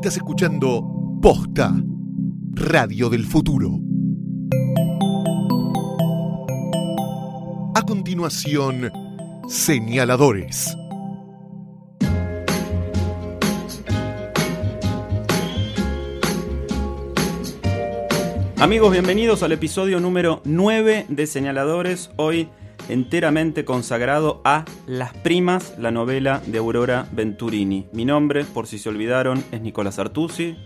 Estás 0.00 0.16
escuchando 0.16 0.82
Posta, 1.20 1.74
Radio 2.54 3.10
del 3.10 3.26
Futuro. 3.26 3.80
A 7.74 7.82
continuación, 7.82 8.90
señaladores. 9.46 10.74
Amigos, 18.58 18.92
bienvenidos 18.92 19.42
al 19.42 19.52
episodio 19.52 20.00
número 20.00 20.40
9 20.46 21.04
de 21.10 21.26
Señaladores. 21.26 22.10
Hoy 22.16 22.48
enteramente 22.88 23.64
consagrado 23.64 24.40
a 24.44 24.64
Las 24.86 25.12
Primas, 25.14 25.74
la 25.78 25.90
novela 25.90 26.40
de 26.46 26.58
Aurora 26.58 27.06
Venturini. 27.12 27.86
Mi 27.92 28.04
nombre, 28.04 28.44
por 28.44 28.66
si 28.66 28.78
se 28.78 28.88
olvidaron, 28.88 29.42
es 29.52 29.60
Nicolás 29.60 29.98
Artusi. 29.98 30.56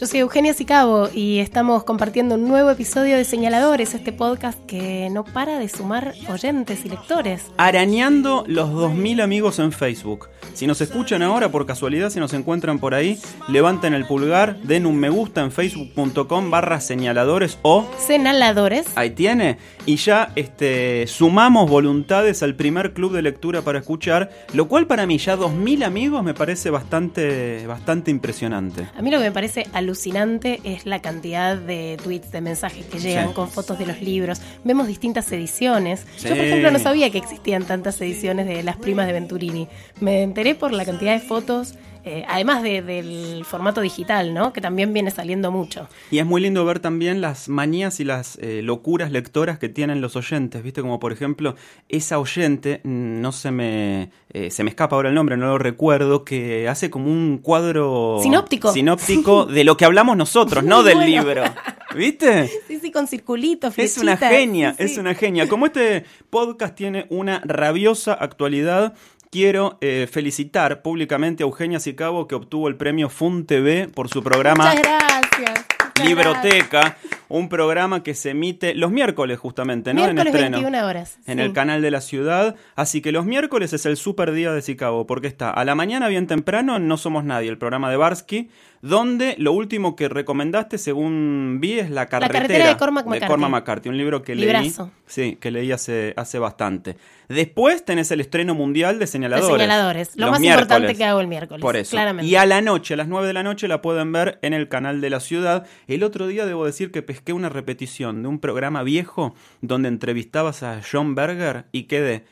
Yo 0.00 0.06
soy 0.06 0.20
Eugenia 0.20 0.54
Sicabo 0.54 1.08
y 1.12 1.40
estamos 1.40 1.82
compartiendo 1.82 2.36
un 2.36 2.46
nuevo 2.46 2.70
episodio 2.70 3.16
de 3.16 3.24
Señaladores, 3.24 3.94
este 3.94 4.12
podcast 4.12 4.56
que 4.66 5.08
no 5.10 5.24
para 5.24 5.58
de 5.58 5.68
sumar 5.68 6.14
oyentes 6.32 6.84
y 6.84 6.88
lectores. 6.88 7.46
Arañando 7.56 8.44
los 8.46 8.70
2.000 8.70 9.20
amigos 9.20 9.58
en 9.58 9.72
Facebook. 9.72 10.28
Si 10.54 10.68
nos 10.68 10.80
escuchan 10.80 11.22
ahora, 11.22 11.50
por 11.50 11.66
casualidad, 11.66 12.10
si 12.10 12.20
nos 12.20 12.32
encuentran 12.32 12.78
por 12.78 12.94
ahí, 12.94 13.18
levanten 13.48 13.92
el 13.92 14.06
pulgar, 14.06 14.60
den 14.62 14.86
un 14.86 14.96
me 14.96 15.08
gusta 15.10 15.42
en 15.42 15.50
facebook.com 15.50 16.48
barra 16.48 16.80
señaladores 16.80 17.58
o... 17.62 17.84
Señaladores. 17.98 18.86
Ahí 18.94 19.10
tiene. 19.10 19.58
Y 19.88 19.96
ya 19.96 20.32
este, 20.36 21.06
sumamos 21.06 21.70
voluntades 21.70 22.42
al 22.42 22.54
primer 22.54 22.92
club 22.92 23.14
de 23.14 23.22
lectura 23.22 23.62
para 23.62 23.78
escuchar, 23.78 24.28
lo 24.52 24.68
cual 24.68 24.86
para 24.86 25.06
mí 25.06 25.16
ya 25.16 25.34
2.000 25.34 25.82
amigos 25.82 26.22
me 26.22 26.34
parece 26.34 26.68
bastante, 26.68 27.66
bastante 27.66 28.10
impresionante. 28.10 28.86
A 28.94 29.00
mí 29.00 29.10
lo 29.10 29.16
que 29.16 29.24
me 29.24 29.32
parece 29.32 29.66
alucinante 29.72 30.60
es 30.62 30.84
la 30.84 31.00
cantidad 31.00 31.56
de 31.56 31.96
tweets, 32.04 32.30
de 32.32 32.42
mensajes 32.42 32.84
que 32.84 32.98
llegan 32.98 33.28
Sí. 33.28 33.32
con 33.34 33.48
fotos 33.48 33.78
de 33.78 33.86
los 33.86 34.02
libros. 34.02 34.42
Vemos 34.62 34.86
distintas 34.88 35.32
ediciones. 35.32 36.04
Sí. 36.16 36.28
Yo, 36.28 36.36
por 36.36 36.44
ejemplo, 36.44 36.70
no 36.70 36.78
sabía 36.80 37.08
que 37.08 37.16
existían 37.16 37.64
tantas 37.64 37.98
ediciones 38.02 38.46
de 38.46 38.62
Las 38.62 38.76
Primas 38.76 39.06
de 39.06 39.14
Venturini. 39.14 39.68
Me 40.00 40.22
enteré 40.22 40.54
por 40.54 40.70
la 40.74 40.84
cantidad 40.84 41.14
de 41.14 41.20
fotos, 41.26 41.76
eh, 42.08 42.24
además 42.28 42.62
de- 42.62 42.82
del 42.82 43.44
formato 43.44 43.80
digital, 43.80 44.32
¿no? 44.34 44.52
Que 44.52 44.60
también 44.60 44.92
viene 44.92 45.10
saliendo 45.10 45.50
mucho. 45.50 45.88
Y 46.10 46.18
es 46.18 46.26
muy 46.26 46.40
lindo 46.40 46.64
ver 46.64 46.80
también 46.80 47.20
las 47.20 47.48
manías 47.48 48.00
y 48.00 48.04
las 48.04 48.38
eh, 48.40 48.62
locuras 48.62 49.10
lectoras 49.12 49.58
que 49.58 49.68
tienen 49.68 50.00
los 50.00 50.16
oyentes, 50.16 50.62
¿viste? 50.62 50.80
Como 50.80 50.98
por 50.98 51.12
ejemplo, 51.12 51.54
esa 51.88 52.18
oyente, 52.18 52.80
mm, 52.84 53.20
no 53.20 53.32
se 53.32 53.50
me, 53.50 54.10
eh, 54.32 54.50
se 54.50 54.64
me 54.64 54.70
escapa 54.70 54.96
ahora 54.96 55.08
el 55.10 55.14
nombre, 55.14 55.36
no 55.36 55.46
lo 55.46 55.58
recuerdo, 55.58 56.24
que 56.24 56.68
hace 56.68 56.90
como 56.90 57.10
un 57.10 57.38
cuadro... 57.38 58.18
Sinóptico. 58.22 58.72
Sinóptico 58.72 59.44
de 59.46 59.64
lo 59.64 59.76
que 59.76 59.84
hablamos 59.84 60.16
nosotros, 60.16 60.64
no 60.64 60.82
del 60.82 60.94
bueno. 60.96 61.10
libro. 61.10 61.44
¿Viste? 61.96 62.48
Sí, 62.68 62.78
sí, 62.80 62.90
con 62.92 63.06
circulitos, 63.08 63.72
Es 63.78 63.96
una 63.96 64.16
flechitas. 64.16 64.30
genia, 64.38 64.70
Sí, 64.72 64.76
sí. 64.86 64.92
es 64.92 64.98
una 64.98 65.14
genia. 65.14 65.48
Como 65.48 65.66
este 65.66 66.04
podcast 66.30 66.74
tiene 66.74 67.06
una 67.08 67.40
rabiosa 67.44 68.12
actualidad, 68.12 68.94
quiero 69.30 69.78
eh, 69.80 70.08
felicitar 70.10 70.82
públicamente 70.82 71.42
a 71.42 71.46
Eugenia 71.46 71.80
Sicabo 71.80 72.26
que 72.28 72.34
obtuvo 72.34 72.68
el 72.68 72.76
premio 72.76 73.08
Fun 73.08 73.46
TV 73.46 73.88
por 73.88 74.08
su 74.08 74.22
programa 74.22 74.70
Muchas 74.70 74.82
gracias. 74.82 75.66
muchas 75.96 76.06
Libroteca, 76.06 76.96
un 77.28 77.48
programa 77.48 78.02
que 78.02 78.14
se 78.14 78.30
emite 78.30 78.74
los 78.74 78.90
miércoles 78.90 79.38
justamente, 79.38 79.92
¿no? 79.94 80.02
Miércoles 80.02 80.26
en 80.26 80.34
estreno. 80.34 80.56
21 80.58 80.86
horas. 80.86 81.18
En 81.26 81.38
sí. 81.38 81.44
el 81.44 81.52
canal 81.52 81.82
de 81.82 81.90
la 81.90 82.00
ciudad. 82.00 82.56
Así 82.74 83.00
que 83.00 83.12
los 83.12 83.26
miércoles 83.26 83.72
es 83.72 83.84
el 83.86 83.96
super 83.96 84.32
día 84.32 84.52
de 84.52 84.62
Chicago, 84.62 85.06
porque 85.06 85.26
está 85.26 85.50
a 85.50 85.64
la 85.64 85.74
mañana 85.74 86.08
bien 86.08 86.26
temprano 86.26 86.76
en 86.76 86.88
No 86.88 86.96
Somos 86.96 87.24
Nadie, 87.24 87.48
el 87.50 87.58
programa 87.58 87.90
de 87.90 87.96
Barsky, 87.96 88.48
donde 88.80 89.34
lo 89.38 89.52
último 89.52 89.96
que 89.96 90.08
recomendaste, 90.08 90.78
según 90.78 91.58
vi, 91.60 91.78
es 91.80 91.90
La 91.90 92.06
carretera, 92.06 92.40
carretera 92.40 92.68
de 92.68 92.76
Cormac 92.76 93.06
McCarthy. 93.06 93.36
McCarthy, 93.50 93.88
un 93.88 93.98
libro 93.98 94.22
que 94.22 94.34
Librazo. 94.34 94.84
leí. 94.84 94.92
Sí, 95.06 95.36
que 95.40 95.50
leí 95.50 95.72
hace, 95.72 96.14
hace 96.16 96.38
bastante. 96.38 96.96
Después 97.28 97.84
tenés 97.84 98.10
el 98.10 98.20
estreno 98.22 98.54
mundial 98.54 98.94
de 98.94 99.00
De 99.00 99.06
Señaladores. 99.06 99.52
señaladores. 99.56 100.16
Lo 100.16 100.26
los 100.26 100.30
más 100.32 100.40
miércoles. 100.40 100.62
importante 100.66 100.94
que 100.96 101.04
hago 101.04 101.20
el 101.20 101.26
miércoles. 101.26 101.60
Por 101.60 101.76
eso. 101.76 101.90
Claramente. 101.90 102.30
Y 102.30 102.36
a 102.36 102.46
la 102.46 102.62
noche, 102.62 102.94
a 102.94 102.96
las 102.96 103.08
9 103.08 103.26
de 103.26 103.32
la 103.34 103.42
noche, 103.42 103.68
la 103.68 103.82
pueden 103.82 104.12
ver 104.12 104.38
en 104.42 104.54
el 104.54 104.68
canal 104.68 105.00
de 105.00 105.10
la 105.10 105.20
ciudad. 105.20 105.66
El 105.88 106.04
otro 106.04 106.26
día 106.26 106.46
debo 106.46 106.64
decir 106.64 106.90
que 106.90 107.02
pesqué 107.02 107.17
una 107.32 107.48
repetición 107.48 108.22
de 108.22 108.28
un 108.28 108.38
programa 108.38 108.82
viejo 108.82 109.34
donde 109.60 109.88
entrevistabas 109.88 110.62
a 110.62 110.80
John 110.82 111.14
Berger 111.14 111.66
y 111.72 111.84
quedé 111.84 112.24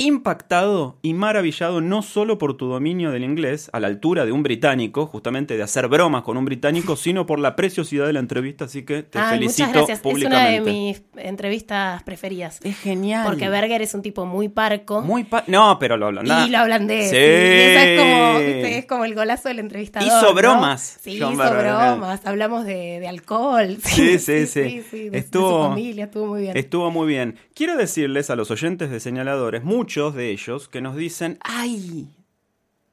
impactado 0.00 0.98
y 1.02 1.14
maravillado 1.14 1.80
no 1.80 2.02
solo 2.02 2.38
por 2.38 2.56
tu 2.56 2.66
dominio 2.66 3.10
del 3.10 3.22
inglés, 3.24 3.70
a 3.72 3.80
la 3.80 3.86
altura 3.86 4.24
de 4.24 4.32
un 4.32 4.42
británico, 4.42 5.06
justamente 5.06 5.56
de 5.56 5.62
hacer 5.62 5.88
bromas 5.88 6.22
con 6.22 6.36
un 6.36 6.44
británico, 6.44 6.96
sino 6.96 7.26
por 7.26 7.38
la 7.38 7.54
preciosidad 7.56 8.06
de 8.06 8.12
la 8.12 8.20
entrevista. 8.20 8.64
Así 8.64 8.82
que 8.84 9.02
te 9.02 9.18
Ay, 9.18 9.38
felicito 9.38 9.68
muchas 9.68 9.72
gracias. 9.86 9.98
Es 9.98 10.04
una 10.04 10.12
públicamente. 10.12 10.70
de 10.70 10.76
mis 10.76 11.02
entrevistas 11.16 12.02
preferidas. 12.02 12.60
Es 12.62 12.78
genial. 12.78 13.24
Porque 13.26 13.48
Berger 13.48 13.82
es 13.82 13.94
un 13.94 14.02
tipo 14.02 14.26
muy 14.26 14.48
parco. 14.48 15.00
Muy 15.02 15.24
pa- 15.24 15.44
No, 15.46 15.78
pero 15.78 15.96
lo 15.96 16.06
hablan. 16.06 16.26
y 16.46 16.50
lo 16.50 16.62
holandés. 16.62 17.10
Sí. 17.10 17.16
Y 17.16 17.18
esa 17.20 17.84
es 17.84 18.00
como, 18.00 18.38
¿viste? 18.38 18.78
es 18.78 18.86
como 18.86 19.04
el 19.04 19.14
golazo 19.14 19.48
del 19.48 19.58
entrevistador. 19.60 20.08
Hizo 20.08 20.22
¿no? 20.28 20.34
bromas, 20.34 20.98
Sí, 21.00 21.18
John 21.20 21.34
hizo 21.34 21.42
Berger. 21.42 21.72
bromas. 21.72 22.20
Hablamos 22.26 22.64
de, 22.64 23.00
de 23.00 23.08
alcohol. 23.08 23.76
Sí, 23.84 24.18
sí, 24.18 24.46
sí. 24.46 24.60
de- 24.60 25.10
de 25.10 25.18
Estuvo- 25.18 25.64
su 25.64 25.68
familia, 25.70 26.04
estuvo 26.04 26.26
muy 26.26 26.40
bien. 26.42 26.56
Estuvo 26.56 26.90
muy 26.90 27.06
bien. 27.08 27.36
Quiero 27.60 27.76
decirles 27.76 28.30
a 28.30 28.36
los 28.36 28.50
oyentes 28.50 28.90
de 28.90 29.00
señaladores, 29.00 29.62
muchos 29.62 30.14
de 30.14 30.30
ellos, 30.30 30.66
que 30.66 30.80
nos 30.80 30.96
dicen, 30.96 31.36
¡ay! 31.42 32.08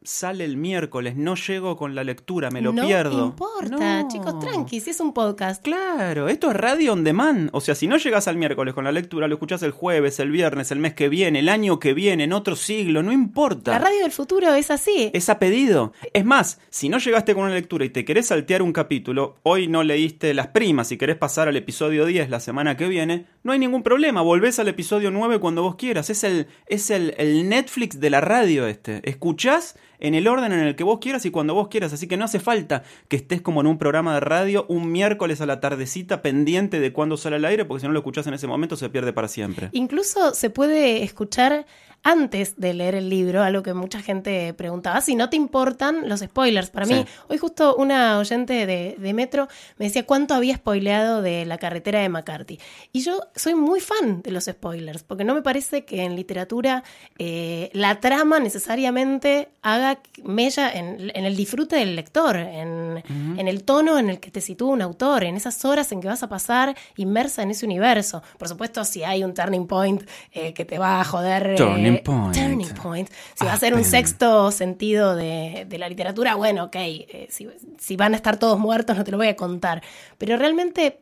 Sale 0.08 0.46
el 0.46 0.56
miércoles, 0.56 1.18
no 1.18 1.36
llego 1.36 1.76
con 1.76 1.94
la 1.94 2.02
lectura, 2.06 2.50
me 2.50 2.62
lo 2.62 2.72
no 2.72 2.86
pierdo. 2.86 3.26
importa, 3.26 4.04
No. 4.04 4.08
chicos, 4.08 4.40
tranqui, 4.40 4.80
si 4.80 4.92
es 4.92 5.02
un 5.02 5.14
podcast. 5.14 5.62
Claro, 5.62 6.30
esto 6.30 6.50
es 6.50 6.56
radio 6.56 6.94
on 6.94 7.04
demand. 7.04 7.50
O 7.52 7.60
sea, 7.60 7.76
si 7.76 7.88
no 7.88 7.98
llegas 7.98 8.30
al 8.30 8.38
miércoles 8.38 8.74
con 8.74 8.86
la 8.86 8.94
lectura, 8.94 9.28
lo 9.28 9.34
escuchás 9.36 9.64
el 9.64 9.72
jueves, 9.72 10.22
el 10.22 10.32
viernes, 10.32 10.72
el 10.72 10.80
mes 10.80 10.94
que 10.94 11.10
viene, 11.10 11.40
el 11.40 11.50
año 11.50 11.78
que 11.82 11.94
viene, 11.94 12.24
en 12.24 12.32
otro 12.32 12.56
siglo, 12.56 13.04
no 13.04 13.12
importa. 13.12 13.72
La 13.74 13.80
radio 13.80 14.00
del 14.04 14.14
futuro 14.14 14.54
es 14.54 14.72
así. 14.72 15.12
Es 15.14 15.28
a 15.28 15.40
pedido. 15.40 15.92
Es 16.14 16.24
más, 16.24 16.62
si 16.70 16.88
no 16.88 17.00
llegaste 17.00 17.34
con 17.36 17.44
una 17.44 17.54
lectura 17.56 17.84
y 17.84 17.90
te 17.90 18.06
querés 18.06 18.28
saltear 18.28 18.62
un 18.62 18.72
capítulo, 18.72 19.36
hoy 19.44 19.68
no 19.68 19.84
leíste 19.84 20.34
las 20.34 20.48
primas 20.48 20.90
y 20.94 20.98
querés 20.98 21.18
pasar 21.18 21.50
al 21.50 21.58
episodio 21.58 22.06
10 22.06 22.30
la 22.30 22.40
semana 22.40 22.78
que 22.78 22.88
viene, 22.88 23.26
no 23.44 23.52
hay 23.52 23.60
ningún 23.60 23.84
problema. 23.84 24.22
Volvés 24.22 24.58
al 24.60 24.70
episodio 24.70 25.12
9 25.12 25.40
cuando 25.42 25.64
vos 25.64 25.76
quieras. 25.76 26.10
Es 26.10 26.24
el, 26.24 26.48
es 26.68 26.92
el, 26.92 27.14
el 27.18 27.50
Netflix 27.50 28.00
de 28.00 28.10
la 28.10 28.22
radio 28.22 28.68
este. 28.68 29.02
Escuchás 29.04 29.76
en 30.00 30.16
el 30.16 30.28
orden 30.28 30.52
en 30.52 30.60
el 30.60 30.76
que 30.76 30.84
vos 30.84 31.00
quieras 31.00 31.26
y 31.26 31.32
cuando 31.32 31.54
vos 31.54 31.68
quieras. 31.68 31.94
Así 31.94 32.08
que 32.08 32.18
no 32.18 32.26
hace 32.26 32.40
falta 32.40 32.84
que 33.08 33.16
estés 33.16 33.42
como 33.42 33.62
en 33.62 33.68
un 33.68 33.78
programa 33.78 34.14
de 34.14 34.20
radio 34.20 34.66
un 34.70 34.92
miércoles 34.92 35.42
a 35.42 35.46
la 35.46 35.60
tardecita 35.60 36.22
pendiente 36.22 36.80
de 36.80 36.94
cuándo 36.94 37.18
sale 37.18 37.38
al 37.38 37.46
aire, 37.46 37.66
porque 37.66 37.82
si 37.82 37.88
no 37.88 37.94
lo 37.94 38.00
escuchás 38.00 38.28
en 38.28 38.34
ese 38.34 38.48
momento 38.48 38.76
se 38.76 38.90
pierde 38.90 39.14
para 39.14 39.28
siempre. 39.28 39.70
Incluso 39.72 40.34
se 40.34 40.50
puede 40.50 41.04
escuchar 41.04 41.66
antes 42.04 42.56
de 42.58 42.74
leer 42.74 42.96
el 42.96 43.10
libro, 43.10 43.44
algo 43.44 43.64
que 43.64 43.74
mucha 43.74 44.02
gente 44.02 44.54
preguntaba, 44.54 45.02
si 45.02 45.16
no 45.16 45.30
te 45.30 45.36
importan 45.36 46.08
los 46.08 46.22
spoilers. 46.22 46.70
Para 46.70 46.86
Sí. 46.86 46.94
mí, 46.94 47.06
hoy 47.28 47.38
justo 47.38 47.76
una 47.76 48.18
oyente 48.18 48.66
de, 48.66 48.96
de 48.98 49.14
Metro 49.14 49.48
me 49.78 49.86
decía 49.88 50.06
cuánto 50.06 50.34
había 50.34 50.56
spoileado 50.56 51.22
de 51.22 51.46
la 51.46 51.58
carretera 51.58 52.00
de 52.00 52.08
McCarthy. 52.10 52.60
Y 52.94 53.02
yo 53.02 53.20
soy 53.36 53.56
muy 53.56 53.82
fan 53.82 54.22
de 54.22 54.32
los 54.32 54.46
spoilers, 54.46 55.04
porque 55.04 55.24
no 55.26 55.36
me 55.36 55.42
parece 55.42 55.84
que 55.84 56.04
en 56.04 56.16
literatura 56.16 56.84
eh, 57.20 57.70
la 57.74 58.00
trama 58.00 58.40
necesariamente 58.40 59.50
haga 59.62 60.00
mella 60.24 60.72
en, 60.72 61.12
en 61.14 61.26
el 61.26 61.36
disfrute 61.36 61.76
del 61.78 61.96
lector, 61.96 62.36
en, 62.38 63.04
en 63.38 63.48
el 63.48 63.64
tono 63.64 63.98
en 63.98 64.10
el 64.10 64.20
que 64.20 64.32
te 64.32 64.40
sitúa 64.40 64.70
un 64.70 64.82
autor, 64.82 65.24
en 65.24 65.36
esas 65.36 65.64
horas 65.66 65.92
en 65.92 66.00
que 66.02 66.08
vas 66.08 66.24
a 66.24 66.30
pasar 66.30 66.76
inmersa 66.96 67.44
en 67.44 67.52
ese 67.52 67.66
universo. 67.66 68.22
Por 68.38 68.48
supuesto, 68.48 68.86
si 68.86 69.04
hay 69.04 69.24
un 69.24 69.34
turning 69.34 69.68
point 69.68 70.04
eh, 70.32 70.54
que 70.54 70.64
te 70.64 70.78
va 70.78 71.02
a 71.02 71.04
joder. 71.04 71.52
eh, 71.52 71.56
Turning 71.96 72.04
point. 72.04 72.36
turning 72.36 72.70
point. 72.82 73.10
Si 73.36 73.46
va 73.46 73.52
a 73.52 73.56
Ah, 73.56 73.58
ser 73.58 73.74
un 73.74 73.84
sexto 73.84 74.52
sentido 74.52 75.16
de, 75.16 75.66
de 75.68 75.78
la 75.78 75.88
literatura, 75.90 76.36
bueno, 76.36 76.66
ok. 76.66 76.76
eh, 76.76 77.28
si, 77.30 77.48
si 77.78 77.96
van 77.96 78.14
a 78.14 78.18
estar 78.18 78.38
todos 78.38 78.60
muertos, 78.60 78.98
no 78.98 79.04
te 79.04 79.12
lo 79.12 79.18
voy 79.18 79.28
a 79.28 79.36
contar. 79.36 79.82
Pero 80.18 80.38
realmente 80.38 81.00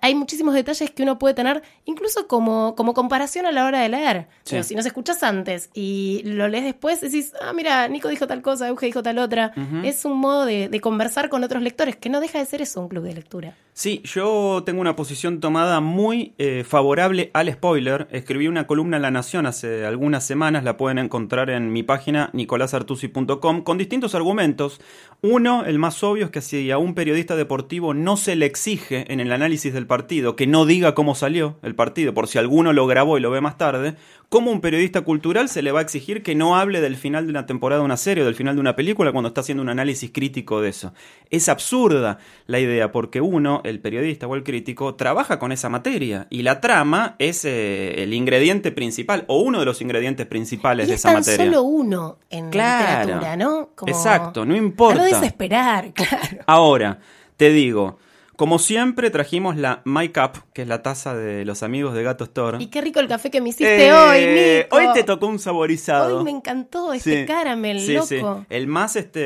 hay 0.00 0.14
muchísimos 0.14 0.54
detalles 0.54 0.90
que 0.90 1.02
uno 1.02 1.18
puede 1.18 1.34
tener, 1.34 1.62
incluso 1.84 2.26
como, 2.26 2.74
como 2.74 2.94
comparación 2.94 3.46
a 3.46 3.52
la 3.52 3.66
hora 3.66 3.80
de 3.80 3.88
leer. 3.88 4.26
Sí. 4.44 4.50
Pero 4.52 4.62
si 4.62 4.74
nos 4.74 4.86
escuchas 4.86 5.22
antes 5.22 5.70
y 5.74 6.22
lo 6.24 6.48
lees 6.48 6.64
después, 6.64 7.00
decís, 7.00 7.32
ah, 7.40 7.52
mira, 7.52 7.86
Nico 7.88 8.08
dijo 8.08 8.26
tal 8.26 8.42
cosa, 8.42 8.68
Euge 8.68 8.86
dijo 8.86 9.02
tal 9.02 9.18
otra. 9.18 9.52
Es 9.82 10.04
un 10.04 10.18
modo 10.18 10.46
de, 10.46 10.68
de 10.68 10.80
conversar 10.80 11.28
con 11.28 11.44
otros 11.44 11.62
lectores, 11.62 11.96
que 11.96 12.08
no 12.08 12.20
deja 12.20 12.38
de 12.38 12.46
ser 12.46 12.62
eso 12.62 12.80
un 12.80 12.88
club 12.88 13.04
de 13.04 13.14
lectura. 13.14 13.56
Sí, 13.76 14.02
yo 14.04 14.62
tengo 14.64 14.80
una 14.80 14.94
posición 14.94 15.40
tomada 15.40 15.80
muy 15.80 16.32
eh, 16.38 16.62
favorable 16.62 17.32
al 17.34 17.52
spoiler. 17.52 18.06
Escribí 18.12 18.46
una 18.46 18.68
columna 18.68 18.98
en 18.98 19.02
La 19.02 19.10
Nación 19.10 19.46
hace 19.46 19.84
algunas 19.84 20.24
semanas, 20.24 20.62
la 20.62 20.76
pueden 20.76 20.98
encontrar 20.98 21.50
en 21.50 21.72
mi 21.72 21.82
página 21.82 22.30
nicolasartusi.com 22.34 23.64
con 23.64 23.76
distintos 23.76 24.14
argumentos. 24.14 24.80
Uno, 25.22 25.64
el 25.64 25.80
más 25.80 26.04
obvio, 26.04 26.26
es 26.26 26.30
que 26.30 26.40
si 26.40 26.70
a 26.70 26.78
un 26.78 26.94
periodista 26.94 27.34
deportivo 27.34 27.94
no 27.94 28.16
se 28.16 28.36
le 28.36 28.46
exige 28.46 29.12
en 29.12 29.18
el 29.18 29.32
análisis 29.32 29.73
del 29.74 29.86
partido, 29.86 30.36
que 30.36 30.46
no 30.46 30.64
diga 30.66 30.94
cómo 30.94 31.14
salió 31.14 31.56
el 31.62 31.74
partido, 31.74 32.14
por 32.14 32.28
si 32.28 32.38
alguno 32.38 32.72
lo 32.72 32.86
grabó 32.86 33.18
y 33.18 33.20
lo 33.20 33.30
ve 33.30 33.40
más 33.40 33.58
tarde, 33.58 33.96
¿cómo 34.28 34.50
un 34.50 34.60
periodista 34.60 35.02
cultural 35.02 35.48
se 35.48 35.62
le 35.62 35.70
va 35.72 35.80
a 35.80 35.82
exigir 35.82 36.22
que 36.22 36.34
no 36.34 36.56
hable 36.56 36.80
del 36.80 36.96
final 36.96 37.24
de 37.26 37.30
una 37.30 37.46
temporada 37.46 37.80
de 37.80 37.84
una 37.84 37.96
serie 37.96 38.22
o 38.22 38.26
del 38.26 38.34
final 38.34 38.54
de 38.54 38.60
una 38.60 38.74
película 38.76 39.12
cuando 39.12 39.28
está 39.28 39.42
haciendo 39.42 39.62
un 39.62 39.68
análisis 39.68 40.10
crítico 40.12 40.60
de 40.60 40.70
eso? 40.70 40.94
Es 41.30 41.48
absurda 41.48 42.18
la 42.46 42.58
idea, 42.60 42.90
porque 42.92 43.20
uno, 43.20 43.60
el 43.64 43.80
periodista 43.80 44.26
o 44.26 44.34
el 44.34 44.42
crítico, 44.44 44.94
trabaja 44.94 45.38
con 45.38 45.52
esa 45.52 45.68
materia 45.68 46.26
y 46.30 46.42
la 46.42 46.60
trama 46.60 47.16
es 47.18 47.44
eh, 47.44 48.02
el 48.02 48.14
ingrediente 48.14 48.72
principal 48.72 49.24
o 49.28 49.40
uno 49.40 49.58
de 49.60 49.64
los 49.66 49.80
ingredientes 49.82 50.26
principales 50.26 50.86
Y 50.86 50.90
de 50.90 50.94
es 50.94 51.00
esa 51.00 51.08
tan 51.10 51.18
materia. 51.20 51.44
solo 51.46 51.62
uno 51.62 52.18
en 52.30 52.50
Claro. 52.50 53.00
literatura, 53.00 53.36
¿no? 53.36 53.70
Como- 53.74 53.92
Exacto, 53.92 54.44
no 54.44 54.54
A 54.54 54.58
importa. 54.58 54.98
no 54.98 55.04
desesperar, 55.04 55.92
claro. 55.94 56.38
Ahora, 56.46 56.98
te 57.36 57.50
digo, 57.50 57.98
como 58.36 58.58
siempre 58.58 59.10
trajimos 59.10 59.56
la 59.56 59.82
My 59.84 60.08
Cup, 60.08 60.42
que 60.52 60.62
es 60.62 60.68
la 60.68 60.82
taza 60.82 61.14
de 61.14 61.44
los 61.44 61.62
amigos 61.62 61.94
de 61.94 62.02
Gato 62.02 62.24
Store. 62.24 62.58
Y 62.62 62.66
qué 62.66 62.80
rico 62.80 63.00
el 63.00 63.08
café 63.08 63.30
que 63.30 63.40
me 63.40 63.50
hiciste 63.50 63.86
Eh, 63.86 63.92
hoy, 63.92 64.64
Nico. 64.64 64.76
Hoy 64.76 64.86
te 64.94 65.04
tocó 65.04 65.26
un 65.26 65.38
saborizado. 65.38 66.18
Hoy 66.18 66.24
me 66.24 66.30
encantó 66.30 66.92
este 66.92 67.20
Sí, 67.22 67.26
caramel, 67.26 67.80
sí, 67.80 67.94
loco. 67.94 68.06
sí. 68.06 68.20
El 68.50 68.66
más 68.66 68.96
este 68.96 69.20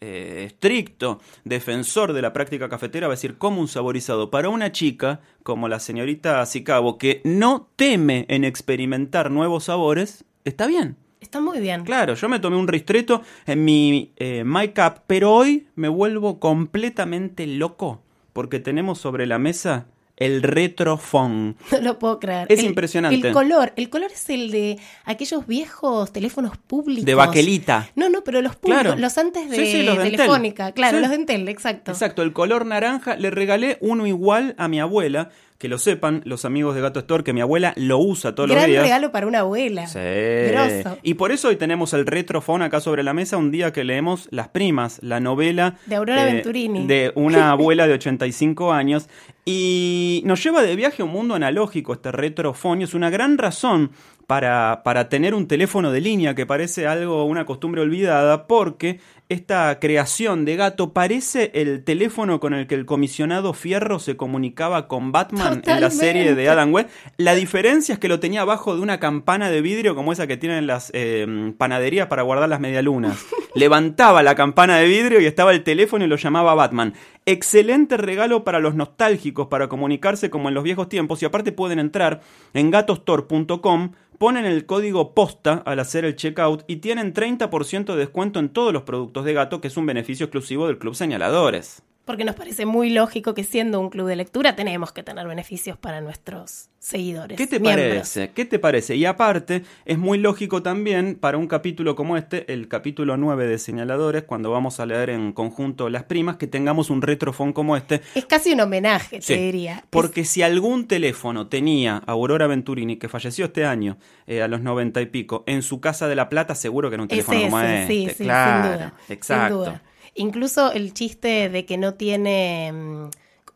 eh, 0.00 0.44
estricto 0.46 1.20
defensor 1.44 2.12
de 2.12 2.22
la 2.22 2.32
práctica 2.32 2.68
cafetera 2.68 3.06
va 3.08 3.14
a 3.14 3.16
decir 3.16 3.38
como 3.38 3.60
un 3.60 3.68
saborizado 3.68 4.30
para 4.30 4.48
una 4.48 4.72
chica 4.72 5.20
como 5.42 5.68
la 5.68 5.80
señorita 5.80 6.44
Sicabo 6.46 6.98
que 6.98 7.20
no 7.24 7.68
teme 7.76 8.26
en 8.28 8.44
experimentar 8.44 9.30
nuevos 9.30 9.64
sabores, 9.64 10.24
está 10.44 10.66
bien. 10.66 10.96
Está 11.20 11.40
muy 11.40 11.60
bien. 11.60 11.84
Claro, 11.84 12.14
yo 12.14 12.28
me 12.28 12.38
tomé 12.38 12.56
un 12.56 12.66
ristreto 12.66 13.22
en 13.46 13.64
mi 13.64 14.12
eh, 14.16 14.42
My 14.44 14.68
Cup, 14.68 15.02
pero 15.06 15.32
hoy 15.34 15.68
me 15.74 15.88
vuelvo 15.88 16.40
completamente 16.40 17.46
loco 17.46 18.02
porque 18.32 18.60
tenemos 18.60 18.98
sobre 18.98 19.26
la 19.26 19.38
mesa 19.38 19.86
el 20.16 20.42
retrofón. 20.42 21.56
No 21.72 21.80
lo 21.80 21.98
puedo 21.98 22.20
creer. 22.20 22.46
Es 22.50 22.58
El- 22.60 22.66
impresionante. 22.66 23.28
El 23.28 23.32
color, 23.32 23.72
el 23.76 23.88
color 23.88 24.10
es 24.12 24.28
el 24.30 24.50
de 24.50 24.78
aquellos 25.04 25.46
viejos 25.46 26.12
teléfonos 26.12 26.58
públicos. 26.58 27.04
De 27.06 27.14
baquelita. 27.14 27.88
No, 27.96 28.08
no, 28.10 28.22
pero 28.22 28.42
los 28.42 28.56
públicos, 28.56 28.82
Claro. 28.84 29.00
los 29.00 29.16
antes 29.18 29.48
de 29.48 29.56
Sí, 29.56 29.72
sí, 29.72 29.82
los 29.82 29.96
de 29.96 30.02
Entel. 30.04 30.16
Telefónica. 30.18 30.72
Claro, 30.72 30.98
Sí. 30.98 31.00
los 31.02 31.10
de 31.10 31.16
Entel, 31.16 31.48
exacto. 31.48 31.90
Exacto, 31.92 32.22
el 32.22 32.32
color 32.34 32.66
naranja. 32.66 33.16
Le 33.16 33.30
regalé 33.30 33.78
uno 33.80 34.06
igual 34.06 34.54
a 34.58 34.68
mi 34.68 34.78
abuela. 34.80 35.30
Que 35.60 35.68
lo 35.68 35.76
sepan 35.76 36.22
los 36.24 36.46
amigos 36.46 36.74
de 36.74 36.80
Gato 36.80 37.00
Store, 37.00 37.22
que 37.22 37.34
mi 37.34 37.42
abuela 37.42 37.74
lo 37.76 37.98
usa 37.98 38.34
todos 38.34 38.48
Gran 38.48 38.62
los 38.62 38.70
días. 38.70 38.82
regalo 38.82 39.12
para 39.12 39.26
una 39.26 39.40
abuela. 39.40 39.86
Sí. 39.88 39.98
Grosso. 39.98 40.96
Y 41.02 41.14
por 41.14 41.32
eso 41.32 41.48
hoy 41.48 41.56
tenemos 41.56 41.92
el 41.92 42.06
retrofón 42.06 42.62
acá 42.62 42.80
sobre 42.80 43.02
la 43.02 43.12
mesa, 43.12 43.36
un 43.36 43.50
día 43.50 43.70
que 43.70 43.84
leemos 43.84 44.26
Las 44.30 44.48
Primas, 44.48 45.00
la 45.02 45.20
novela 45.20 45.76
De 45.84 45.96
Aurora 45.96 46.26
eh, 46.26 46.32
Venturini. 46.32 46.86
de 46.86 47.12
una 47.14 47.50
abuela 47.52 47.86
de 47.86 47.92
85 47.92 48.72
años. 48.72 49.06
Y 49.44 50.22
nos 50.24 50.42
lleva 50.42 50.62
de 50.62 50.74
viaje 50.76 51.02
a 51.02 51.04
un 51.04 51.12
mundo 51.12 51.34
analógico 51.34 51.92
este 51.92 52.10
retrofón 52.10 52.80
y 52.80 52.84
es 52.84 52.94
una 52.94 53.10
gran 53.10 53.36
razón 53.36 53.90
para, 54.30 54.82
para 54.84 55.08
tener 55.08 55.34
un 55.34 55.48
teléfono 55.48 55.90
de 55.90 56.00
línea 56.00 56.36
que 56.36 56.46
parece 56.46 56.86
algo, 56.86 57.24
una 57.24 57.46
costumbre 57.46 57.80
olvidada, 57.80 58.46
porque 58.46 59.00
esta 59.28 59.80
creación 59.80 60.44
de 60.44 60.54
gato 60.54 60.92
parece 60.92 61.50
el 61.54 61.82
teléfono 61.82 62.38
con 62.38 62.54
el 62.54 62.68
que 62.68 62.76
el 62.76 62.86
comisionado 62.86 63.54
Fierro 63.54 63.98
se 63.98 64.16
comunicaba 64.16 64.86
con 64.86 65.10
Batman 65.10 65.62
en 65.66 65.80
la 65.80 65.90
serie 65.90 66.36
de. 66.36 66.48
Adam 66.48 66.72
West. 66.72 66.90
La 67.16 67.34
diferencia 67.34 67.92
es 67.92 67.98
que 67.98 68.08
lo 68.08 68.20
tenía 68.20 68.42
abajo 68.42 68.76
de 68.76 68.82
una 68.82 69.00
campana 69.00 69.50
de 69.50 69.62
vidrio 69.62 69.96
como 69.96 70.12
esa 70.12 70.28
que 70.28 70.36
tienen 70.36 70.68
las 70.68 70.90
eh, 70.94 71.52
panaderías 71.58 72.06
para 72.06 72.22
guardar 72.22 72.48
las 72.48 72.60
medialunas. 72.60 73.24
Levantaba 73.54 74.22
la 74.22 74.36
campana 74.36 74.78
de 74.78 74.86
vidrio 74.86 75.20
y 75.20 75.26
estaba 75.26 75.50
el 75.50 75.64
teléfono 75.64 76.04
y 76.04 76.08
lo 76.08 76.16
llamaba 76.16 76.54
Batman. 76.54 76.94
Excelente 77.32 77.96
regalo 77.96 78.42
para 78.42 78.58
los 78.58 78.74
nostálgicos 78.74 79.46
para 79.46 79.68
comunicarse 79.68 80.30
como 80.30 80.48
en 80.48 80.54
los 80.56 80.64
viejos 80.64 80.88
tiempos 80.88 81.22
y 81.22 81.26
aparte 81.26 81.52
pueden 81.52 81.78
entrar 81.78 82.22
en 82.54 82.72
gatostore.com 82.72 83.92
ponen 84.18 84.46
el 84.46 84.66
código 84.66 85.14
posta 85.14 85.62
al 85.64 85.78
hacer 85.78 86.04
el 86.04 86.16
checkout 86.16 86.64
y 86.66 86.78
tienen 86.78 87.14
30% 87.14 87.84
de 87.84 87.96
descuento 87.96 88.40
en 88.40 88.48
todos 88.48 88.72
los 88.72 88.82
productos 88.82 89.24
de 89.24 89.32
gato, 89.32 89.60
que 89.60 89.68
es 89.68 89.76
un 89.76 89.86
beneficio 89.86 90.26
exclusivo 90.26 90.66
del 90.66 90.78
Club 90.78 90.96
Señaladores. 90.96 91.84
Porque 92.10 92.24
nos 92.24 92.34
parece 92.34 92.66
muy 92.66 92.90
lógico 92.90 93.34
que 93.34 93.44
siendo 93.44 93.78
un 93.78 93.88
club 93.88 94.08
de 94.08 94.16
lectura 94.16 94.56
tenemos 94.56 94.90
que 94.90 95.04
tener 95.04 95.28
beneficios 95.28 95.78
para 95.78 96.00
nuestros 96.00 96.68
seguidores. 96.80 97.38
¿Qué 97.38 97.46
te 97.46 97.60
miembros. 97.60 97.88
parece? 97.88 98.30
¿Qué 98.34 98.44
te 98.46 98.58
parece? 98.58 98.96
Y 98.96 99.04
aparte, 99.04 99.62
es 99.84 99.96
muy 99.96 100.18
lógico 100.18 100.60
también 100.60 101.14
para 101.14 101.38
un 101.38 101.46
capítulo 101.46 101.94
como 101.94 102.16
este, 102.16 102.52
el 102.52 102.66
capítulo 102.66 103.16
9 103.16 103.46
de 103.46 103.58
Señaladores, 103.60 104.24
cuando 104.24 104.50
vamos 104.50 104.80
a 104.80 104.86
leer 104.86 105.10
en 105.10 105.32
conjunto 105.32 105.88
las 105.88 106.02
primas, 106.02 106.36
que 106.36 106.48
tengamos 106.48 106.90
un 106.90 107.00
retrofón 107.00 107.52
como 107.52 107.76
este. 107.76 108.00
Es 108.16 108.24
casi 108.24 108.54
un 108.54 108.60
homenaje, 108.60 109.20
Sí, 109.22 109.34
te 109.34 109.40
diría. 109.40 109.84
Porque 109.90 110.24
si 110.24 110.42
algún 110.42 110.88
teléfono 110.88 111.46
tenía 111.46 111.98
a 111.98 112.10
Aurora 112.10 112.48
Venturini, 112.48 112.96
que 112.96 113.08
falleció 113.08 113.44
este 113.44 113.64
año, 113.66 113.98
eh, 114.26 114.42
a 114.42 114.48
los 114.48 114.62
90 114.62 115.00
y 115.00 115.06
pico, 115.06 115.44
en 115.46 115.62
su 115.62 115.80
casa 115.80 116.08
de 116.08 116.16
La 116.16 116.28
Plata, 116.28 116.56
seguro 116.56 116.88
que 116.90 116.94
era 116.94 117.04
un 117.04 117.08
Es 117.08 117.24
teléfono 117.24 117.40
como 117.42 117.60
ese, 117.60 117.82
este. 117.82 117.86
sí, 117.94 118.14
sí, 118.18 118.24
claro, 118.24 118.68
sin 118.68 118.78
duda. 118.78 118.94
exacto. 119.08 119.64
Sin 119.64 119.74
duda. 119.74 119.82
Incluso 120.14 120.72
el 120.72 120.92
chiste 120.94 121.48
de 121.48 121.64
que 121.64 121.78
no 121.78 121.94
tiene 121.94 122.72
mm, 122.72 123.10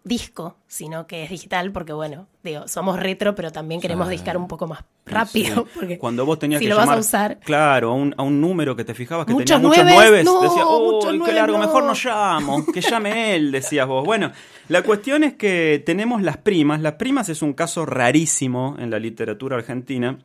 disco, 0.04 0.56
sino 0.66 1.06
que 1.06 1.24
es 1.24 1.30
digital, 1.30 1.72
porque 1.72 1.92
bueno, 1.92 2.26
digo, 2.42 2.68
somos 2.68 3.00
retro, 3.00 3.34
pero 3.34 3.50
también 3.52 3.80
queremos 3.80 4.08
discar 4.08 4.36
un 4.36 4.46
poco 4.48 4.66
más 4.66 4.84
rápido. 5.06 5.64
Sí. 5.64 5.70
Porque 5.74 5.98
Cuando 5.98 6.24
vos 6.26 6.38
tenías 6.38 6.58
si 6.58 6.66
que 6.66 6.70
lo 6.70 6.76
vas 6.76 6.84
llamar, 6.84 6.98
a 6.98 7.00
usar. 7.00 7.40
claro, 7.40 7.90
a 7.90 7.94
un, 7.94 8.14
a 8.16 8.22
un 8.22 8.40
número 8.40 8.76
que 8.76 8.84
te 8.84 8.94
fijabas 8.94 9.26
que 9.26 9.32
Muchos 9.32 9.56
tenía 9.56 9.68
muchos 9.68 9.84
nueves, 9.84 9.96
nueves, 10.10 10.24
no, 10.24 10.40
decías, 10.42 10.64
muchos 10.66 11.04
uy, 11.04 11.10
qué 11.12 11.18
nueves, 11.18 11.34
largo, 11.34 11.58
no". 11.58 11.64
mejor 11.66 11.84
no 11.84 11.94
llamo, 11.94 12.66
que 12.72 12.80
llame 12.80 13.34
él, 13.34 13.50
decías 13.52 13.86
vos. 13.86 14.04
Bueno, 14.04 14.30
la 14.68 14.82
cuestión 14.82 15.24
es 15.24 15.34
que 15.34 15.82
tenemos 15.84 16.22
las 16.22 16.36
primas. 16.36 16.80
Las 16.80 16.94
primas 16.94 17.28
es 17.28 17.42
un 17.42 17.52
caso 17.54 17.86
rarísimo 17.86 18.76
en 18.78 18.90
la 18.90 18.98
literatura 18.98 19.56
argentina. 19.56 20.18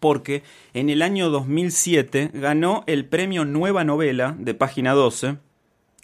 Porque 0.00 0.42
en 0.72 0.90
el 0.90 1.02
año 1.02 1.30
2007 1.30 2.30
ganó 2.34 2.82
el 2.88 3.04
premio 3.04 3.44
Nueva 3.44 3.84
Novela 3.84 4.34
de 4.36 4.52
página 4.52 4.92
12, 4.92 5.36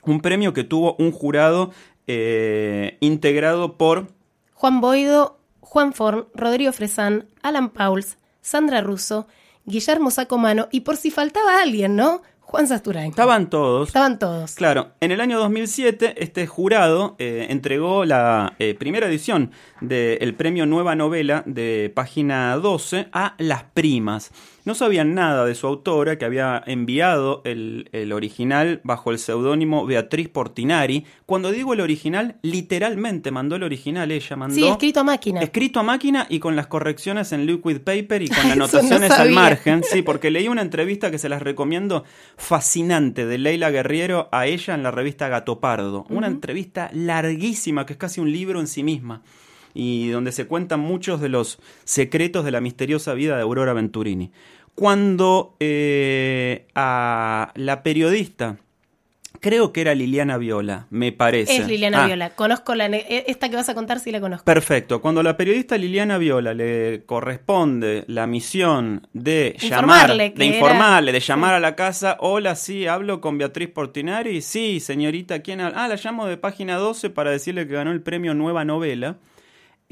un 0.04 0.20
premio 0.20 0.52
que 0.52 0.64
tuvo 0.64 0.96
un 0.98 1.12
jurado 1.12 1.70
eh, 2.06 2.96
integrado 3.00 3.76
por 3.76 4.08
Juan 4.54 4.80
Boido, 4.80 5.38
Juan 5.60 5.92
Forn, 5.92 6.26
Rodrigo 6.34 6.72
Fresán, 6.72 7.26
Alan 7.42 7.70
Pauls, 7.70 8.18
Sandra 8.40 8.80
Russo, 8.80 9.26
Guillermo 9.64 10.10
Sacomano 10.10 10.68
y 10.70 10.80
por 10.80 10.96
si 10.96 11.10
faltaba 11.10 11.62
alguien, 11.62 11.96
¿no? 11.96 12.22
Juan 12.50 12.66
Sasturain. 12.66 13.10
Estaban 13.10 13.48
todos. 13.48 13.90
Estaban 13.90 14.18
todos. 14.18 14.56
Claro, 14.56 14.90
en 15.00 15.12
el 15.12 15.20
año 15.20 15.38
2007 15.38 16.14
este 16.16 16.48
jurado 16.48 17.14
eh, 17.20 17.46
entregó 17.48 18.04
la 18.04 18.54
eh, 18.58 18.74
primera 18.74 19.06
edición 19.06 19.52
del 19.80 20.34
premio 20.34 20.66
Nueva 20.66 20.96
Novela 20.96 21.44
de 21.46 21.92
página 21.94 22.56
12 22.56 23.06
a 23.12 23.36
Las 23.38 23.62
Primas. 23.62 24.32
No 24.64 24.74
sabían 24.74 25.14
nada 25.14 25.44
de 25.44 25.54
su 25.54 25.66
autora, 25.66 26.18
que 26.18 26.24
había 26.24 26.62
enviado 26.66 27.42
el, 27.44 27.88
el 27.92 28.12
original 28.12 28.80
bajo 28.84 29.10
el 29.10 29.18
seudónimo 29.18 29.86
Beatriz 29.86 30.28
Portinari. 30.28 31.04
Cuando 31.26 31.50
digo 31.50 31.72
el 31.72 31.80
original, 31.80 32.36
literalmente 32.42 33.30
mandó 33.30 33.56
el 33.56 33.62
original, 33.62 34.10
ella 34.10 34.36
mandó... 34.36 34.54
Sí, 34.54 34.66
escrito 34.66 35.00
a 35.00 35.04
máquina. 35.04 35.40
Escrito 35.40 35.80
a 35.80 35.82
máquina 35.82 36.26
y 36.28 36.38
con 36.38 36.56
las 36.56 36.66
correcciones 36.66 37.32
en 37.32 37.46
liquid 37.46 37.80
paper 37.80 38.22
y 38.22 38.28
con 38.28 38.46
no 38.48 38.52
anotaciones 38.52 39.10
al 39.12 39.30
margen. 39.30 39.82
Sí, 39.82 40.02
porque 40.02 40.30
leí 40.30 40.48
una 40.48 40.62
entrevista 40.62 41.10
que 41.10 41.18
se 41.18 41.28
las 41.28 41.42
recomiendo 41.42 42.04
fascinante 42.36 43.26
de 43.26 43.38
Leila 43.38 43.70
Guerriero 43.70 44.28
a 44.32 44.46
ella 44.46 44.74
en 44.74 44.82
la 44.82 44.90
revista 44.90 45.28
Gato 45.28 45.60
Pardo. 45.60 46.06
Una 46.10 46.26
entrevista 46.26 46.90
larguísima 46.92 47.86
que 47.86 47.94
es 47.94 47.98
casi 47.98 48.20
un 48.20 48.30
libro 48.32 48.60
en 48.60 48.66
sí 48.66 48.82
misma 48.82 49.22
y 49.74 50.08
donde 50.08 50.32
se 50.32 50.46
cuentan 50.46 50.80
muchos 50.80 51.20
de 51.20 51.28
los 51.28 51.58
secretos 51.84 52.44
de 52.44 52.50
la 52.50 52.60
misteriosa 52.60 53.14
vida 53.14 53.36
de 53.36 53.42
Aurora 53.42 53.72
Venturini. 53.72 54.30
Cuando 54.74 55.56
eh, 55.60 56.66
a 56.74 57.52
la 57.54 57.82
periodista, 57.82 58.56
creo 59.40 59.72
que 59.72 59.80
era 59.82 59.94
Liliana 59.94 60.38
Viola, 60.38 60.86
me 60.90 61.12
parece. 61.12 61.56
Es 61.56 61.66
Liliana 61.68 62.04
Ah, 62.04 62.06
Viola. 62.06 62.30
Conozco 62.30 62.74
la 62.74 62.86
e- 62.86 63.24
esta 63.26 63.48
que 63.50 63.56
vas 63.56 63.68
a 63.68 63.74
contar, 63.74 64.00
sí 64.00 64.10
la 64.10 64.20
conozco. 64.20 64.44
Perfecto. 64.44 65.02
Cuando 65.02 65.20
a 65.20 65.24
la 65.24 65.36
periodista 65.36 65.76
Liliana 65.76 66.18
Viola 66.18 66.54
le 66.54 67.02
corresponde 67.04 68.04
la 68.06 68.26
misión 68.26 69.06
de 69.12 69.56
llamar, 69.58 70.08
Informarle 70.10 70.32
que 70.32 70.38
de 70.38 70.46
era- 70.46 70.56
informarle, 70.56 71.12
de 71.12 71.20
llamar 71.20 71.54
a 71.54 71.60
la 71.60 71.74
casa, 71.76 72.16
hola, 72.20 72.54
sí, 72.54 72.86
hablo 72.86 73.20
con 73.20 73.36
Beatriz 73.38 73.68
Portinari, 73.68 74.40
sí, 74.40 74.80
señorita, 74.80 75.40
¿quién 75.40 75.60
habla? 75.60 75.84
Ah, 75.84 75.88
la 75.88 75.96
llamo 75.96 76.26
de 76.26 76.36
página 76.38 76.76
12 76.76 77.10
para 77.10 77.30
decirle 77.32 77.66
que 77.66 77.74
ganó 77.74 77.92
el 77.92 78.00
premio 78.02 78.32
Nueva 78.34 78.64
Novela. 78.64 79.16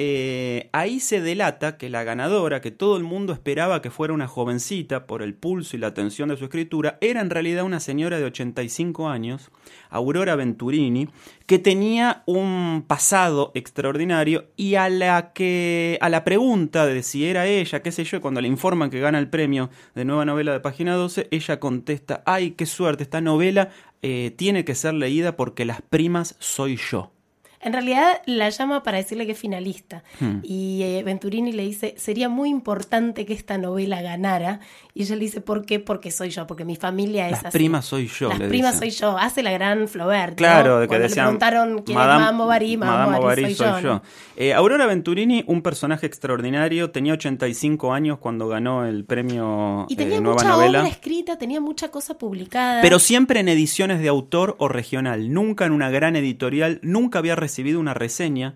Eh, 0.00 0.70
ahí 0.72 1.00
se 1.00 1.20
delata 1.20 1.76
que 1.76 1.90
la 1.90 2.04
ganadora, 2.04 2.60
que 2.60 2.70
todo 2.70 2.96
el 2.96 3.02
mundo 3.02 3.32
esperaba 3.32 3.82
que 3.82 3.90
fuera 3.90 4.14
una 4.14 4.28
jovencita 4.28 5.08
por 5.08 5.22
el 5.22 5.34
pulso 5.34 5.76
y 5.76 5.80
la 5.80 5.88
atención 5.88 6.28
de 6.28 6.36
su 6.36 6.44
escritura, 6.44 6.98
era 7.00 7.20
en 7.20 7.30
realidad 7.30 7.64
una 7.64 7.80
señora 7.80 8.18
de 8.18 8.24
85 8.26 9.08
años, 9.08 9.50
Aurora 9.90 10.36
Venturini, 10.36 11.08
que 11.46 11.58
tenía 11.58 12.22
un 12.26 12.84
pasado 12.86 13.50
extraordinario 13.56 14.46
y 14.56 14.76
a 14.76 14.88
la 14.88 15.32
que 15.32 15.98
a 16.00 16.08
la 16.08 16.22
pregunta 16.22 16.86
de 16.86 17.02
si 17.02 17.26
era 17.26 17.48
ella, 17.48 17.82
qué 17.82 17.90
sé 17.90 18.04
yo, 18.04 18.20
cuando 18.20 18.40
le 18.40 18.46
informan 18.46 18.90
que 18.90 19.00
gana 19.00 19.18
el 19.18 19.28
premio 19.28 19.68
de 19.96 20.04
nueva 20.04 20.24
novela 20.24 20.52
de 20.52 20.60
página 20.60 20.94
12, 20.94 21.26
ella 21.32 21.58
contesta, 21.58 22.22
ay, 22.24 22.52
qué 22.52 22.66
suerte, 22.66 23.02
esta 23.02 23.20
novela 23.20 23.70
eh, 24.02 24.32
tiene 24.36 24.64
que 24.64 24.76
ser 24.76 24.94
leída 24.94 25.34
porque 25.34 25.64
las 25.64 25.82
primas 25.82 26.36
soy 26.38 26.76
yo. 26.76 27.10
En 27.60 27.72
realidad 27.72 28.22
la 28.26 28.48
llama 28.50 28.82
para 28.82 28.98
decirle 28.98 29.26
que 29.26 29.32
es 29.32 29.38
finalista. 29.38 30.02
Hmm. 30.20 30.38
Y 30.42 30.82
eh, 30.82 31.02
Venturini 31.04 31.52
le 31.52 31.64
dice, 31.64 31.94
sería 31.98 32.28
muy 32.28 32.48
importante 32.50 33.26
que 33.26 33.32
esta 33.32 33.58
novela 33.58 34.00
ganara. 34.02 34.60
Y 34.94 35.02
ella 35.02 35.16
le 35.16 35.22
dice, 35.22 35.40
¿por 35.40 35.64
qué? 35.66 35.80
Porque 35.80 36.10
soy 36.10 36.30
yo, 36.30 36.46
porque 36.46 36.64
mi 36.64 36.76
familia 36.76 37.26
es 37.26 37.32
Las 37.32 37.44
así. 37.46 37.58
primas 37.58 37.84
soy 37.84 38.06
yo. 38.08 38.28
Las 38.30 38.38
le 38.38 38.48
primas 38.48 38.80
dicen. 38.80 38.90
soy 38.92 39.00
yo. 39.00 39.18
Hace 39.18 39.42
la 39.42 39.50
gran 39.52 39.88
Flaubert. 39.88 40.30
¿no? 40.32 40.36
Claro, 40.36 40.80
de 40.80 40.84
que 40.86 40.88
Cuando 40.88 41.08
decían. 41.08 41.24
le 41.26 41.28
preguntaron 41.38 41.82
quién 41.82 41.98
Madame- 41.98 42.22
es 42.24 42.26
Mamma 42.32 42.44
Bovary, 42.44 42.76
Mamma 42.76 42.92
Madame 43.06 43.18
Bovary 43.18 43.54
soy, 43.54 43.66
yo. 43.66 43.80
¿no? 43.80 44.02
Eh, 44.36 44.54
Aurora 44.54 44.86
Venturini, 44.86 45.44
un 45.46 45.62
personaje 45.62 46.06
extraordinario, 46.06 46.90
tenía 46.90 47.12
85 47.14 47.92
años 47.92 48.18
cuando 48.18 48.48
ganó 48.48 48.86
el 48.86 49.04
premio 49.04 49.86
Y 49.88 49.94
eh, 49.94 49.96
tenía 49.96 50.20
Nueva 50.20 50.34
mucha 50.36 50.48
Novela. 50.48 50.80
obra 50.80 50.88
escrita, 50.88 51.38
tenía 51.38 51.60
mucha 51.60 51.90
cosa 51.90 52.16
publicada. 52.18 52.82
Pero 52.82 52.98
siempre 52.98 53.40
en 53.40 53.48
ediciones 53.48 54.00
de 54.00 54.08
autor 54.08 54.54
o 54.58 54.68
regional, 54.68 55.32
nunca 55.32 55.64
en 55.66 55.72
una 55.72 55.90
gran 55.90 56.14
editorial, 56.16 56.78
nunca 56.82 57.18
había 57.18 57.34
recibido 57.34 57.47
una 57.80 57.94
reseña. 57.94 58.54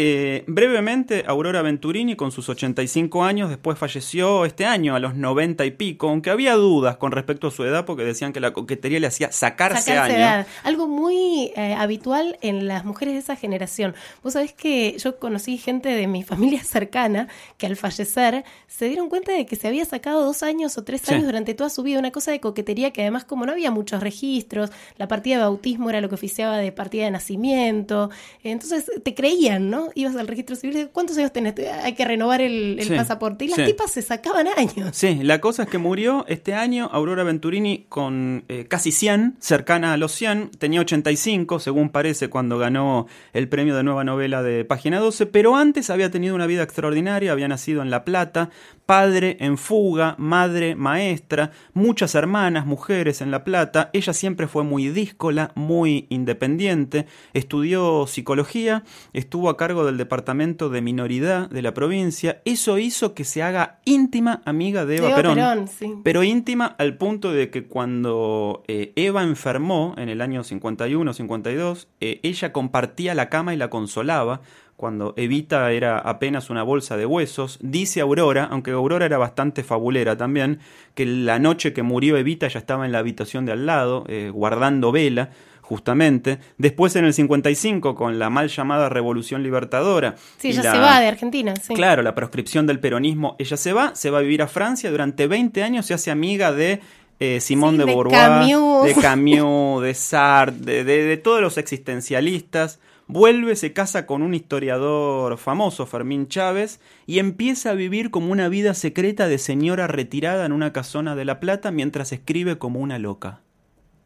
Eh, 0.00 0.44
brevemente, 0.46 1.24
Aurora 1.26 1.60
Venturini, 1.60 2.14
con 2.14 2.30
sus 2.30 2.48
85 2.48 3.24
años, 3.24 3.48
después 3.50 3.76
falleció 3.76 4.44
este 4.44 4.64
año, 4.64 4.94
a 4.94 5.00
los 5.00 5.16
90 5.16 5.64
y 5.66 5.72
pico, 5.72 6.08
aunque 6.08 6.30
había 6.30 6.54
dudas 6.54 6.98
con 6.98 7.10
respecto 7.10 7.48
a 7.48 7.50
su 7.50 7.64
edad, 7.64 7.84
porque 7.84 8.04
decían 8.04 8.32
que 8.32 8.38
la 8.38 8.52
coquetería 8.52 9.00
le 9.00 9.08
hacía 9.08 9.32
sacarse, 9.32 9.82
sacarse 9.82 10.14
años. 10.14 10.18
edad. 10.18 10.46
Algo 10.62 10.86
muy 10.86 11.50
eh, 11.56 11.74
habitual 11.76 12.38
en 12.42 12.68
las 12.68 12.84
mujeres 12.84 13.14
de 13.14 13.18
esa 13.18 13.34
generación. 13.34 13.96
Vos 14.22 14.34
sabés 14.34 14.52
que 14.52 14.96
yo 14.98 15.18
conocí 15.18 15.58
gente 15.58 15.88
de 15.88 16.06
mi 16.06 16.22
familia 16.22 16.62
cercana 16.62 17.26
que 17.56 17.66
al 17.66 17.74
fallecer 17.74 18.44
se 18.68 18.86
dieron 18.86 19.08
cuenta 19.08 19.32
de 19.32 19.46
que 19.46 19.56
se 19.56 19.66
había 19.66 19.84
sacado 19.84 20.24
dos 20.24 20.44
años 20.44 20.78
o 20.78 20.84
tres 20.84 21.00
Sí. 21.02 21.14
años 21.14 21.26
durante 21.26 21.54
toda 21.54 21.70
su 21.70 21.82
vida, 21.82 21.98
una 21.98 22.12
cosa 22.12 22.30
de 22.30 22.38
coquetería 22.38 22.92
que 22.92 23.00
además 23.00 23.24
como 23.24 23.46
no 23.46 23.50
había 23.52 23.72
muchos 23.72 24.00
registros, 24.00 24.70
la 24.96 25.08
partida 25.08 25.38
de 25.38 25.42
bautismo 25.42 25.90
era 25.90 26.00
lo 26.00 26.08
que 26.08 26.14
oficiaba 26.14 26.56
de 26.58 26.70
partida 26.70 27.04
de 27.06 27.10
nacimiento, 27.10 28.10
entonces 28.44 28.88
te 29.02 29.14
creían, 29.16 29.70
¿no? 29.70 29.87
Ibas 29.94 30.16
al 30.16 30.26
registro 30.28 30.56
civil, 30.56 30.90
¿cuántos 30.92 31.16
años 31.18 31.32
tenés? 31.32 31.54
Hay 31.82 31.94
que 31.94 32.04
renovar 32.04 32.40
el, 32.40 32.78
el 32.78 32.86
Sí, 32.88 32.94
pasaporte. 32.94 33.44
Y 33.44 33.48
las 33.48 33.58
sí. 33.58 33.64
tipas 33.66 33.90
se 33.90 34.02
sacaban 34.02 34.46
años. 34.56 34.90
Sí, 34.92 35.20
la 35.22 35.40
cosa 35.40 35.64
es 35.64 35.68
que 35.68 35.78
murió 35.78 36.24
este 36.28 36.54
año 36.54 36.88
Aurora 36.92 37.24
Venturini 37.24 37.86
con 37.88 38.44
eh, 38.48 38.66
casi 38.68 38.92
100, 38.92 39.36
cercana 39.40 39.92
a 39.92 39.96
los 39.96 40.12
100, 40.12 40.50
tenía 40.58 40.80
85, 40.80 41.60
según 41.60 41.90
parece, 41.90 42.28
cuando 42.28 42.58
ganó 42.58 43.06
el 43.32 43.48
premio 43.48 43.76
de 43.76 43.82
nueva 43.82 44.04
novela 44.04 44.42
de 44.42 44.64
Página 44.64 44.98
12, 44.98 45.26
pero 45.26 45.56
antes 45.56 45.90
había 45.90 46.10
tenido 46.10 46.34
una 46.34 46.46
vida 46.46 46.62
extraordinaria, 46.62 47.32
había 47.32 47.48
nacido 47.48 47.82
en 47.82 47.90
La 47.90 48.04
Plata, 48.04 48.50
padre 48.88 49.36
en 49.40 49.58
fuga, 49.58 50.14
madre 50.16 50.74
maestra, 50.74 51.50
muchas 51.74 52.14
hermanas, 52.14 52.64
mujeres 52.64 53.20
en 53.20 53.30
La 53.30 53.44
Plata, 53.44 53.90
ella 53.92 54.14
siempre 54.14 54.46
fue 54.46 54.64
muy 54.64 54.88
díscola, 54.88 55.52
muy 55.54 56.06
independiente, 56.08 57.04
estudió 57.34 58.06
psicología, 58.06 58.84
estuvo 59.12 59.50
a 59.50 59.58
cargo 59.58 59.84
del 59.84 59.98
departamento 59.98 60.70
de 60.70 60.80
minoridad 60.80 61.50
de 61.50 61.60
la 61.60 61.74
provincia, 61.74 62.40
eso 62.46 62.78
hizo 62.78 63.12
que 63.12 63.24
se 63.24 63.42
haga 63.42 63.80
íntima 63.84 64.40
amiga 64.46 64.86
de 64.86 64.96
Eva, 64.96 65.08
Eva 65.08 65.16
Perón, 65.16 65.34
Perón, 65.34 65.68
sí. 65.68 65.94
pero 66.02 66.22
íntima 66.22 66.64
al 66.78 66.96
punto 66.96 67.30
de 67.30 67.50
que 67.50 67.66
cuando 67.66 68.62
eh, 68.68 68.94
Eva 68.96 69.22
enfermó 69.22 69.96
en 69.98 70.08
el 70.08 70.22
año 70.22 70.42
51-52, 70.42 71.88
eh, 72.00 72.20
ella 72.22 72.54
compartía 72.54 73.14
la 73.14 73.28
cama 73.28 73.52
y 73.52 73.58
la 73.58 73.68
consolaba. 73.68 74.40
Cuando 74.78 75.12
Evita 75.16 75.72
era 75.72 75.98
apenas 75.98 76.50
una 76.50 76.62
bolsa 76.62 76.96
de 76.96 77.04
huesos, 77.04 77.58
dice 77.60 78.00
Aurora, 78.00 78.44
aunque 78.48 78.70
Aurora 78.70 79.06
era 79.06 79.18
bastante 79.18 79.64
fabulera 79.64 80.16
también, 80.16 80.60
que 80.94 81.04
la 81.04 81.40
noche 81.40 81.72
que 81.72 81.82
murió 81.82 82.16
Evita 82.16 82.46
ya 82.46 82.60
estaba 82.60 82.86
en 82.86 82.92
la 82.92 83.00
habitación 83.00 83.44
de 83.44 83.50
al 83.52 83.66
lado, 83.66 84.04
eh, 84.06 84.30
guardando 84.32 84.92
vela, 84.92 85.30
justamente. 85.62 86.38
Después 86.58 86.94
en 86.94 87.04
el 87.06 87.12
55, 87.12 87.96
con 87.96 88.20
la 88.20 88.30
mal 88.30 88.48
llamada 88.48 88.88
Revolución 88.88 89.42
Libertadora. 89.42 90.14
Sí, 90.36 90.50
ella 90.50 90.62
la- 90.62 90.70
se 90.72 90.78
va 90.78 91.00
de 91.00 91.08
Argentina, 91.08 91.54
sí. 91.56 91.74
Claro, 91.74 92.02
la 92.02 92.14
proscripción 92.14 92.68
del 92.68 92.78
peronismo, 92.78 93.34
ella 93.40 93.56
se 93.56 93.72
va, 93.72 93.96
se 93.96 94.10
va 94.10 94.18
a 94.18 94.22
vivir 94.22 94.42
a 94.42 94.46
Francia, 94.46 94.92
durante 94.92 95.26
20 95.26 95.64
años 95.64 95.86
se 95.86 95.94
hace 95.94 96.12
amiga 96.12 96.52
de 96.52 96.80
eh, 97.20 97.40
Simón 97.40 97.72
Sí, 97.72 97.78
de 97.78 97.84
de 97.86 98.10
Camus. 98.12 98.84
de 98.84 98.94
Camus, 99.02 99.82
de 99.82 99.94
Sartre, 99.94 100.64
de, 100.64 100.84
de- 100.84 101.02
de 101.02 101.16
todos 101.16 101.40
los 101.40 101.58
existencialistas. 101.58 102.78
Vuelve, 103.10 103.56
se 103.56 103.72
casa 103.72 104.04
con 104.04 104.20
un 104.20 104.34
historiador 104.34 105.38
famoso, 105.38 105.86
Fermín 105.86 106.28
Chávez, 106.28 106.78
y 107.06 107.20
empieza 107.20 107.70
a 107.70 107.74
vivir 107.74 108.10
como 108.10 108.30
una 108.30 108.50
vida 108.50 108.74
secreta 108.74 109.28
de 109.28 109.38
señora 109.38 109.86
retirada 109.86 110.44
en 110.44 110.52
una 110.52 110.74
casona 110.74 111.16
de 111.16 111.24
La 111.24 111.40
Plata 111.40 111.70
mientras 111.70 112.12
escribe 112.12 112.58
como 112.58 112.80
una 112.80 112.98
loca. 112.98 113.40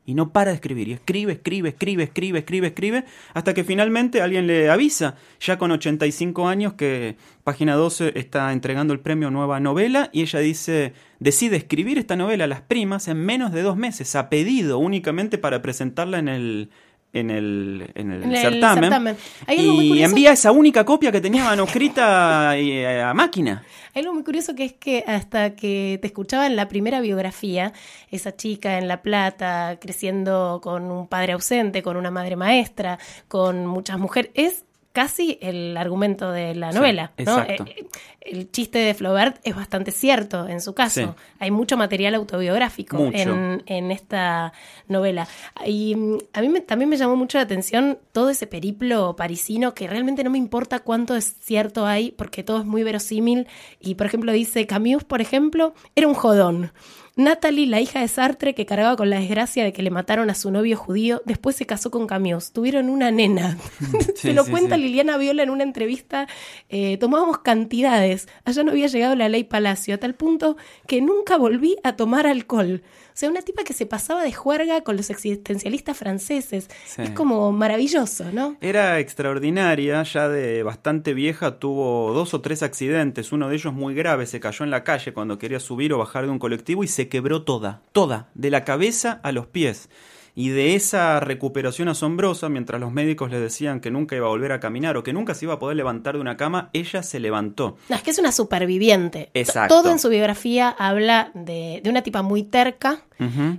Y 0.04 0.14
no 0.14 0.32
para 0.32 0.50
de 0.50 0.54
escribir, 0.54 0.86
y 0.86 0.92
escribe, 0.92 1.32
escribe, 1.32 1.70
escribe, 1.70 2.04
escribe, 2.04 2.38
escribe, 2.38 2.66
escribe, 2.68 3.04
hasta 3.34 3.54
que 3.54 3.64
finalmente 3.64 4.22
alguien 4.22 4.46
le 4.46 4.70
avisa, 4.70 5.16
ya 5.40 5.58
con 5.58 5.72
85 5.72 6.46
años, 6.46 6.74
que 6.74 7.16
Página 7.42 7.74
12 7.74 8.12
está 8.16 8.52
entregando 8.52 8.92
el 8.92 9.00
premio 9.00 9.32
Nueva 9.32 9.58
Novela, 9.58 10.10
y 10.12 10.22
ella 10.22 10.38
dice, 10.38 10.92
decide 11.18 11.56
escribir 11.56 11.98
esta 11.98 12.14
novela 12.14 12.44
a 12.44 12.48
las 12.48 12.62
primas 12.62 13.08
en 13.08 13.18
menos 13.18 13.50
de 13.50 13.62
dos 13.62 13.76
meses, 13.76 14.14
a 14.14 14.28
pedido, 14.28 14.78
únicamente 14.78 15.38
para 15.38 15.60
presentarla 15.60 16.20
en 16.20 16.28
el, 16.28 16.70
en 17.12 17.30
el, 17.30 17.90
en 17.94 18.12
el 18.12 18.22
En 18.22 18.32
el 18.32 18.38
certamen. 18.38 18.84
certamen. 18.84 19.16
Y 19.56 20.02
envía 20.02 20.32
esa 20.32 20.52
única 20.52 20.84
copia 20.84 21.12
que 21.12 21.20
tenía 21.20 21.44
manuscrita 21.44 22.56
eh, 22.56 23.02
a 23.02 23.12
máquina. 23.14 23.64
Hay 23.94 24.00
algo 24.00 24.14
muy 24.14 24.24
curioso 24.24 24.54
que 24.54 24.64
es 24.64 24.72
que 24.72 25.04
hasta 25.06 25.54
que 25.54 25.98
te 26.00 26.06
escuchaba 26.06 26.46
en 26.46 26.56
la 26.56 26.68
primera 26.68 27.00
biografía, 27.00 27.74
esa 28.10 28.34
chica 28.34 28.78
en 28.78 28.88
La 28.88 29.02
Plata, 29.02 29.78
creciendo 29.80 30.60
con 30.62 30.90
un 30.90 31.06
padre 31.06 31.32
ausente, 31.32 31.82
con 31.82 31.96
una 31.96 32.10
madre 32.10 32.36
maestra, 32.36 32.98
con 33.28 33.66
muchas 33.66 33.98
mujeres, 33.98 34.30
es 34.34 34.64
casi 34.92 35.38
el 35.40 35.76
argumento 35.76 36.30
de 36.30 36.54
la 36.54 36.70
Sí, 36.72 36.78
novela. 36.78 37.12
¿no? 37.18 37.22
exacto. 37.22 37.64
Eh, 37.66 37.86
el 38.20 38.50
chiste 38.52 38.78
de 38.78 38.94
Flaubert 38.94 39.38
es 39.42 39.56
bastante 39.56 39.90
cierto 39.90 40.46
en 40.46 40.60
su 40.60 40.74
caso. 40.74 41.00
Sí. 41.00 41.22
Hay 41.40 41.50
mucho 41.50 41.76
material 41.76 42.14
autobiográfico 42.14 42.96
Mucho. 42.96 43.16
en, 43.18 43.62
en 43.66 43.90
esta 43.90 44.52
novela. 44.86 45.26
Y 45.66 45.96
mm, 45.96 46.18
a 46.32 46.40
mí 46.40 46.48
me- 46.48 46.60
también 46.60 46.88
me 46.88 46.96
llamó 46.96 47.16
mucho 47.16 47.38
la 47.38 47.44
atención 47.44 47.98
todo 48.12 48.30
ese 48.30 48.46
periplo 48.46 49.16
parisino 49.16 49.74
que 49.74 49.88
realmente 49.88 50.22
no 50.22 50.30
me 50.30 50.38
importa 50.38 50.78
cuánto 50.80 51.16
es 51.16 51.34
cierto 51.40 51.84
hay, 51.84 52.12
porque 52.12 52.44
todo 52.44 52.60
es 52.60 52.64
muy 52.64 52.84
verosímil. 52.84 53.48
Y 53.80 53.96
por 53.96 54.06
ejemplo, 54.06 54.30
dice 54.30 54.66
Camus, 54.68 55.02
por 55.02 55.20
ejemplo, 55.20 55.74
era 55.96 56.06
un 56.06 56.14
jodón. 56.14 56.70
Natalie, 57.14 57.66
la 57.66 57.80
hija 57.80 58.00
de 58.00 58.08
Sartre, 58.08 58.54
que 58.54 58.64
cargaba 58.64 58.96
con 58.96 59.10
la 59.10 59.18
desgracia 59.20 59.64
de 59.64 59.72
que 59.74 59.82
le 59.82 59.90
mataron 59.90 60.30
a 60.30 60.34
su 60.34 60.50
novio 60.50 60.76
judío, 60.78 61.20
después 61.26 61.56
se 61.56 61.66
casó 61.66 61.90
con 61.90 62.06
Camus. 62.06 62.52
Tuvieron 62.52 62.88
una 62.88 63.10
nena. 63.10 63.58
Sí, 64.16 64.28
se 64.28 64.34
lo 64.34 64.44
sí, 64.44 64.50
cuenta 64.52 64.76
sí. 64.76 64.82
Liliana 64.82 65.16
Viola 65.18 65.42
en 65.42 65.50
una 65.50 65.64
entrevista. 65.64 66.28
eh, 66.68 66.96
tomábamos 66.98 67.38
cantidades. 67.38 68.28
Allá 68.44 68.62
no 68.62 68.70
había 68.70 68.86
llegado 68.86 69.14
la 69.16 69.28
ley 69.28 69.44
Palacio, 69.44 69.94
a 69.94 69.98
tal 69.98 70.14
punto 70.14 70.56
que 70.86 71.00
nunca 71.02 71.36
volví 71.36 71.76
a 71.82 71.96
tomar 71.96 72.26
alcohol. 72.26 72.82
O 73.12 73.16
sea, 73.16 73.28
una 73.28 73.42
tipa 73.42 73.64
que 73.64 73.74
se 73.74 73.86
pasaba 73.86 74.22
de 74.22 74.32
juerga 74.32 74.82
con 74.82 74.96
los 74.96 75.10
existencialistas 75.10 75.96
franceses. 75.96 76.68
Sí. 76.86 77.02
Es 77.02 77.10
como 77.10 77.52
maravilloso, 77.52 78.32
¿no? 78.32 78.56
Era 78.60 78.98
extraordinaria, 79.00 80.02
ya 80.02 80.28
de 80.28 80.62
bastante 80.62 81.14
vieja, 81.14 81.58
tuvo 81.58 82.12
dos 82.14 82.32
o 82.34 82.40
tres 82.40 82.62
accidentes, 82.62 83.32
uno 83.32 83.48
de 83.48 83.56
ellos 83.56 83.72
muy 83.72 83.94
grave, 83.94 84.26
se 84.26 84.40
cayó 84.40 84.64
en 84.64 84.70
la 84.70 84.84
calle 84.84 85.12
cuando 85.12 85.38
quería 85.38 85.60
subir 85.60 85.92
o 85.92 85.98
bajar 85.98 86.24
de 86.24 86.30
un 86.30 86.38
colectivo 86.38 86.84
y 86.84 86.88
se 86.88 87.08
quebró 87.08 87.42
toda, 87.42 87.82
toda, 87.92 88.28
de 88.34 88.50
la 88.50 88.64
cabeza 88.64 89.20
a 89.22 89.32
los 89.32 89.46
pies. 89.46 89.88
Y 90.34 90.48
de 90.48 90.74
esa 90.74 91.20
recuperación 91.20 91.88
asombrosa, 91.88 92.48
mientras 92.48 92.80
los 92.80 92.90
médicos 92.90 93.30
le 93.30 93.38
decían 93.38 93.80
que 93.80 93.90
nunca 93.90 94.16
iba 94.16 94.26
a 94.26 94.30
volver 94.30 94.52
a 94.52 94.60
caminar 94.60 94.96
o 94.96 95.02
que 95.02 95.12
nunca 95.12 95.34
se 95.34 95.44
iba 95.44 95.54
a 95.54 95.58
poder 95.58 95.76
levantar 95.76 96.14
de 96.14 96.20
una 96.22 96.38
cama, 96.38 96.70
ella 96.72 97.02
se 97.02 97.20
levantó. 97.20 97.76
No, 97.90 97.96
es 97.96 98.02
que 98.02 98.12
es 98.12 98.18
una 98.18 98.32
superviviente. 98.32 99.30
Exacto. 99.34 99.74
Todo 99.82 99.90
en 99.92 99.98
su 99.98 100.08
biografía 100.08 100.70
habla 100.70 101.30
de, 101.34 101.80
de 101.84 101.90
una 101.90 102.00
tipa 102.02 102.22
muy 102.22 102.44
terca, 102.44 103.02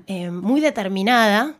eh, 0.07 0.31
muy 0.31 0.61
determinada, 0.61 1.57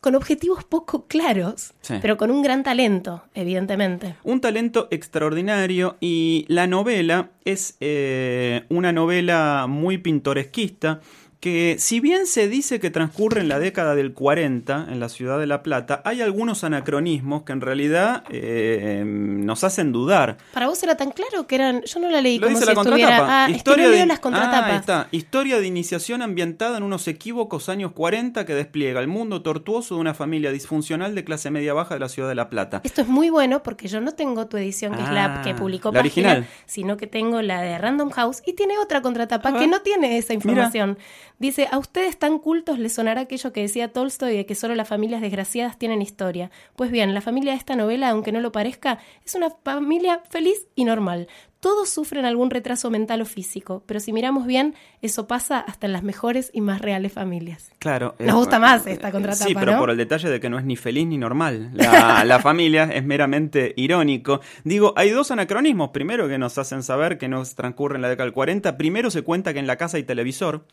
con 0.00 0.14
objetivos 0.14 0.62
poco 0.64 1.06
claros, 1.06 1.74
Sí. 1.80 1.94
pero 2.00 2.16
con 2.16 2.30
un 2.30 2.40
gran 2.42 2.62
talento, 2.62 3.24
evidentemente. 3.34 4.14
Un 4.24 4.40
talento 4.40 4.88
extraordinario 4.90 5.96
y 6.00 6.44
la 6.48 6.66
novela 6.66 7.30
es 7.44 7.76
eh, 7.80 8.64
una 8.68 8.92
novela 8.92 9.66
muy 9.68 9.98
pintoresquista 9.98 11.00
que 11.40 11.76
si 11.78 12.00
bien 12.00 12.26
se 12.26 12.48
dice 12.48 12.80
que 12.80 12.90
transcurre 12.90 13.40
en 13.40 13.48
la 13.48 13.58
década 13.58 13.94
del 13.94 14.14
40 14.14 14.86
en 14.90 14.98
la 15.00 15.08
ciudad 15.08 15.38
de 15.38 15.46
La 15.46 15.62
Plata, 15.62 16.02
hay 16.04 16.22
algunos 16.22 16.64
anacronismos 16.64 17.42
que 17.42 17.52
en 17.52 17.60
realidad 17.60 18.24
eh, 18.30 19.04
nos 19.06 19.62
hacen 19.62 19.92
dudar. 19.92 20.38
¿Para 20.54 20.66
vos 20.68 20.82
era 20.82 20.96
tan 20.96 21.10
claro 21.10 21.46
que 21.46 21.56
eran.? 21.56 21.82
Yo 21.82 22.00
no 22.00 22.10
la 22.10 22.20
leí 22.20 22.38
Lo 22.38 22.46
como 22.46 22.58
dice 22.58 22.70
si 22.70 22.74
la 22.74 22.74
contratapa. 22.74 23.44
Ah, 23.44 23.48
es 23.50 23.62
que 23.62 23.76
no 23.76 23.90
de, 23.90 24.06
las 24.06 24.18
contratapas. 24.20 24.70
Ah, 24.72 24.76
está. 24.76 25.08
Historia 25.10 25.60
de 25.60 25.66
iniciación 25.66 26.22
ambientada 26.22 26.78
en 26.78 26.82
unos 26.82 27.06
equívocos 27.08 27.68
años 27.68 27.92
40 27.92 28.46
que 28.46 28.54
despliega 28.54 29.00
el 29.00 29.08
mundo 29.08 29.42
tortuoso 29.42 29.96
de 29.96 30.00
una 30.00 30.14
familia 30.14 30.50
disfuncional 30.52 31.14
de 31.14 31.24
clase 31.24 31.50
media 31.50 31.74
baja 31.74 31.94
de 31.94 32.00
la 32.00 32.08
ciudad 32.08 32.28
de 32.28 32.34
La 32.34 32.48
Plata. 32.48 32.80
Esto 32.84 33.02
es 33.02 33.08
muy 33.08 33.30
bueno 33.30 33.62
porque 33.62 33.88
yo 33.88 34.00
no 34.00 34.12
tengo 34.12 34.46
tu 34.46 34.56
edición, 34.56 34.94
que 34.94 35.02
es 35.02 35.10
la 35.10 35.26
Ah, 35.26 35.42
que 35.42 35.54
publicó 35.54 35.90
la 35.90 36.02
Página, 36.02 36.30
original. 36.30 36.48
sino 36.66 36.96
que 36.96 37.06
tengo 37.06 37.42
la 37.42 37.60
de 37.60 37.78
Random 37.78 38.10
House 38.10 38.42
y 38.46 38.52
tiene 38.54 38.78
otra 38.78 39.02
contratapa 39.02 39.58
que 39.58 39.66
no 39.66 39.80
tiene 39.82 40.18
esa 40.18 40.34
información. 40.34 40.98
Dice, 41.38 41.68
a 41.70 41.78
ustedes 41.78 42.18
tan 42.18 42.38
cultos 42.38 42.78
les 42.78 42.94
sonará 42.94 43.22
aquello 43.22 43.52
que 43.52 43.60
decía 43.60 43.92
Tolstoy 43.92 44.36
de 44.36 44.46
que 44.46 44.54
solo 44.54 44.74
las 44.74 44.88
familias 44.88 45.20
desgraciadas 45.20 45.78
tienen 45.78 46.00
historia. 46.00 46.50
Pues 46.76 46.90
bien, 46.90 47.12
la 47.12 47.20
familia 47.20 47.52
de 47.52 47.58
esta 47.58 47.76
novela, 47.76 48.08
aunque 48.08 48.32
no 48.32 48.40
lo 48.40 48.52
parezca, 48.52 48.98
es 49.24 49.34
una 49.34 49.50
familia 49.50 50.22
feliz 50.30 50.66
y 50.74 50.84
normal. 50.84 51.28
Todos 51.60 51.90
sufren 51.90 52.24
algún 52.24 52.50
retraso 52.50 52.90
mental 52.90 53.20
o 53.22 53.26
físico, 53.26 53.82
pero 53.86 53.98
si 54.00 54.12
miramos 54.12 54.46
bien, 54.46 54.74
eso 55.02 55.26
pasa 55.26 55.58
hasta 55.58 55.86
en 55.86 55.92
las 55.92 56.02
mejores 56.02 56.50
y 56.54 56.60
más 56.60 56.80
reales 56.80 57.12
familias. 57.12 57.70
Claro. 57.80 58.14
Nos 58.18 58.28
eh, 58.28 58.32
gusta 58.32 58.58
más 58.58 58.86
esta 58.86 59.10
contratapa, 59.10 59.48
Sí, 59.48 59.54
pero 59.54 59.72
¿no? 59.72 59.78
por 59.78 59.90
el 59.90 59.96
detalle 59.96 60.30
de 60.30 60.38
que 60.38 60.48
no 60.48 60.58
es 60.58 60.64
ni 60.64 60.76
feliz 60.76 61.06
ni 61.06 61.18
normal. 61.18 61.70
La, 61.74 62.24
la 62.24 62.38
familia 62.38 62.84
es 62.84 63.04
meramente 63.04 63.74
irónico. 63.76 64.40
Digo, 64.64 64.94
hay 64.96 65.10
dos 65.10 65.30
anacronismos. 65.30 65.90
Primero 65.90 66.28
que 66.28 66.38
nos 66.38 66.56
hacen 66.56 66.82
saber 66.82 67.18
que 67.18 67.28
nos 67.28 67.54
transcurre 67.56 67.96
en 67.96 68.02
la 68.02 68.08
década 68.08 68.26
del 68.26 68.34
40. 68.34 68.76
Primero 68.76 69.10
se 69.10 69.22
cuenta 69.22 69.52
que 69.52 69.58
en 69.58 69.66
la 69.66 69.76
casa 69.76 69.96
hay 69.96 70.04
televisor. 70.04 70.64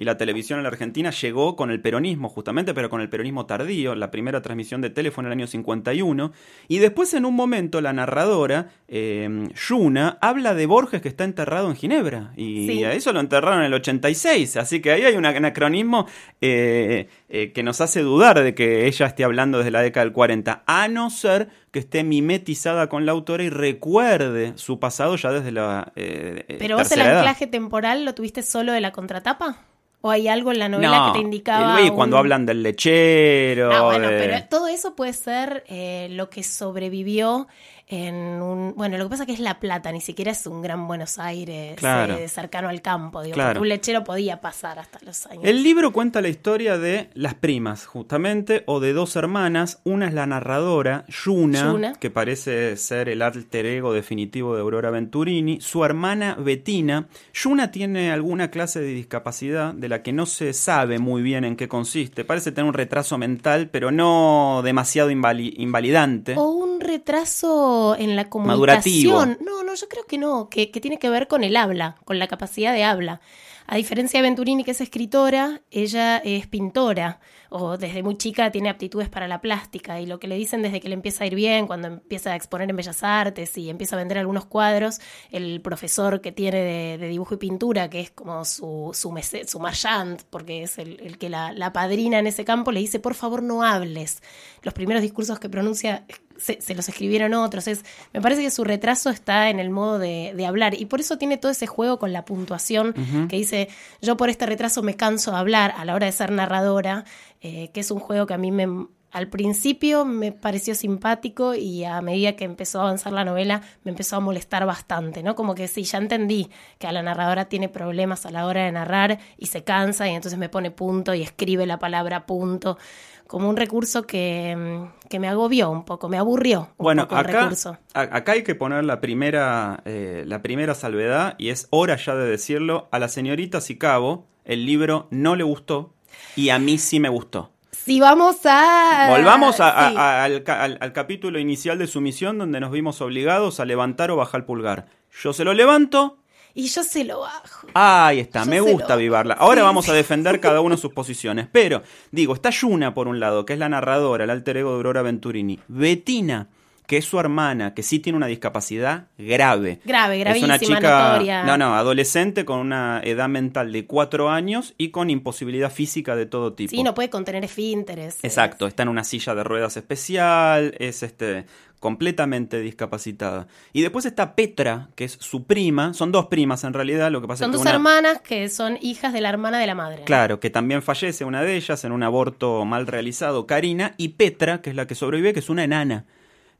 Y 0.00 0.04
la 0.04 0.16
televisión 0.16 0.58
en 0.58 0.62
la 0.64 0.70
Argentina 0.70 1.10
llegó 1.10 1.54
con 1.54 1.70
el 1.70 1.80
peronismo, 1.80 2.28
justamente, 2.28 2.74
pero 2.74 2.88
con 2.90 3.00
el 3.02 3.08
peronismo 3.08 3.46
tardío. 3.46 3.94
La 3.94 4.10
primera 4.10 4.40
transmisión 4.42 4.80
de 4.80 4.90
tele 4.90 5.10
fue 5.10 5.22
en 5.22 5.26
el 5.26 5.32
año 5.32 5.46
51. 5.46 6.32
Y 6.68 6.78
después, 6.78 7.12
en 7.14 7.24
un 7.26 7.34
momento, 7.36 7.80
la 7.82 7.92
narradora, 7.92 8.70
eh, 8.88 9.28
Yuna, 9.68 10.16
habla 10.22 10.54
de 10.54 10.64
Borges 10.66 11.02
que 11.02 11.08
está 11.08 11.24
enterrado 11.24 11.68
en 11.68 11.76
Ginebra. 11.76 12.32
Y 12.36 12.66
Sí. 12.66 12.82
a 12.84 12.92
eso 12.94 13.12
lo 13.12 13.20
enterraron 13.20 13.60
en 13.60 13.66
el 13.66 13.74
86. 13.74 14.56
Así 14.56 14.80
que 14.80 14.90
ahí 14.90 15.02
hay 15.02 15.14
un 15.16 15.26
anacronismo 15.26 16.06
eh, 16.40 17.08
eh, 17.28 17.52
que 17.52 17.62
nos 17.62 17.80
hace 17.82 18.00
dudar 18.00 18.42
de 18.42 18.54
que 18.54 18.86
ella 18.86 19.04
esté 19.06 19.22
hablando 19.24 19.58
desde 19.58 19.70
la 19.70 19.82
década 19.82 20.04
del 20.04 20.14
40. 20.14 20.64
A 20.66 20.88
no 20.88 21.10
ser 21.10 21.48
que 21.72 21.78
esté 21.78 22.04
mimetizada 22.04 22.88
con 22.88 23.04
la 23.04 23.12
autora 23.12 23.44
y 23.44 23.50
recuerde 23.50 24.52
su 24.56 24.80
pasado 24.80 25.16
ya 25.16 25.30
desde 25.30 25.52
la. 25.52 25.92
eh, 25.94 26.46
eh, 26.48 26.56
Pero 26.58 26.78
vos 26.78 26.90
el 26.92 27.00
edad. 27.02 27.18
anclaje 27.18 27.46
temporal 27.46 28.04
lo 28.06 28.14
tuviste 28.14 28.42
solo 28.42 28.72
de 28.72 28.80
la 28.80 28.92
contratapa? 28.92 29.58
¿O 30.02 30.10
hay 30.10 30.28
algo 30.28 30.50
en 30.50 30.58
la 30.58 30.68
novela 30.68 31.02
que 31.12 31.18
te 31.18 31.24
indicaba? 31.24 31.78
Luis, 31.78 31.90
cuando 31.92 32.16
un- 32.16 32.20
hablan 32.20 32.46
del 32.46 32.62
lechero. 32.62 33.70
Ah, 33.72 33.82
bueno, 33.82 34.08
de- 34.08 34.18
pero 34.18 34.48
todo 34.48 34.66
eso 34.68 34.94
puede 34.96 35.12
ser 35.12 35.64
eh, 35.68 36.08
lo 36.12 36.30
que 36.30 36.42
sobrevivió 36.42 37.48
en 37.92 38.14
un... 38.40 38.74
Bueno, 38.76 38.96
lo 38.98 39.04
que 39.04 39.10
pasa 39.10 39.24
es 39.24 39.26
que 39.26 39.32
es 39.32 39.40
La 39.40 39.58
Plata, 39.58 39.90
ni 39.90 40.00
siquiera 40.00 40.30
es 40.30 40.46
un 40.46 40.62
gran 40.62 40.86
Buenos 40.86 41.18
Aires 41.18 41.74
Claro. 41.76 42.14
eh, 42.14 42.28
cercano 42.28 42.68
al 42.68 42.80
campo, 42.82 43.22
digo, 43.22 43.34
Claro. 43.34 43.60
un 43.60 43.68
lechero 43.68 44.04
podía 44.04 44.40
pasar 44.40 44.78
hasta 44.78 44.98
los 45.04 45.26
años. 45.26 45.42
El 45.44 45.62
libro 45.64 45.92
cuenta 45.92 46.20
la 46.20 46.28
historia 46.28 46.78
de 46.78 47.10
las 47.14 47.34
primas, 47.34 47.86
justamente, 47.86 48.62
o 48.66 48.78
de 48.80 48.92
dos 48.92 49.16
hermanas. 49.16 49.80
Una 49.84 50.06
es 50.06 50.14
la 50.14 50.26
narradora, 50.26 51.04
Yuna, 51.08 51.72
Yuna. 51.72 51.92
que 51.94 52.10
parece 52.10 52.76
ser 52.76 53.08
el 53.08 53.22
alter 53.22 53.66
ego 53.66 53.92
definitivo 53.92 54.54
de 54.54 54.60
Aurora 54.62 54.90
Venturini. 54.90 55.60
Su 55.60 55.84
hermana, 55.84 56.36
Bettina. 56.38 57.08
Yuna 57.34 57.72
tiene 57.72 58.12
alguna 58.12 58.50
clase 58.50 58.80
de 58.80 58.86
discapacidad 58.94 59.74
de 59.74 59.88
la 59.88 60.02
que 60.02 60.12
no 60.12 60.26
se 60.26 60.52
sabe 60.52 60.98
muy 61.00 61.22
bien 61.22 61.44
en 61.44 61.56
qué 61.56 61.66
consiste. 61.66 62.24
Parece 62.24 62.52
tener 62.52 62.68
un 62.68 62.74
retraso 62.74 63.18
mental, 63.18 63.68
pero 63.70 63.90
no 63.90 64.60
demasiado 64.62 65.10
invali- 65.10 65.54
invalidante. 65.56 66.34
O 66.36 66.50
un 66.50 66.80
retraso 66.80 67.79
en 67.96 68.16
la 68.16 68.28
Madurativo. 68.32 69.14
comunicación. 69.14 69.38
No, 69.44 69.62
no, 69.64 69.74
yo 69.74 69.88
creo 69.88 70.04
que 70.06 70.18
no, 70.18 70.48
que, 70.48 70.70
que 70.70 70.80
tiene 70.80 70.98
que 70.98 71.10
ver 71.10 71.26
con 71.28 71.44
el 71.44 71.56
habla, 71.56 71.96
con 72.04 72.18
la 72.18 72.26
capacidad 72.28 72.72
de 72.72 72.84
habla. 72.84 73.20
A 73.66 73.76
diferencia 73.76 74.18
de 74.18 74.22
Venturini, 74.22 74.64
que 74.64 74.72
es 74.72 74.80
escritora, 74.80 75.60
ella 75.70 76.16
es 76.18 76.48
pintora, 76.48 77.20
o 77.50 77.76
desde 77.76 78.02
muy 78.02 78.16
chica 78.16 78.50
tiene 78.50 78.68
aptitudes 78.68 79.08
para 79.08 79.28
la 79.28 79.40
plástica, 79.40 80.00
y 80.00 80.06
lo 80.06 80.18
que 80.18 80.26
le 80.26 80.34
dicen 80.34 80.60
desde 80.62 80.80
que 80.80 80.88
le 80.88 80.94
empieza 80.94 81.22
a 81.22 81.28
ir 81.28 81.36
bien, 81.36 81.68
cuando 81.68 81.86
empieza 81.86 82.32
a 82.32 82.36
exponer 82.36 82.68
en 82.68 82.74
Bellas 82.74 83.04
Artes 83.04 83.56
y 83.56 83.70
empieza 83.70 83.94
a 83.94 84.00
vender 84.00 84.18
algunos 84.18 84.46
cuadros, 84.46 85.00
el 85.30 85.60
profesor 85.60 86.20
que 86.20 86.32
tiene 86.32 86.58
de, 86.58 86.98
de 86.98 87.08
dibujo 87.08 87.34
y 87.34 87.36
pintura, 87.36 87.88
que 87.88 88.00
es 88.00 88.10
como 88.10 88.44
su, 88.44 88.90
su, 88.92 89.10
mece- 89.12 89.46
su 89.46 89.60
marchand, 89.60 90.22
porque 90.30 90.64
es 90.64 90.78
el, 90.78 90.98
el 91.00 91.16
que 91.16 91.28
la, 91.28 91.52
la 91.52 91.72
padrina 91.72 92.18
en 92.18 92.26
ese 92.26 92.44
campo, 92.44 92.72
le 92.72 92.80
dice, 92.80 92.98
por 92.98 93.14
favor 93.14 93.40
no 93.40 93.62
hables. 93.62 94.20
Los 94.62 94.74
primeros 94.74 95.00
discursos 95.02 95.38
que 95.38 95.48
pronuncia 95.48 96.06
se, 96.40 96.60
se 96.60 96.74
los 96.74 96.88
escribieron 96.88 97.34
otros. 97.34 97.68
Es, 97.68 97.84
me 98.12 98.20
parece 98.20 98.42
que 98.42 98.50
su 98.50 98.64
retraso 98.64 99.10
está 99.10 99.50
en 99.50 99.60
el 99.60 99.70
modo 99.70 99.98
de, 99.98 100.32
de 100.34 100.46
hablar 100.46 100.74
y 100.74 100.86
por 100.86 101.00
eso 101.00 101.18
tiene 101.18 101.36
todo 101.36 101.52
ese 101.52 101.66
juego 101.66 101.98
con 101.98 102.12
la 102.12 102.24
puntuación 102.24 102.94
que 103.28 103.36
dice, 103.36 103.68
yo 104.00 104.16
por 104.16 104.30
este 104.30 104.46
retraso 104.46 104.82
me 104.82 104.96
canso 104.96 105.30
de 105.32 105.36
hablar 105.36 105.74
a 105.76 105.84
la 105.84 105.94
hora 105.94 106.06
de 106.06 106.12
ser 106.12 106.30
narradora, 106.30 107.04
eh, 107.40 107.70
que 107.72 107.80
es 107.80 107.90
un 107.90 108.00
juego 108.00 108.26
que 108.26 108.34
a 108.34 108.38
mí 108.38 108.50
me... 108.50 108.86
Al 109.12 109.28
principio 109.28 110.04
me 110.04 110.30
pareció 110.32 110.74
simpático 110.74 111.54
y 111.54 111.84
a 111.84 112.00
medida 112.00 112.36
que 112.36 112.44
empezó 112.44 112.78
a 112.78 112.82
avanzar 112.82 113.12
la 113.12 113.24
novela 113.24 113.60
me 113.82 113.90
empezó 113.90 114.16
a 114.16 114.20
molestar 114.20 114.66
bastante, 114.66 115.22
¿no? 115.22 115.34
Como 115.34 115.54
que 115.56 115.66
sí, 115.66 115.82
ya 115.82 115.98
entendí 115.98 116.48
que 116.78 116.86
a 116.86 116.92
la 116.92 117.02
narradora 117.02 117.46
tiene 117.46 117.68
problemas 117.68 118.24
a 118.26 118.30
la 118.30 118.46
hora 118.46 118.64
de 118.64 118.72
narrar 118.72 119.18
y 119.36 119.46
se 119.46 119.64
cansa 119.64 120.08
y 120.08 120.14
entonces 120.14 120.38
me 120.38 120.48
pone 120.48 120.70
punto 120.70 121.12
y 121.14 121.22
escribe 121.22 121.66
la 121.66 121.78
palabra 121.80 122.24
punto 122.26 122.78
como 123.26 123.48
un 123.48 123.56
recurso 123.56 124.02
que, 124.06 124.56
mm, 124.56 125.08
que 125.08 125.18
me 125.20 125.28
agobió 125.28 125.70
un 125.70 125.84
poco, 125.84 126.08
me 126.08 126.18
aburrió 126.18 126.62
un 126.78 126.84
Bueno, 126.84 127.02
poco 127.08 127.20
el 127.20 127.26
acá, 127.26 127.40
recurso. 127.42 127.78
a- 127.94 128.00
acá 128.16 128.32
hay 128.32 128.42
que 128.42 128.54
poner 128.56 128.82
la 128.84 129.00
primera, 129.00 129.82
eh, 129.84 130.24
la 130.26 130.42
primera 130.42 130.74
salvedad, 130.74 131.34
y 131.38 131.50
es 131.50 131.68
hora 131.70 131.96
ya 131.96 132.14
de 132.16 132.28
decirlo, 132.28 132.88
a 132.90 132.98
la 132.98 133.08
señorita 133.08 133.60
Sicabo 133.60 134.26
el 134.44 134.66
libro 134.66 135.06
no 135.10 135.36
le 135.36 135.44
gustó, 135.44 135.94
y 136.34 136.48
a 136.48 136.58
mí 136.58 136.76
sí 136.78 136.98
me 136.98 137.08
gustó. 137.08 137.52
Si 137.72 138.00
vamos 138.00 138.36
a... 138.44 139.06
Volvamos 139.10 139.60
a- 139.60 139.86
a- 139.86 139.90
sí. 139.90 139.96
a- 139.96 140.24
al, 140.24 140.44
al- 140.46 140.78
al 140.80 140.92
capítulo 140.92 141.38
inicial 141.38 141.78
de 141.78 141.86
su 141.86 142.00
misión, 142.00 142.38
donde 142.38 142.60
nos 142.60 142.70
vimos 142.72 143.00
obligados 143.00 143.60
a 143.60 143.64
levantar 143.64 144.10
o 144.10 144.16
bajar 144.16 144.40
el 144.40 144.44
pulgar. 144.44 144.86
Yo 145.22 145.32
se 145.32 145.44
lo 145.44 145.54
levanto, 145.54 146.18
Y 146.52 146.66
yo 146.66 146.82
se 146.82 147.04
lo 147.04 147.20
bajo. 147.20 147.68
Ahí 147.74 148.18
está, 148.18 148.42
Yo 148.44 148.50
me 148.50 148.60
gusta 148.60 148.94
avivarla. 148.94 149.34
Ahora 149.34 149.60
Sí, 149.60 149.64
vamos 149.64 149.88
a 149.88 149.92
defender 149.92 150.40
cada 150.40 150.60
uno 150.60 150.76
sus 150.76 150.92
posiciones. 150.92 151.46
Pero, 151.52 151.82
digo, 152.10 152.34
está 152.34 152.50
Yuna 152.50 152.92
por 152.92 153.06
un 153.06 153.20
lado, 153.20 153.46
que 153.46 153.52
es 153.52 153.58
la 153.58 153.68
narradora, 153.68 154.24
el 154.24 154.30
alter 154.30 154.56
ego 154.56 154.70
de 154.70 154.76
Aurora 154.76 155.02
Venturini. 155.02 155.60
Bettina, 155.68 156.48
que 156.90 156.96
es 156.96 157.04
su 157.04 157.20
hermana, 157.20 157.72
que 157.72 157.84
sí 157.84 158.00
tiene 158.00 158.16
una 158.16 158.26
discapacidad 158.26 159.06
grave. 159.16 159.78
Grave, 159.84 160.16
Es 160.16 160.20
gravísima, 160.24 160.46
una 160.46 160.58
chica, 160.58 161.08
notoria. 161.12 161.44
no, 161.44 161.56
no, 161.56 161.76
adolescente 161.76 162.44
con 162.44 162.58
una 162.58 163.00
edad 163.04 163.28
mental 163.28 163.70
de 163.70 163.86
cuatro 163.86 164.28
años 164.28 164.74
y 164.76 164.88
con 164.90 165.08
imposibilidad 165.08 165.70
física 165.70 166.16
de 166.16 166.26
todo 166.26 166.52
tipo. 166.54 166.70
Sí, 166.72 166.82
no 166.82 166.92
puede 166.92 167.08
contener 167.08 167.44
esfínteres. 167.44 168.18
Exacto, 168.24 168.66
está 168.66 168.82
en 168.82 168.88
una 168.88 169.04
silla 169.04 169.36
de 169.36 169.44
ruedas 169.44 169.76
especial, 169.76 170.74
es 170.80 171.04
este 171.04 171.44
completamente 171.78 172.60
discapacitada. 172.60 173.46
Y 173.72 173.82
después 173.82 174.04
está 174.04 174.34
Petra, 174.34 174.88
que 174.96 175.04
es 175.04 175.12
su 175.12 175.44
prima, 175.44 175.94
son 175.94 176.12
dos 176.12 176.26
primas 176.26 176.64
en 176.64 176.74
realidad, 176.74 177.10
lo 177.10 177.20
que 177.20 177.28
pasa 177.28 177.44
Son 177.44 177.50
es 177.50 177.52
que 177.52 177.56
dos 177.58 177.62
una- 177.62 177.70
hermanas 177.76 178.20
que 178.20 178.48
son 178.48 178.78
hijas 178.82 179.12
de 179.12 179.20
la 179.20 179.28
hermana 179.30 179.58
de 179.60 179.66
la 179.66 179.74
madre. 179.74 180.02
Claro, 180.04 180.40
que 180.40 180.50
también 180.50 180.82
fallece 180.82 181.24
una 181.24 181.42
de 181.42 181.54
ellas 181.56 181.84
en 181.84 181.92
un 181.92 182.02
aborto 182.02 182.64
mal 182.64 182.86
realizado, 182.86 183.46
Karina, 183.46 183.94
y 183.96 184.08
Petra, 184.08 184.60
que 184.60 184.70
es 184.70 184.76
la 184.76 184.86
que 184.86 184.94
sobrevive, 184.94 185.32
que 185.32 185.38
es 185.40 185.48
una 185.48 185.64
enana. 185.64 186.04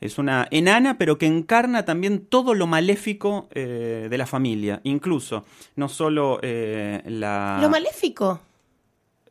Es 0.00 0.18
una 0.18 0.48
enana, 0.50 0.96
pero 0.96 1.18
que 1.18 1.26
encarna 1.26 1.84
también 1.84 2.24
todo 2.24 2.54
lo 2.54 2.66
maléfico 2.66 3.48
eh, 3.52 4.06
de 4.08 4.18
la 4.18 4.26
familia. 4.26 4.80
Incluso, 4.84 5.44
no 5.76 5.88
solo 5.88 6.38
eh, 6.42 7.02
la... 7.06 7.58
Lo 7.60 7.68
maléfico. 7.68 8.40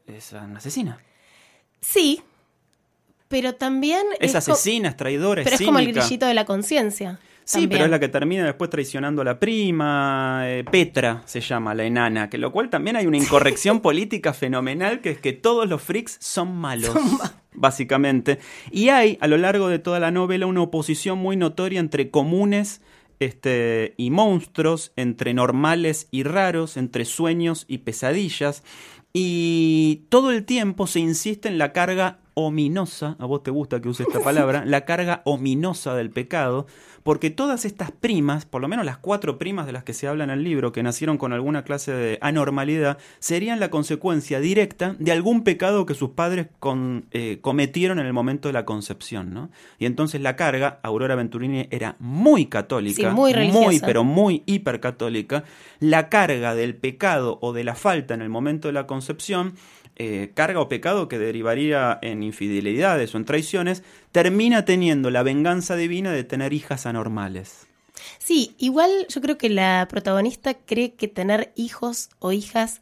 Es 0.05 0.31
una 0.33 0.57
asesina. 0.57 0.99
Sí, 1.81 2.21
pero 3.27 3.55
también... 3.55 4.03
Es, 4.19 4.31
co- 4.33 4.37
asesina, 4.37 4.89
es 4.89 4.97
traidora, 4.97 5.43
Pero 5.43 5.55
es 5.55 5.61
es 5.61 5.65
como 5.65 5.79
el 5.79 5.91
grillito 5.91 6.25
de 6.27 6.33
la 6.35 6.45
conciencia. 6.45 7.19
Sí, 7.49 7.61
también. 7.61 7.69
pero 7.69 7.85
es 7.85 7.89
la 7.89 7.99
que 7.99 8.09
termina 8.09 8.45
después 8.45 8.69
traicionando 8.69 9.23
a 9.23 9.25
la 9.25 9.39
prima. 9.39 10.43
eh, 10.45 10.63
Petra 10.69 11.23
se 11.25 11.41
llama 11.41 11.73
la 11.73 11.83
enana, 11.83 12.29
que 12.29 12.37
lo 12.37 12.51
cual 12.51 12.69
también 12.69 12.95
hay 12.95 13.07
una 13.07 13.17
incorrección 13.17 13.79
política 13.81 14.33
fenomenal, 14.33 15.01
que 15.01 15.09
es 15.09 15.17
que 15.19 15.33
todos 15.33 15.67
los 15.67 15.81
freaks 15.81 16.17
son 16.19 16.55
malos. 16.55 16.91
básicamente. 17.55 18.37
Y 18.71 18.89
hay 18.89 19.17
a 19.19 19.27
lo 19.27 19.37
largo 19.37 19.67
de 19.67 19.79
toda 19.79 19.99
la 19.99 20.11
novela 20.11 20.45
una 20.45 20.61
oposición 20.61 21.17
muy 21.17 21.37
notoria 21.37 21.79
entre 21.79 22.11
comunes 22.11 22.81
este, 23.19 23.95
y 23.97 24.11
monstruos, 24.11 24.93
entre 24.95 25.33
normales 25.33 26.07
y 26.11 26.21
raros, 26.21 26.77
entre 26.77 27.03
sueños 27.03 27.65
y 27.67 27.79
pesadillas. 27.79 28.63
Y 29.11 30.03
todo 30.09 30.29
el 30.29 30.45
tiempo 30.45 30.85
se 30.85 30.99
insiste 30.99 31.49
en 31.49 31.57
la 31.57 31.73
carga 31.73 32.19
ominosa, 32.45 33.15
a 33.19 33.25
vos 33.25 33.43
te 33.43 33.51
gusta 33.51 33.81
que 33.81 33.89
use 33.89 34.03
esta 34.03 34.19
palabra, 34.23 34.63
la 34.65 34.85
carga 34.85 35.21
ominosa 35.25 35.95
del 35.95 36.09
pecado, 36.09 36.67
porque 37.03 37.29
todas 37.29 37.63
estas 37.63 37.91
primas, 37.91 38.45
por 38.45 38.61
lo 38.61 38.67
menos 38.67 38.85
las 38.85 38.97
cuatro 38.97 39.37
primas 39.37 39.65
de 39.65 39.71
las 39.71 39.83
que 39.83 39.93
se 39.93 40.07
habla 40.07 40.25
en 40.25 40.29
el 40.29 40.43
libro, 40.43 40.71
que 40.73 40.83
nacieron 40.83 41.17
con 41.17 41.31
alguna 41.33 41.63
clase 41.63 41.91
de 41.93 42.17
anormalidad, 42.21 42.97
serían 43.19 43.59
la 43.59 43.69
consecuencia 43.69 44.39
directa 44.41 44.95
de 44.99 45.11
algún 45.11 45.43
pecado 45.43 45.85
que 45.85 45.93
sus 45.95 46.09
padres 46.11 46.47
con- 46.59 47.05
eh, 47.11 47.39
cometieron 47.41 47.99
en 47.99 48.05
el 48.05 48.13
momento 48.13 48.49
de 48.49 48.53
la 48.53 48.65
concepción, 48.65 49.33
¿no? 49.33 49.49
Y 49.79 49.85
entonces 49.85 50.19
la 50.21 50.35
carga, 50.35 50.79
Aurora 50.83 51.15
Venturini 51.15 51.67
era 51.71 51.95
muy 51.99 52.47
católica, 52.47 53.09
Sí, 53.09 53.15
muy 53.15 53.31
religiosa. 53.33 53.85
pero 53.85 54.03
muy 54.03 54.43
hipercatólica, 54.45 55.45
la 55.79 56.09
carga 56.09 56.53
del 56.53 56.75
pecado 56.75 57.39
o 57.41 57.53
de 57.53 57.63
la 57.63 57.75
falta 57.75 58.13
en 58.13 58.21
el 58.21 58.29
momento 58.29 58.67
de 58.67 58.73
la 58.73 58.87
concepción, 58.87 59.53
eh, 59.99 60.31
carga 60.33 60.59
o 60.61 60.69
pecado 60.69 61.07
que 61.07 61.19
derivaría 61.19 61.99
en 62.01 62.23
infidelidades 62.23 63.13
o 63.13 63.17
en 63.17 63.25
traiciones, 63.25 63.83
termina 64.11 64.65
teniendo 64.65 65.11
la 65.11 65.23
venganza 65.23 65.75
divina 65.75 66.11
de 66.11 66.23
tener 66.23 66.53
hijas 66.53 66.85
anormales. 66.85 67.67
Sí, 68.17 68.55
igual 68.57 68.89
yo 69.09 69.21
creo 69.21 69.37
que 69.37 69.49
la 69.49 69.87
protagonista 69.89 70.53
cree 70.53 70.93
que 70.93 71.07
tener 71.07 71.51
hijos 71.55 72.09
o 72.19 72.31
hijas 72.31 72.81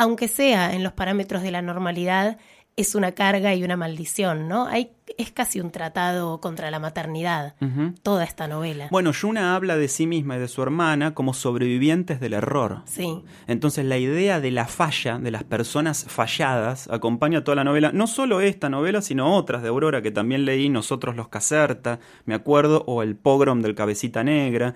aunque 0.00 0.28
sea 0.28 0.72
en 0.72 0.82
los 0.82 0.94
parámetros 0.94 1.42
de 1.42 1.50
la 1.50 1.60
normalidad, 1.60 2.38
es 2.76 2.94
una 2.94 3.12
carga 3.12 3.54
y 3.54 3.62
una 3.62 3.76
maldición, 3.76 4.48
¿no? 4.48 4.66
Hay, 4.66 4.92
es 5.18 5.30
casi 5.30 5.60
un 5.60 5.70
tratado 5.70 6.40
contra 6.40 6.70
la 6.70 6.78
maternidad, 6.78 7.54
toda 8.02 8.24
esta 8.24 8.48
novela. 8.48 8.88
Bueno, 8.90 9.12
Yuna 9.12 9.54
habla 9.54 9.76
de 9.76 9.88
sí 9.88 10.06
misma 10.06 10.36
y 10.36 10.40
de 10.40 10.48
su 10.48 10.62
hermana 10.62 11.14
como 11.14 11.34
sobrevivientes 11.34 12.20
del 12.20 12.32
error. 12.32 12.82
Sí. 12.86 13.22
Entonces 13.46 13.84
la 13.84 13.98
idea 13.98 14.40
de 14.40 14.50
la 14.50 14.66
falla, 14.66 15.18
de 15.18 15.30
las 15.30 15.44
personas 15.44 16.06
falladas, 16.08 16.88
acompaña 16.90 17.44
toda 17.44 17.56
la 17.56 17.64
novela. 17.64 17.92
No 17.92 18.06
solo 18.06 18.40
esta 18.40 18.70
novela, 18.70 19.02
sino 19.02 19.36
otras 19.36 19.62
de 19.62 19.68
Aurora 19.68 20.00
que 20.00 20.10
también 20.10 20.44
leí, 20.44 20.68
Nosotros 20.68 21.16
los 21.16 21.28
Caserta, 21.28 22.00
me 22.24 22.34
acuerdo, 22.34 22.84
o 22.86 23.02
El 23.02 23.16
Pogrom 23.16 23.60
del 23.60 23.74
Cabecita 23.74 24.24
Negra. 24.24 24.74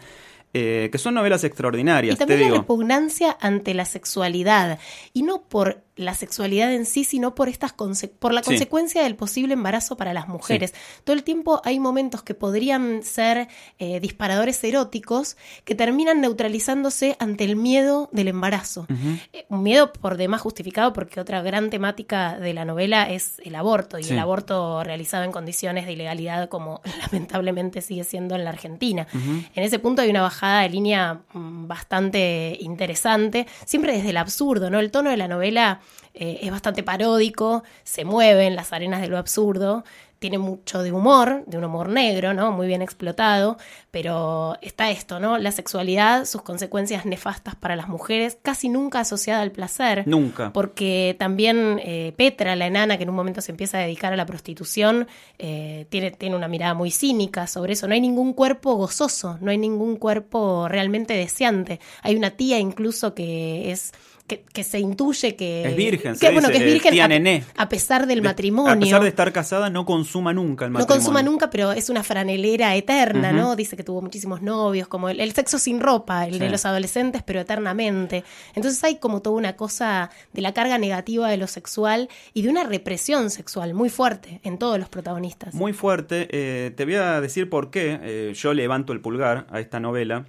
Eh, 0.57 0.89
que 0.93 0.99
son 0.99 1.15
novelas 1.15 1.43
extraordinarias. 1.43 2.15
Y 2.15 2.19
también 2.19 2.39
te 2.39 2.45
la 2.45 2.51
digo. 2.51 2.61
repugnancia 2.61 3.37
ante 3.41 3.75
la 3.75 3.85
sexualidad. 3.85 4.79
Y 5.13 5.23
no 5.25 5.43
por 5.43 5.83
la 5.97 6.15
sexualidad 6.15 6.73
en 6.75 6.87
sí, 6.87 7.05
sino 7.05 7.35
por 7.37 7.49
estas 7.49 7.73
por 7.73 8.33
la 8.35 8.43
Sí. 8.43 8.51
consecuencia 8.51 9.03
del 9.05 9.15
posible 9.15 9.55
embarazo 9.55 9.97
para 9.97 10.13
las 10.13 10.27
mujeres. 10.29 10.75
Todo 11.05 11.15
el 11.15 11.23
tiempo 11.23 11.61
hay 11.65 11.79
momentos 11.79 12.23
que 12.23 12.35
podrían 12.35 13.03
ser 13.05 13.47
eh, 13.79 14.01
disparadores 14.01 14.63
eróticos 14.65 15.37
que 15.65 15.75
terminan 15.75 16.21
neutralizándose 16.21 17.17
ante 17.21 17.45
el 17.45 17.57
miedo 17.57 18.09
del 18.13 18.29
embarazo. 18.29 18.87
Eh, 19.33 19.47
un 19.49 19.63
miedo 19.63 19.93
por 19.93 20.17
demás 20.17 20.41
justificado 20.41 20.93
porque 20.93 21.21
otra 21.21 21.43
gran 21.43 21.71
temática 21.71 22.39
de 22.39 22.55
la 22.55 22.65
novela 22.65 23.09
es 23.11 23.41
el 23.45 23.55
aborto 23.55 23.99
y 23.99 24.03
Sí. 24.05 24.13
el 24.13 24.19
aborto 24.19 24.83
realizado 24.85 25.25
en 25.25 25.33
condiciones 25.33 25.87
de 25.87 25.93
ilegalidad 25.93 26.49
como 26.49 26.81
lamentablemente 27.13 27.81
sigue 27.83 28.05
siendo 28.05 28.35
en 28.35 28.45
la 28.45 28.51
Argentina. 28.51 29.07
En 29.13 29.63
ese 29.63 29.79
punto 29.79 30.03
hay 30.03 30.11
una 30.11 30.23
bajada 30.23 30.63
de 30.63 30.71
línea 30.71 31.21
mm, 31.33 31.67
bastante 31.69 32.57
interesante, 32.61 33.47
siempre 33.65 33.93
desde 33.97 34.11
el 34.11 34.17
absurdo, 34.17 34.71
¿no? 34.71 34.81
El 34.81 34.91
tono 34.91 35.11
de 35.11 35.17
la 35.17 35.29
novela 35.29 35.81
eh, 36.15 36.39
es 36.43 36.51
bastante 36.51 36.83
paródico, 36.83 37.65
se 37.83 38.05
mueve 38.05 38.47
en 38.47 38.57
las 38.57 38.73
arenas 38.73 39.01
de 39.01 39.09
lo 39.09 39.19
absurdo, 39.19 39.85
tiene 40.25 40.39
mucho 40.39 40.83
de 40.83 40.91
humor, 40.91 41.45
de 41.47 41.59
un 41.59 41.65
humor 41.65 41.91
negro, 41.91 42.33
¿no? 42.33 42.51
Muy 42.51 42.67
bien 42.67 42.81
explotado, 42.81 43.59
pero 43.91 44.57
está 44.63 44.91
esto, 44.91 45.21
¿no? 45.21 45.37
La 45.37 45.53
sexualidad, 45.53 46.25
sus 46.25 46.41
consecuencias 46.41 47.05
nefastas 47.05 47.57
para 47.57 47.77
las 47.77 47.89
mujeres, 47.89 48.39
casi 48.41 48.71
nunca 48.71 49.01
asociada 49.01 49.43
al 49.43 49.51
placer. 49.51 50.05
Nunca. 50.07 50.51
Porque 50.55 51.15
también 51.19 51.79
eh, 51.85 52.15
Petra, 52.17 52.57
la 52.57 52.67
enana, 52.67 52.97
que 52.97 53.03
en 53.03 53.11
un 53.11 53.17
momento 53.17 53.43
se 53.43 53.53
empieza 53.53 53.77
a 53.77 53.83
dedicar 53.83 54.15
a 54.15 54.17
la 54.17 54.25
prostitución, 54.25 55.09
eh, 55.39 55.85
tiene, 55.91 56.11
tiene 56.11 56.37
una 56.37 56.49
mirada 56.49 56.73
muy 56.73 56.91
cínica 56.91 57.47
sobre 57.47 57.75
eso. 57.75 57.87
No 57.87 57.93
hay 57.93 58.01
ningún 58.01 58.33
cuerpo 58.33 58.77
gozoso, 58.77 59.37
no 59.43 59.51
hay 59.51 59.59
ningún 59.59 59.97
cuerpo 59.97 60.69
realmente 60.69 61.13
deseante. 61.13 61.81
Hay 62.01 62.17
una 62.17 62.31
tía 62.31 62.59
incluso 62.59 63.15
que 63.15 63.71
es... 63.73 63.93
Que, 64.27 64.43
que 64.55 64.65
se 64.65 64.79
intuye 64.79 65.37
que 65.37 65.67
Es 65.69 65.77
virgen, 65.77 66.17
que, 66.19 66.31
bueno, 66.31 66.49
dice, 66.49 66.53
que 66.61 66.65
es 66.65 66.71
eh, 66.71 66.73
virgen 66.73 66.93
tía 66.93 67.05
a, 67.05 67.09
Nené. 67.09 67.45
a 67.59 67.69
pesar 67.69 68.07
del 68.07 68.23
De- 68.23 68.29
matrimonio 68.29 68.73
A 68.73 68.79
pesar 68.79 69.03
de 69.03 69.09
estar 69.11 69.31
casada, 69.35 69.69
no 69.69 69.85
consuma 69.85 70.33
nunca 70.33 70.65
el 70.65 70.73
no 70.73 70.79
matrimonio. 70.79 70.87
consuma 71.05 71.23
nunca, 71.23 71.51
pero 71.51 71.73
es 71.73 71.91
una 71.91 72.03
franelera 72.03 72.75
eterna. 72.75 73.33
¿no? 73.33 73.55
Dice 73.55 73.77
que 73.77 73.85
tuvo 73.85 74.01
muchísimos 74.01 74.41
novios, 74.41 74.89
como 74.89 75.11
el, 75.11 75.21
el 75.21 75.33
sexo 75.35 75.59
sin 75.59 75.79
ropa, 75.79 76.27
el 76.27 76.39
de 76.39 76.49
los 76.49 76.65
adolescentes, 76.65 77.23
pero 77.23 77.41
eternamente. 77.41 78.25
Entonces 78.55 78.83
hay 78.83 78.97
como 78.97 79.21
toda 79.21 79.37
una 79.37 79.57
cosa 79.57 80.09
de 80.33 80.41
la 80.41 80.55
carga 80.55 80.79
negativa 80.79 81.29
de 81.29 81.37
lo 81.37 81.47
sexual 81.47 82.09
y 82.33 82.41
de 82.41 82.49
una 82.49 82.65
represión 82.65 83.29
sexual 83.29 83.75
muy 83.75 83.91
fuerte 83.91 84.41
en 84.43 84.57
todos 84.57 84.79
los 84.79 84.89
protagonistas. 84.89 85.53
Muy 85.53 85.75
fuerte. 85.75 86.29
eh, 86.31 86.71
te 86.75 86.87
voy 86.87 86.95
a 86.95 87.21
decir 87.21 87.51
por 87.51 87.71
qué 87.71 87.99
eh, 88.03 88.33
yo 88.35 88.55
levanto 88.55 88.95
el 88.95 89.01
pulgar 89.03 89.47
a 89.51 89.61
esta 89.61 89.81
novela. 89.81 90.25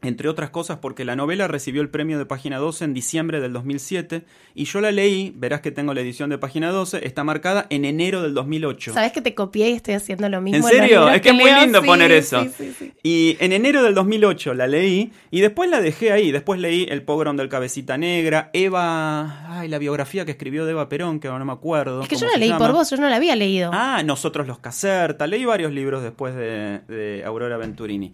Entre 0.00 0.28
otras 0.28 0.50
cosas 0.50 0.78
porque 0.78 1.04
la 1.04 1.16
novela 1.16 1.48
recibió 1.48 1.82
el 1.82 1.88
premio 1.90 2.18
de 2.18 2.24
Página 2.24 2.58
12 2.58 2.84
en 2.84 2.94
diciembre 2.94 3.40
del 3.40 3.52
2007 3.52 4.22
y 4.54 4.64
yo 4.66 4.80
la 4.80 4.92
leí, 4.92 5.32
verás 5.34 5.60
que 5.60 5.72
tengo 5.72 5.92
la 5.92 6.00
edición 6.00 6.30
de 6.30 6.38
Página 6.38 6.70
12, 6.70 7.04
está 7.04 7.24
marcada 7.24 7.66
en 7.70 7.84
enero 7.84 8.22
del 8.22 8.32
2008. 8.32 8.92
Sabes 8.92 9.10
que 9.10 9.22
te 9.22 9.34
copié 9.34 9.70
y 9.70 9.72
estoy 9.72 9.94
haciendo 9.94 10.28
lo 10.28 10.40
mismo. 10.40 10.68
¿En 10.68 10.72
serio? 10.72 11.08
Es 11.08 11.20
que 11.20 11.30
es 11.30 11.34
muy 11.34 11.50
lindo 11.50 11.80
Sí, 11.80 11.86
poner 11.86 12.12
eso. 12.12 12.44
sí, 12.44 12.50
sí, 12.56 12.72
sí. 12.78 12.92
Y 13.02 13.36
en 13.40 13.52
enero 13.52 13.82
del 13.82 13.94
2008 13.94 14.54
la 14.54 14.68
leí 14.68 15.10
y 15.32 15.40
después 15.40 15.68
la 15.68 15.80
dejé 15.80 16.12
ahí. 16.12 16.30
Después 16.30 16.60
leí 16.60 16.86
El 16.88 17.02
pogrom 17.02 17.36
del 17.36 17.48
Cabecita 17.48 17.98
Negra, 17.98 18.50
Eva... 18.52 19.58
Ay, 19.58 19.68
la 19.68 19.78
biografía 19.78 20.24
que 20.24 20.30
escribió 20.30 20.64
de 20.64 20.72
Eva 20.72 20.88
Perón, 20.88 21.18
que 21.18 21.26
ahora 21.26 21.40
no 21.40 21.44
me 21.46 21.52
acuerdo. 21.52 22.02
Es 22.02 22.08
que 22.08 22.14
yo 22.14 22.26
la 22.28 22.36
leí 22.36 22.50
llama. 22.50 22.64
por 22.66 22.72
vos, 22.76 22.88
yo 22.88 22.96
no 22.98 23.08
la 23.08 23.16
había 23.16 23.34
leído. 23.34 23.70
Ah, 23.74 24.02
Nosotros 24.04 24.46
los 24.46 24.60
Caserta. 24.60 25.26
Leí 25.26 25.44
varios 25.44 25.72
libros 25.72 26.04
después 26.04 26.36
de, 26.36 26.82
de 26.86 27.24
Aurora 27.24 27.56
Venturini. 27.56 28.12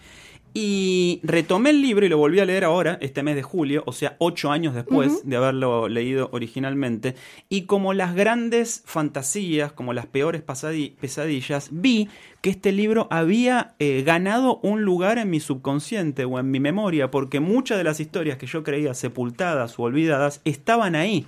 Y 0.57 1.19
retomé 1.25 1.71
el 1.71 1.83
libro 1.83 2.07
y 2.07 2.09
lo 2.09 2.17
volví 2.17 2.39
a 2.39 2.45
leer 2.45 2.63
ahora, 2.63 2.97
este 3.01 3.25
mes 3.25 3.35
de 3.35 3.43
julio, 3.43 3.83
o 3.87 3.93
sea, 3.93 4.15
ocho 4.21 4.53
años 4.53 4.73
después 4.73 5.29
de 5.29 5.35
haberlo 5.35 5.89
leído 5.89 6.29
originalmente. 6.31 7.17
Y 7.49 7.63
como 7.63 7.93
las 7.93 8.15
grandes 8.15 8.85
fantasías, 8.87 9.73
como 9.73 9.93
las 9.93 10.07
peores 10.07 10.43
pesadillas, 10.43 11.71
vi 11.73 12.09
que 12.41 12.51
este 12.51 12.71
libro 12.71 13.09
había 13.11 13.75
eh, 13.81 14.05
ganado 14.07 14.61
un 14.63 14.83
lugar 14.83 15.19
en 15.19 15.29
mi 15.29 15.41
subconsciente 15.41 16.25
o 16.25 16.39
en 16.39 16.53
mi 16.53 16.61
memoria, 16.61 17.11
porque 17.11 17.41
muchas 17.41 17.77
de 17.77 17.85
las 17.85 17.99
historias 17.99 18.39
que 18.39 18.47
yo 18.47 18.63
creía 18.63 18.95
sepultadas 18.95 19.77
o 19.81 19.83
olvidadas 19.83 20.41
estaban 20.45 20.95
ahí, 20.95 21.27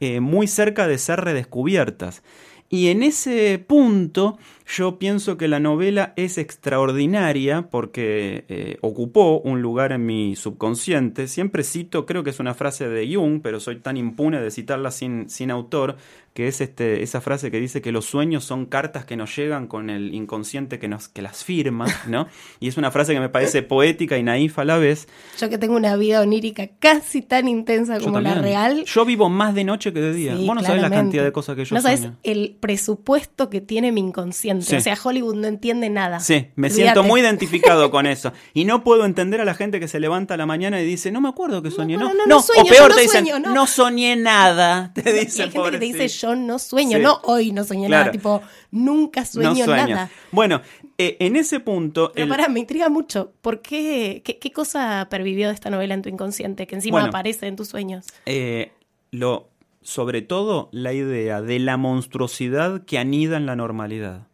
eh, 0.00 0.20
muy 0.20 0.48
cerca 0.48 0.86
de 0.86 0.98
ser 0.98 1.22
redescubiertas. 1.22 2.22
Y 2.68 2.88
en 2.88 3.02
ese 3.02 3.58
punto 3.64 4.38
yo 4.66 4.98
pienso 4.98 5.36
que 5.36 5.46
la 5.48 5.60
novela 5.60 6.12
es 6.16 6.38
extraordinaria 6.38 7.68
porque 7.70 8.44
eh, 8.48 8.78
ocupó 8.80 9.38
un 9.40 9.62
lugar 9.62 9.92
en 9.92 10.04
mi 10.06 10.36
subconsciente. 10.36 11.28
Siempre 11.28 11.62
cito, 11.62 12.04
creo 12.06 12.24
que 12.24 12.30
es 12.30 12.40
una 12.40 12.54
frase 12.54 12.88
de 12.88 13.14
Jung, 13.14 13.40
pero 13.42 13.60
soy 13.60 13.76
tan 13.76 13.96
impune 13.96 14.40
de 14.40 14.50
citarla 14.50 14.90
sin, 14.90 15.30
sin 15.30 15.50
autor, 15.50 15.96
que 16.34 16.48
es 16.48 16.60
este, 16.60 17.02
esa 17.02 17.20
frase 17.22 17.50
que 17.50 17.58
dice 17.60 17.80
que 17.80 17.92
los 17.92 18.04
sueños 18.04 18.44
son 18.44 18.66
cartas 18.66 19.06
que 19.06 19.16
nos 19.16 19.34
llegan 19.34 19.66
con 19.68 19.88
el 19.88 20.12
inconsciente 20.14 20.78
que, 20.78 20.86
nos, 20.88 21.08
que 21.08 21.22
las 21.22 21.44
firma, 21.44 21.86
¿no? 22.08 22.26
Y 22.60 22.68
es 22.68 22.76
una 22.76 22.90
frase 22.90 23.14
que 23.14 23.20
me 23.20 23.28
parece 23.30 23.62
poética 23.62 24.18
y 24.18 24.22
naif 24.22 24.58
a 24.58 24.64
la 24.64 24.76
vez. 24.76 25.08
Yo 25.38 25.48
que 25.48 25.56
tengo 25.58 25.76
una 25.76 25.96
vida 25.96 26.20
onírica 26.20 26.68
casi 26.78 27.22
tan 27.22 27.48
intensa 27.48 28.00
como 28.00 28.20
la 28.20 28.34
real. 28.34 28.84
Yo 28.84 29.04
vivo 29.04 29.28
más 29.30 29.54
de 29.54 29.64
noche 29.64 29.92
que 29.92 30.00
de 30.00 30.12
día. 30.12 30.36
Sí, 30.36 30.44
Vos 30.46 30.56
no 30.56 30.60
sabés 30.62 30.82
la 30.82 30.88
claramente. 30.88 30.96
cantidad 30.96 31.24
de 31.24 31.32
cosas 31.32 31.56
que 31.56 31.64
yo 31.64 31.74
No 31.74 31.80
sueño. 31.80 32.16
el 32.22 32.56
presupuesto 32.60 33.48
que 33.48 33.60
tiene 33.60 33.92
mi 33.92 34.00
inconsciente. 34.00 34.55
Sí. 34.62 34.76
O 34.76 34.80
sea, 34.80 34.96
Hollywood 35.02 35.34
no 35.36 35.46
entiende 35.46 35.88
nada. 35.90 36.20
Sí, 36.20 36.48
me 36.56 36.70
siento 36.70 37.02
muy 37.02 37.20
identificado 37.20 37.90
con 37.90 38.06
eso. 38.06 38.32
Y 38.54 38.64
no 38.64 38.82
puedo 38.84 39.04
entender 39.04 39.40
a 39.40 39.44
la 39.44 39.54
gente 39.54 39.80
que 39.80 39.88
se 39.88 40.00
levanta 40.00 40.34
a 40.34 40.36
la 40.36 40.46
mañana 40.46 40.80
y 40.80 40.84
dice, 40.86 41.10
no 41.10 41.20
me 41.20 41.28
acuerdo 41.28 41.62
que 41.62 41.70
soñé. 41.70 41.96
No, 41.96 42.12
no, 42.14 42.26
no 42.26 42.40
sueño, 42.42 42.62
o 42.64 42.66
peor 42.66 42.90
no 42.90 42.94
te 42.96 43.02
dicen, 43.02 43.24
sueño, 43.26 43.38
no. 43.40 43.54
no 43.54 43.66
soñé 43.66 44.16
nada. 44.16 44.92
Te 44.94 45.02
Y 45.06 45.18
hay 45.18 45.26
gente 45.30 45.58
que 45.62 45.70
te 45.72 45.78
dice, 45.78 46.08
yo 46.08 46.34
no 46.34 46.58
sueño, 46.58 46.96
Sí. 46.98 47.02
no 47.02 47.20
hoy 47.24 47.52
no 47.52 47.64
Claro. 47.66 47.88
nada, 47.88 48.10
tipo, 48.12 48.42
nunca 48.70 49.24
sueño 49.24 49.66
no 49.66 49.76
nada. 49.76 50.10
Bueno, 50.32 50.62
eh, 50.98 51.16
en 51.20 51.36
ese 51.36 51.60
punto... 51.60 52.12
Pero 52.14 52.24
el- 52.24 52.30
pará, 52.30 52.48
me 52.48 52.60
intriga 52.60 52.88
mucho. 52.88 53.32
¿Por 53.42 53.60
qué, 53.62 54.22
qué? 54.24 54.38
qué 54.38 54.52
cosa 54.52 55.06
pervivió 55.10 55.48
de 55.48 55.54
esta 55.54 55.68
novela 55.70 55.94
en 55.94 56.02
tu 56.02 56.08
inconsciente 56.08 56.66
que 56.66 56.74
encima 56.76 56.96
Bueno. 56.96 57.08
aparece 57.08 57.46
en 57.46 57.56
tus 57.56 57.68
sueños? 57.68 58.06
eh, 58.26 58.72
lo, 59.10 59.48
sobre 59.82 60.20
todo 60.22 60.68
la 60.72 60.92
idea 60.92 61.40
de 61.42 61.58
la 61.58 61.76
monstruosidad 61.76 62.84
que 62.84 62.98
anida 62.98 63.36
en 63.36 63.46
la 63.46 63.56
normalidad. 63.56 64.26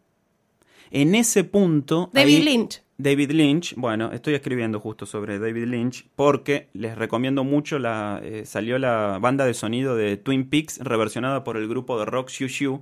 En 0.93 1.15
ese 1.15 1.43
punto... 1.43 2.09
David 2.13 2.35
ahí- 2.37 2.43
Lynch. 2.43 2.81
David 2.95 3.31
Lynch, 3.31 3.73
bueno, 3.75 4.11
estoy 4.13 4.35
escribiendo 4.35 4.79
justo 4.79 5.07
sobre 5.07 5.39
David 5.39 5.65
Lynch 5.65 6.05
porque 6.15 6.69
les 6.73 6.95
recomiendo 6.95 7.43
mucho 7.43 7.79
la 7.79 8.21
eh, 8.23 8.45
salió 8.45 8.77
la 8.77 9.17
banda 9.19 9.45
de 9.45 9.55
sonido 9.55 9.95
de 9.95 10.15
Twin 10.15 10.47
Peaks 10.47 10.77
reversionada 10.79 11.43
por 11.43 11.57
el 11.57 11.67
grupo 11.67 11.97
de 11.97 12.05
rock 12.05 12.29
Shoo 12.29 12.47
Shoo, 12.47 12.81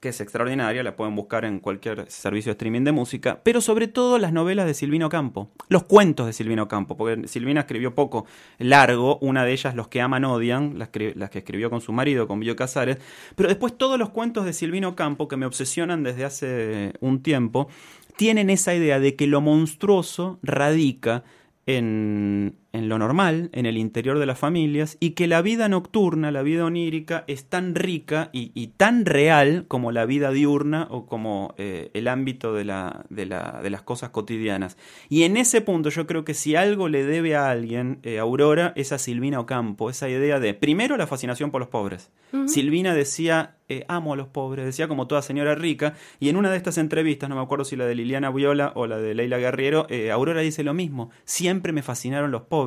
que 0.00 0.08
es 0.08 0.20
extraordinaria, 0.22 0.82
la 0.82 0.96
pueden 0.96 1.14
buscar 1.14 1.44
en 1.44 1.60
cualquier 1.60 2.10
servicio 2.10 2.50
de 2.50 2.52
streaming 2.54 2.84
de 2.84 2.92
música, 2.92 3.40
pero 3.44 3.60
sobre 3.60 3.86
todo 3.86 4.18
las 4.18 4.32
novelas 4.32 4.64
de 4.66 4.72
Silvino 4.72 5.10
Campo, 5.10 5.50
los 5.68 5.84
cuentos 5.84 6.26
de 6.26 6.32
Silvino 6.32 6.68
Campo, 6.68 6.96
porque 6.96 7.28
Silvina 7.28 7.60
escribió 7.60 7.94
poco 7.94 8.24
largo, 8.58 9.18
una 9.20 9.44
de 9.44 9.52
ellas 9.52 9.74
Los 9.74 9.88
que 9.88 10.00
aman 10.00 10.24
odian, 10.24 10.78
las, 10.78 10.88
que- 10.88 11.14
escribió 11.34 11.68
con 11.68 11.82
su 11.82 11.92
marido, 11.92 12.26
con 12.26 12.40
Billo 12.40 12.56
Casares, 12.56 12.96
pero 13.36 13.48
después 13.50 13.76
todos 13.76 13.98
los 13.98 14.08
cuentos 14.08 14.46
de 14.46 14.54
Silvino 14.54 14.96
Campo 14.96 15.28
que 15.28 15.36
me 15.36 15.44
obsesionan 15.44 16.02
desde 16.02 16.24
hace 16.24 16.94
un 17.00 17.22
tiempo, 17.22 17.68
tienen 18.16 18.48
esa 18.50 18.74
idea 18.74 19.00
de 19.00 19.16
que 19.16 19.26
lo 19.26 19.40
monstruoso 19.42 20.38
radica 20.42 21.24
en, 21.66 22.56
en 22.72 22.88
lo 22.88 22.98
normal, 22.98 23.50
en 23.52 23.66
el 23.66 23.76
interior 23.76 24.18
de 24.18 24.26
las 24.26 24.38
familias, 24.38 24.96
y 25.00 25.10
que 25.10 25.26
la 25.26 25.42
vida 25.42 25.68
nocturna, 25.68 26.30
la 26.30 26.42
vida 26.42 26.64
onírica, 26.64 27.24
es 27.26 27.44
tan 27.46 27.74
rica 27.74 28.30
y, 28.32 28.52
y 28.54 28.68
tan 28.68 29.04
real 29.06 29.64
como 29.66 29.90
la 29.90 30.06
vida 30.06 30.30
diurna 30.30 30.86
o 30.90 31.06
como 31.06 31.54
eh, 31.58 31.90
el 31.94 32.06
ámbito 32.06 32.54
de, 32.54 32.64
la, 32.64 33.04
de, 33.10 33.26
la- 33.26 33.60
de 33.62 33.70
las 33.70 33.82
cosas 33.82 34.10
cotidianas. 34.10 34.76
Y 35.08 35.24
en 35.24 35.36
ese 35.36 35.60
punto 35.62 35.90
yo 35.90 36.06
creo 36.06 36.24
que 36.24 36.34
si 36.34 36.54
algo 36.54 36.88
le 36.88 37.04
debe 37.04 37.34
a 37.34 37.50
alguien, 37.50 37.98
eh, 38.04 38.18
Aurora, 38.20 38.72
es 38.76 38.92
a 38.92 38.98
Silvina 38.98 39.40
Ocampo, 39.40 39.90
esa 39.90 40.08
idea 40.08 40.38
de, 40.38 40.54
primero, 40.54 40.96
la 40.96 41.06
fascinación 41.08 41.50
por 41.50 41.60
los 41.60 41.68
pobres. 41.70 42.10
Silvina 42.46 42.94
decía, 42.94 43.56
eh, 43.68 43.84
amo 43.88 44.12
a 44.12 44.16
los 44.16 44.28
pobres, 44.28 44.64
decía 44.64 44.86
como 44.86 45.08
toda 45.08 45.22
señora 45.22 45.56
rica, 45.56 45.94
y 46.20 46.28
en 46.28 46.36
una 46.36 46.48
de 46.52 46.56
estas 46.56 46.78
entrevistas, 46.78 47.28
no 47.28 47.34
me 47.34 47.42
acuerdo 47.42 47.64
si 47.64 47.74
la 47.74 47.86
de 47.86 47.96
Liliana 47.96 48.30
Viola 48.30 48.70
o 48.76 48.86
la 48.86 48.98
de 48.98 49.14
Leila 49.16 49.38
Guerriero, 49.38 49.88
Aurora 50.12 50.40
dice 50.40 50.62
lo 50.62 50.72
mismo, 50.72 51.10
siempre 51.24 51.72
me 51.72 51.82
fascinaron 51.82 52.30
los 52.30 52.42
pobres. 52.42 52.59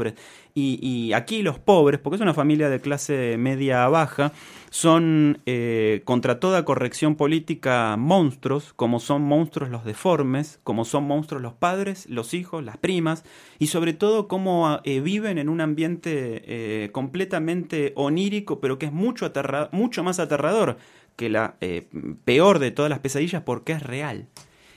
Y, 0.56 1.14
aquí 1.14 1.42
los 1.42 1.58
pobres, 1.58 2.00
porque 2.00 2.16
es 2.16 2.22
una 2.22 2.34
familia 2.34 2.70
de 2.70 2.80
clase 2.80 3.38
media 3.38 3.88
baja, 3.88 4.32
son 4.70 5.40
eh, 5.46 6.02
contra 6.06 6.40
toda 6.40 6.66
corrección 6.66 7.16
política 7.16 7.96
monstruos, 7.98 8.74
como 8.76 9.00
son 9.00 9.24
monstruos 9.24 9.70
los 9.70 9.84
deformes, 9.84 10.60
como 10.64 10.86
son 10.86 11.06
monstruos 11.06 11.42
los 11.42 11.54
padres, 11.54 12.08
los 12.08 12.34
hijos, 12.34 12.64
las 12.64 12.78
primas, 12.78 13.24
y 13.58 13.68
sobre 13.68 13.94
todo 13.94 14.28
cómo 14.28 14.80
eh, 14.84 15.00
viven 15.00 15.38
en 15.38 15.50
un 15.50 15.62
ambiente 15.62 16.44
eh, 16.46 16.92
completamente 16.92 17.94
onírico, 17.96 18.60
pero 18.60 18.78
que 18.78 18.88
es 18.88 18.94
mucho, 18.94 19.32
mucho 19.72 20.04
más 20.04 20.20
aterrador 20.20 20.78
que 21.16 21.30
la 21.30 21.56
eh, 21.62 21.88
peor 22.26 22.60
de 22.60 22.72
todas 22.72 22.90
las 22.90 23.00
pesadillas 23.00 23.44
porque 23.44 23.74
es 23.74 23.84
real. 23.84 24.28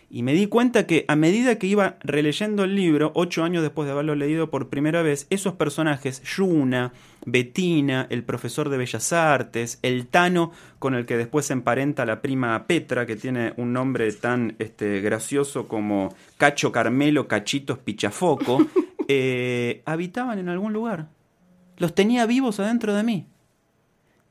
Y 0.09 0.23
me 0.23 0.35
di 0.35 0.47
cuenta 0.47 0.87
que 0.87 1.05
a 1.09 1.17
medida 1.17 1.59
que 1.59 1.67
iba 1.67 1.97
releyendo 2.01 2.63
el 2.63 2.77
libro, 2.77 3.11
ocho 3.15 3.43
años 3.43 3.63
después 3.63 3.87
de 3.87 3.93
haberlo 3.93 4.15
leído 4.15 4.51
por 4.51 4.69
primera 4.69 5.03
vez, 5.03 5.27
esos 5.31 5.55
personajes, 5.55 6.23
Yuna, 6.23 6.93
Betina, 7.25 8.07
el 8.09 8.23
profesor 8.23 8.69
de 8.69 8.77
Bellas 8.77 9.13
Artes, 9.13 9.81
el 9.83 10.07
Tano, 10.07 10.53
con 10.79 10.95
el 10.95 11.07
que 11.07 11.17
después 11.17 11.47
se 11.47 11.55
emparenta 11.55 12.07
la 12.07 12.23
prima 12.23 12.67
Petra, 12.69 13.05
que 13.05 13.17
tiene 13.17 13.53
un 13.57 13.73
nombre 13.73 14.13
tan 14.13 14.55
este, 14.61 15.01
gracioso 15.01 15.67
como 15.67 16.15
Cacho 16.37 16.71
Carmelo 16.71 17.27
Cachitos 17.27 17.79
Pichafoco, 17.79 18.65
eh, 19.09 19.83
habitaban 19.87 20.39
en 20.39 20.49
algún 20.49 20.73
lugar. 20.73 21.09
Los 21.79 21.97
tenía 21.97 22.27
vivos 22.27 22.61
adentro 22.61 22.95
de 22.95 23.03
mí. 23.03 23.27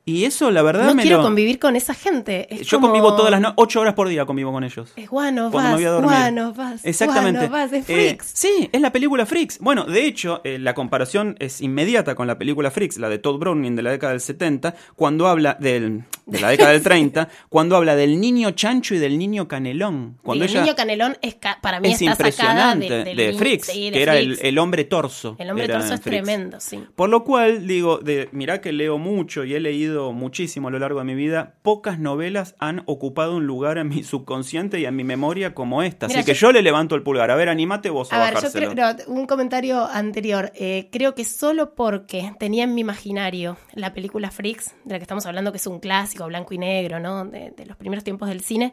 Y 0.08 0.24
eso, 0.24 0.52
la 0.52 0.62
verdad, 0.62 0.84
No 0.86 0.94
me 0.94 1.02
quiero 1.02 1.16
lo... 1.18 1.24
convivir 1.24 1.58
con 1.58 1.74
esa 1.74 1.92
gente. 1.92 2.46
Es 2.54 2.64
Yo 2.68 2.78
como- 2.78 2.92
convivo 2.92 3.16
todas 3.16 3.32
las 3.32 3.40
noches, 3.40 3.54
ocho 3.58 3.80
horas 3.80 3.94
por 3.94 4.06
día 4.08 4.24
convivo 4.24 4.52
con 4.52 4.62
ellos. 4.62 4.92
Es 4.94 5.08
Guano 5.10 5.50
cuando 5.50 5.70
me 5.70 5.74
Vas, 5.74 5.74
voy 5.74 5.84
a 5.84 5.90
dormir. 5.90 6.10
Guano 6.10 6.54
Vas, 6.54 6.84
Exactamente. 6.84 7.48
Guano 7.48 7.52
Vas, 7.52 7.72
es 7.72 7.88
Eh, 7.90 7.92
Freaks. 7.92 8.30
sí, 8.32 8.70
es 8.72 8.80
la 8.80 8.92
película 8.92 9.26
Freaks. 9.26 9.58
Bueno, 9.58 9.84
de 9.84 10.06
hecho, 10.06 10.40
eh, 10.44 10.60
la 10.60 10.74
comparación 10.74 11.34
es 11.40 11.60
inmediata 11.60 12.14
con 12.14 12.28
la 12.28 12.38
película 12.38 12.70
Freaks, 12.70 12.98
la 12.98 13.08
de 13.08 13.18
Todd 13.18 13.40
Browning 13.40 13.74
de 13.74 13.82
la 13.82 13.90
década 13.90 14.12
del 14.12 14.20
70, 14.20 14.76
cuando 14.94 15.26
habla 15.26 15.56
del, 15.58 16.04
de 16.24 16.40
la 16.40 16.50
década 16.50 16.70
del 16.70 16.82
30, 16.82 17.28
cuando 17.48 17.74
habla 17.74 17.96
del 17.96 18.20
niño 18.20 18.52
chancho 18.52 18.94
y 18.94 18.98
del 18.98 19.18
niño 19.18 19.48
canelón. 19.48 20.18
Cuando 20.22 20.44
el 20.44 20.50
ella 20.50 20.60
niño 20.62 20.76
Canelón 20.76 21.16
es 21.20 21.34
ca- 21.34 21.58
para 21.60 21.80
mí 21.80 21.88
es 21.88 22.00
está 22.00 22.14
sacada 22.30 22.74
impresionante 22.76 22.88
de, 22.94 22.98
de, 22.98 23.14
del 23.16 23.26
niño- 23.32 23.38
Freaks, 23.40 23.66
sí, 23.66 23.84
de 23.86 23.90
que 23.96 24.02
era 24.04 24.16
el, 24.18 24.38
el 24.40 24.56
hombre 24.58 24.84
torso. 24.84 25.34
El 25.40 25.50
hombre 25.50 25.66
torso 25.66 25.94
es 25.94 26.00
Freaks. 26.00 26.24
tremendo, 26.24 26.60
sí. 26.60 26.78
Por 26.94 27.08
lo 27.08 27.24
cual, 27.24 27.66
digo, 27.66 27.98
de, 27.98 28.28
mirá 28.30 28.60
que 28.60 28.70
leo 28.70 28.98
mucho 28.98 29.42
y 29.42 29.52
he 29.52 29.58
leído 29.58 29.95
muchísimo 30.12 30.68
a 30.68 30.70
lo 30.70 30.78
largo 30.78 30.98
de 31.00 31.04
mi 31.04 31.14
vida, 31.14 31.54
pocas 31.62 31.98
novelas 31.98 32.54
han 32.58 32.82
ocupado 32.86 33.36
un 33.36 33.46
lugar 33.46 33.78
en 33.78 33.88
mi 33.88 34.02
subconsciente 34.02 34.78
y 34.80 34.84
en 34.86 34.94
mi 34.96 35.04
memoria 35.04 35.54
como 35.54 35.82
esta. 35.82 36.06
Mira, 36.08 36.20
Así 36.20 36.26
que 36.26 36.34
yo- 36.34 36.52
le 36.52 36.62
levanto 36.62 36.94
el 36.94 37.02
pulgar. 37.02 37.30
A 37.30 37.36
ver, 37.36 37.48
animate 37.48 37.90
vos 37.90 38.12
a, 38.12 38.16
A 38.16 38.18
ver, 38.20 38.28
yo 38.30 38.34
bajárselo. 38.36 38.70
creo, 38.72 38.92
no, 38.92 38.96
un 39.14 39.26
comentario 39.26 39.84
anterior. 39.86 40.52
Eh, 40.54 40.88
creo 40.92 41.14
que 41.14 41.24
solo 41.24 41.74
porque 41.74 42.32
tenía 42.38 42.64
en 42.64 42.74
mi 42.74 42.80
imaginario 42.82 43.56
la 43.74 43.92
película 43.94 44.30
Freaks, 44.30 44.74
de 44.84 44.94
la 44.94 44.98
que 44.98 45.02
estamos 45.04 45.26
hablando, 45.26 45.52
que 45.52 45.58
es 45.58 45.66
un 45.66 45.80
clásico 45.80 46.26
blanco 46.26 46.54
y 46.54 46.58
negro, 46.58 47.00
¿no? 47.00 47.24
De, 47.24 47.50
de 47.56 47.66
los 47.66 47.76
primeros 47.76 48.04
tiempos 48.04 48.28
del 48.28 48.40
cine, 48.40 48.72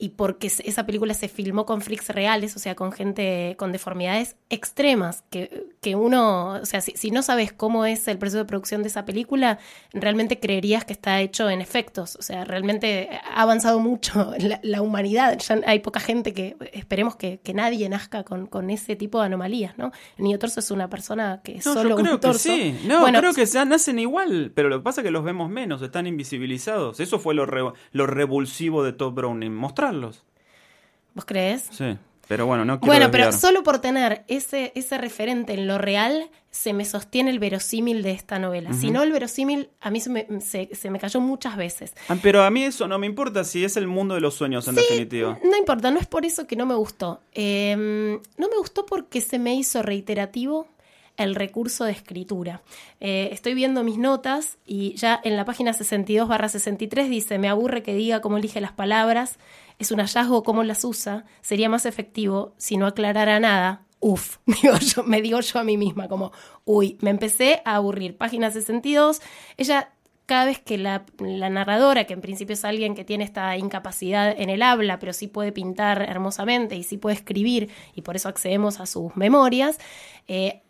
y 0.00 0.10
porque 0.10 0.46
esa 0.46 0.86
película 0.86 1.12
se 1.14 1.28
filmó 1.28 1.66
con 1.66 1.80
freaks 1.80 2.10
reales, 2.10 2.54
o 2.54 2.60
sea, 2.60 2.76
con 2.76 2.92
gente 2.92 3.56
con 3.58 3.72
deformidades 3.72 4.36
extremas, 4.48 5.24
que, 5.30 5.64
que 5.80 5.94
uno, 5.94 6.54
o 6.60 6.66
sea, 6.66 6.80
si, 6.80 6.92
si 6.96 7.10
no 7.12 7.22
sabes 7.22 7.52
cómo 7.52 7.84
es 7.86 8.08
el 8.08 8.18
proceso 8.18 8.38
de 8.38 8.44
producción 8.46 8.82
de 8.82 8.88
esa 8.88 9.04
película, 9.04 9.58
realmente 9.92 10.40
creerías 10.40 10.84
que 10.84 10.92
está 10.92 11.20
hecho 11.20 11.48
en 11.50 11.60
efectos, 11.60 12.16
o 12.16 12.22
sea, 12.22 12.44
realmente 12.44 13.08
ha 13.32 13.42
avanzado 13.42 13.78
mucho 13.78 14.32
la, 14.38 14.58
la 14.62 14.82
humanidad, 14.82 15.38
ya 15.38 15.60
hay 15.66 15.78
poca 15.78 16.00
gente 16.00 16.34
que, 16.34 16.56
esperemos 16.72 17.14
que, 17.14 17.38
que 17.38 17.54
nadie 17.54 17.88
nazca 17.88 18.24
con, 18.24 18.46
con 18.46 18.70
ese 18.70 18.96
tipo 18.96 19.20
de 19.20 19.26
anomalías, 19.26 19.78
¿no? 19.78 19.92
El 20.18 20.38
torso 20.38 20.58
es 20.60 20.70
una 20.72 20.90
persona 20.90 21.40
que 21.44 21.58
es 21.58 21.66
No, 21.66 21.74
solo 21.74 21.90
yo 21.90 21.96
creo 21.96 22.14
un 22.14 22.20
torso. 22.20 22.48
que 22.48 22.72
sí. 22.74 22.86
No, 22.88 23.00
Bueno, 23.00 23.20
creo 23.20 23.32
que 23.32 23.46
ya 23.46 23.64
nacen 23.64 23.98
igual, 24.00 24.50
pero 24.54 24.68
lo 24.68 24.78
que 24.78 24.82
pasa 24.82 25.00
es 25.00 25.04
que 25.04 25.10
los 25.12 25.22
vemos 25.22 25.48
menos, 25.48 25.80
están 25.82 26.06
invisibilizados. 26.06 26.98
Eso 26.98 27.18
fue 27.20 27.34
lo, 27.34 27.46
re- 27.46 27.72
lo 27.92 28.06
revulsivo 28.06 28.82
de 28.82 28.92
Todd 28.92 29.12
Browning, 29.12 29.54
mostrarlos. 29.54 30.24
¿Vos 31.14 31.24
crees? 31.24 31.68
Sí, 31.70 31.96
pero 32.28 32.46
bueno, 32.46 32.64
no 32.64 32.78
quiero 32.78 32.92
Bueno, 32.92 33.10
pero 33.10 33.32
solo 33.32 33.62
por 33.62 33.80
tener 33.80 34.24
ese, 34.28 34.72
ese 34.74 34.98
referente 34.98 35.54
en 35.54 35.66
lo 35.66 35.78
real, 35.78 36.30
se 36.50 36.74
me 36.74 36.84
sostiene 36.84 37.30
el 37.30 37.38
verosímil 37.38 38.02
de 38.02 38.12
esta 38.12 38.38
novela. 38.38 38.72
Si 38.74 38.90
no, 38.90 39.02
el 39.02 39.12
verosímil 39.12 39.70
a 39.80 39.90
mí 39.90 40.00
se 40.00 40.10
me, 40.10 40.26
se, 40.40 40.68
se 40.74 40.90
me 40.90 40.98
cayó 40.98 41.20
muchas 41.20 41.56
veces. 41.56 41.94
Ah, 42.08 42.16
Pero 42.22 42.42
a 42.42 42.50
mí 42.50 42.64
eso 42.64 42.86
no 42.86 42.98
me 42.98 43.06
importa 43.06 43.44
si 43.44 43.64
es 43.64 43.76
el 43.78 43.86
mundo 43.86 44.14
de 44.14 44.20
los 44.20 44.34
sueños, 44.34 44.68
en 44.68 44.74
definitiva. 44.74 45.38
No 45.42 45.56
importa, 45.56 45.90
no 45.90 45.98
es 45.98 46.06
por 46.06 46.26
eso 46.26 46.46
que 46.46 46.56
no 46.56 46.66
me 46.66 46.74
gustó. 46.74 47.20
Eh, 47.32 47.74
no 47.76 48.48
me 48.48 48.56
gustó 48.58 48.84
porque 48.84 49.20
se 49.20 49.38
me 49.38 49.54
hizo 49.54 49.82
reiterativo 49.82 50.68
el 51.18 51.34
recurso 51.34 51.84
de 51.84 51.92
escritura. 51.92 52.62
Eh, 53.00 53.28
estoy 53.32 53.54
viendo 53.54 53.82
mis 53.84 53.98
notas 53.98 54.56
y 54.64 54.94
ya 54.94 55.20
en 55.24 55.36
la 55.36 55.44
página 55.44 55.72
62 55.72 56.28
barra 56.28 56.48
63 56.48 57.10
dice, 57.10 57.38
me 57.38 57.48
aburre 57.48 57.82
que 57.82 57.92
diga 57.92 58.20
cómo 58.20 58.38
elige 58.38 58.60
las 58.60 58.72
palabras, 58.72 59.38
es 59.78 59.90
un 59.92 60.00
hallazgo 60.00 60.42
cómo 60.42 60.64
las 60.64 60.84
usa, 60.84 61.24
sería 61.40 61.68
más 61.68 61.86
efectivo 61.86 62.54
si 62.56 62.76
no 62.76 62.86
aclarara 62.86 63.40
nada. 63.40 63.86
Uf, 64.00 64.38
me 65.06 65.22
digo 65.22 65.40
yo 65.40 65.58
a 65.58 65.64
mí 65.64 65.76
misma, 65.76 66.08
como, 66.08 66.32
uy, 66.64 66.98
me 67.00 67.10
empecé 67.10 67.62
a 67.64 67.76
aburrir. 67.76 68.16
Página 68.16 68.50
62, 68.50 69.20
ella 69.56 69.92
cada 70.26 70.44
vez 70.44 70.58
que 70.60 70.76
la, 70.76 71.06
la, 71.20 71.48
narradora, 71.48 72.04
que 72.04 72.12
en 72.12 72.20
principio 72.20 72.52
es 72.52 72.62
alguien 72.62 72.94
que 72.94 73.02
tiene 73.02 73.24
esta 73.24 73.56
incapacidad 73.56 74.38
en 74.38 74.50
el 74.50 74.60
habla, 74.60 74.98
pero 74.98 75.14
sí 75.14 75.26
puede 75.26 75.52
pintar 75.52 76.02
hermosamente 76.02 76.76
y 76.76 76.82
sí 76.82 76.98
puede 76.98 77.16
escribir, 77.16 77.70
y 77.94 78.02
por 78.02 78.14
eso 78.14 78.28
accedemos 78.28 78.78
a 78.78 78.84
sus 78.84 79.16
memorias, 79.16 79.78
eh, 80.26 80.60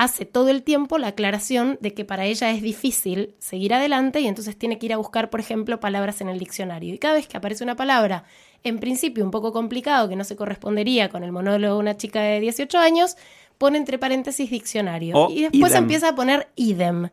hace 0.00 0.24
todo 0.24 0.48
el 0.48 0.62
tiempo 0.62 0.96
la 0.96 1.08
aclaración 1.08 1.76
de 1.82 1.92
que 1.92 2.06
para 2.06 2.24
ella 2.24 2.50
es 2.50 2.62
difícil 2.62 3.34
seguir 3.38 3.74
adelante 3.74 4.20
y 4.20 4.28
entonces 4.28 4.56
tiene 4.56 4.78
que 4.78 4.86
ir 4.86 4.94
a 4.94 4.96
buscar, 4.96 5.28
por 5.28 5.40
ejemplo, 5.40 5.78
palabras 5.78 6.22
en 6.22 6.30
el 6.30 6.38
diccionario. 6.38 6.94
Y 6.94 6.98
cada 6.98 7.12
vez 7.12 7.28
que 7.28 7.36
aparece 7.36 7.62
una 7.62 7.76
palabra, 7.76 8.24
en 8.64 8.78
principio 8.78 9.22
un 9.22 9.30
poco 9.30 9.52
complicado, 9.52 10.08
que 10.08 10.16
no 10.16 10.24
se 10.24 10.36
correspondería 10.36 11.10
con 11.10 11.22
el 11.22 11.32
monólogo 11.32 11.74
de 11.74 11.80
una 11.80 11.98
chica 11.98 12.22
de 12.22 12.40
18 12.40 12.78
años, 12.78 13.18
pone 13.58 13.76
entre 13.76 13.98
paréntesis 13.98 14.50
diccionario. 14.50 15.28
Y 15.28 15.42
después 15.42 15.72
idem. 15.72 15.82
empieza 15.82 16.08
a 16.08 16.14
poner 16.14 16.48
idem. 16.56 17.10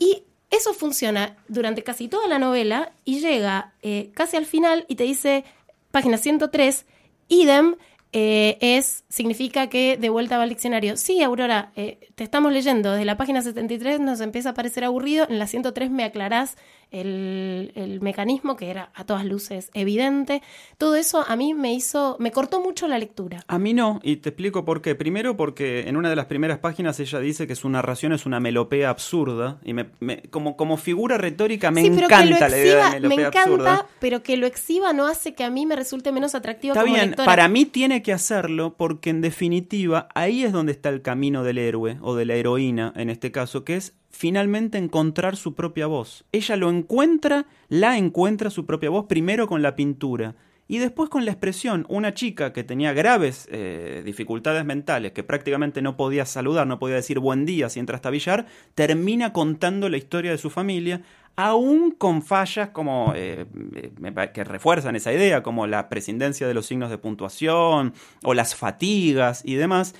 Y 0.00 0.24
eso 0.50 0.74
funciona 0.74 1.36
durante 1.46 1.84
casi 1.84 2.08
toda 2.08 2.26
la 2.26 2.40
novela 2.40 2.90
y 3.04 3.20
llega 3.20 3.72
eh, 3.82 4.10
casi 4.14 4.36
al 4.36 4.46
final 4.46 4.84
y 4.88 4.96
te 4.96 5.04
dice, 5.04 5.44
página 5.92 6.18
103, 6.18 6.86
idem 7.28 7.76
eh, 8.12 8.56
es, 8.60 9.04
significa 9.08 9.68
que 9.68 9.96
de 9.98 10.08
vuelta 10.08 10.38
va 10.38 10.44
al 10.44 10.48
diccionario. 10.48 10.96
Sí, 10.96 11.22
Aurora, 11.22 11.72
eh, 11.76 12.10
te 12.14 12.24
estamos 12.24 12.52
leyendo. 12.52 12.92
Desde 12.92 13.04
la 13.04 13.16
página 13.16 13.42
73 13.42 14.00
nos 14.00 14.20
empieza 14.20 14.50
a 14.50 14.54
parecer 14.54 14.84
aburrido. 14.84 15.26
En 15.28 15.38
la 15.38 15.46
103 15.46 15.90
me 15.90 16.04
aclarás 16.04 16.56
el, 16.90 17.72
el 17.74 18.00
mecanismo 18.00 18.56
que 18.56 18.70
era 18.70 18.90
a 18.94 19.04
todas 19.04 19.24
luces 19.24 19.70
evidente. 19.74 20.42
Todo 20.78 20.96
eso 20.96 21.24
a 21.26 21.36
mí 21.36 21.54
me 21.54 21.74
hizo, 21.74 22.16
me 22.18 22.30
cortó 22.32 22.60
mucho 22.60 22.88
la 22.88 22.98
lectura. 22.98 23.44
A 23.46 23.58
mí 23.58 23.74
no, 23.74 24.00
y 24.02 24.16
te 24.16 24.30
explico 24.30 24.64
por 24.64 24.82
qué. 24.82 24.94
Primero 24.94 25.36
porque 25.36 25.88
en 25.88 25.96
una 25.96 26.10
de 26.10 26.16
las 26.16 26.26
primeras 26.26 26.58
páginas 26.58 26.98
ella 27.00 27.18
dice 27.20 27.46
que 27.46 27.54
su 27.56 27.68
narración 27.68 28.12
es 28.12 28.26
una 28.26 28.40
melopea 28.40 28.90
absurda, 28.90 29.58
y 29.64 29.72
me, 29.74 29.90
me- 30.00 30.22
como, 30.30 30.56
como 30.56 30.76
figura 30.76 31.18
retórica 31.18 31.70
me 31.70 31.82
sí, 31.82 31.90
pero 31.94 32.08
que 32.08 32.14
lo 32.16 32.20
encanta 32.22 32.48
la 32.48 32.58
idea 32.58 33.00
me 33.00 33.14
encanta, 33.14 33.40
absurda. 33.42 33.86
pero 34.00 34.22
que 34.22 34.36
lo 34.36 34.46
exhiba 34.46 34.92
no 34.92 35.06
hace 35.06 35.34
que 35.34 35.44
a 35.44 35.50
mí 35.50 35.66
me 35.66 35.76
resulte 35.76 36.12
menos 36.12 36.34
atractivo 36.34 36.72
Está 36.72 36.82
como 36.82 36.94
bien, 36.94 37.06
lectora. 37.10 37.26
para 37.26 37.48
mí 37.48 37.64
tiene 37.66 38.02
que 38.02 38.12
hacerlo 38.12 38.74
porque 38.76 39.10
en 39.10 39.20
definitiva 39.20 40.08
ahí 40.14 40.42
es 40.44 40.52
donde 40.52 40.72
está 40.72 40.88
el 40.88 41.02
camino 41.02 41.42
del 41.44 41.58
héroe 41.58 41.98
o 42.00 42.14
de 42.14 42.24
la 42.24 42.34
heroína 42.34 42.92
en 42.96 43.10
este 43.10 43.30
caso, 43.32 43.64
que 43.64 43.76
es 43.76 43.94
finalmente 44.10 44.78
encontrar 44.78 45.36
su 45.36 45.54
propia 45.54 45.86
voz. 45.86 46.24
Ella 46.32 46.56
lo 46.56 46.70
encuentra, 46.70 47.46
la 47.68 47.98
encuentra 47.98 48.50
su 48.50 48.66
propia 48.66 48.90
voz 48.90 49.06
primero 49.06 49.46
con 49.46 49.62
la 49.62 49.76
pintura 49.76 50.34
y 50.66 50.78
después 50.78 51.08
con 51.08 51.24
la 51.24 51.32
expresión. 51.32 51.86
Una 51.88 52.14
chica 52.14 52.52
que 52.52 52.64
tenía 52.64 52.92
graves 52.92 53.48
eh, 53.50 54.02
dificultades 54.04 54.64
mentales, 54.64 55.12
que 55.12 55.24
prácticamente 55.24 55.82
no 55.82 55.96
podía 55.96 56.26
saludar, 56.26 56.66
no 56.66 56.78
podía 56.78 56.96
decir 56.96 57.18
buen 57.18 57.46
día 57.46 57.70
sin 57.70 57.86
trastabillar, 57.86 58.46
termina 58.74 59.32
contando 59.32 59.88
la 59.88 59.96
historia 59.96 60.30
de 60.30 60.38
su 60.38 60.50
familia 60.50 61.02
aún 61.38 61.92
con 61.92 62.22
fallas 62.22 62.70
como 62.70 63.12
eh, 63.14 63.46
eh, 63.76 64.30
que 64.34 64.42
refuerzan 64.42 64.96
esa 64.96 65.12
idea, 65.12 65.44
como 65.44 65.68
la 65.68 65.88
prescindencia 65.88 66.48
de 66.48 66.54
los 66.54 66.66
signos 66.66 66.90
de 66.90 66.98
puntuación 66.98 67.94
o 68.24 68.34
las 68.34 68.56
fatigas 68.56 69.42
y 69.44 69.54
demás, 69.54 69.94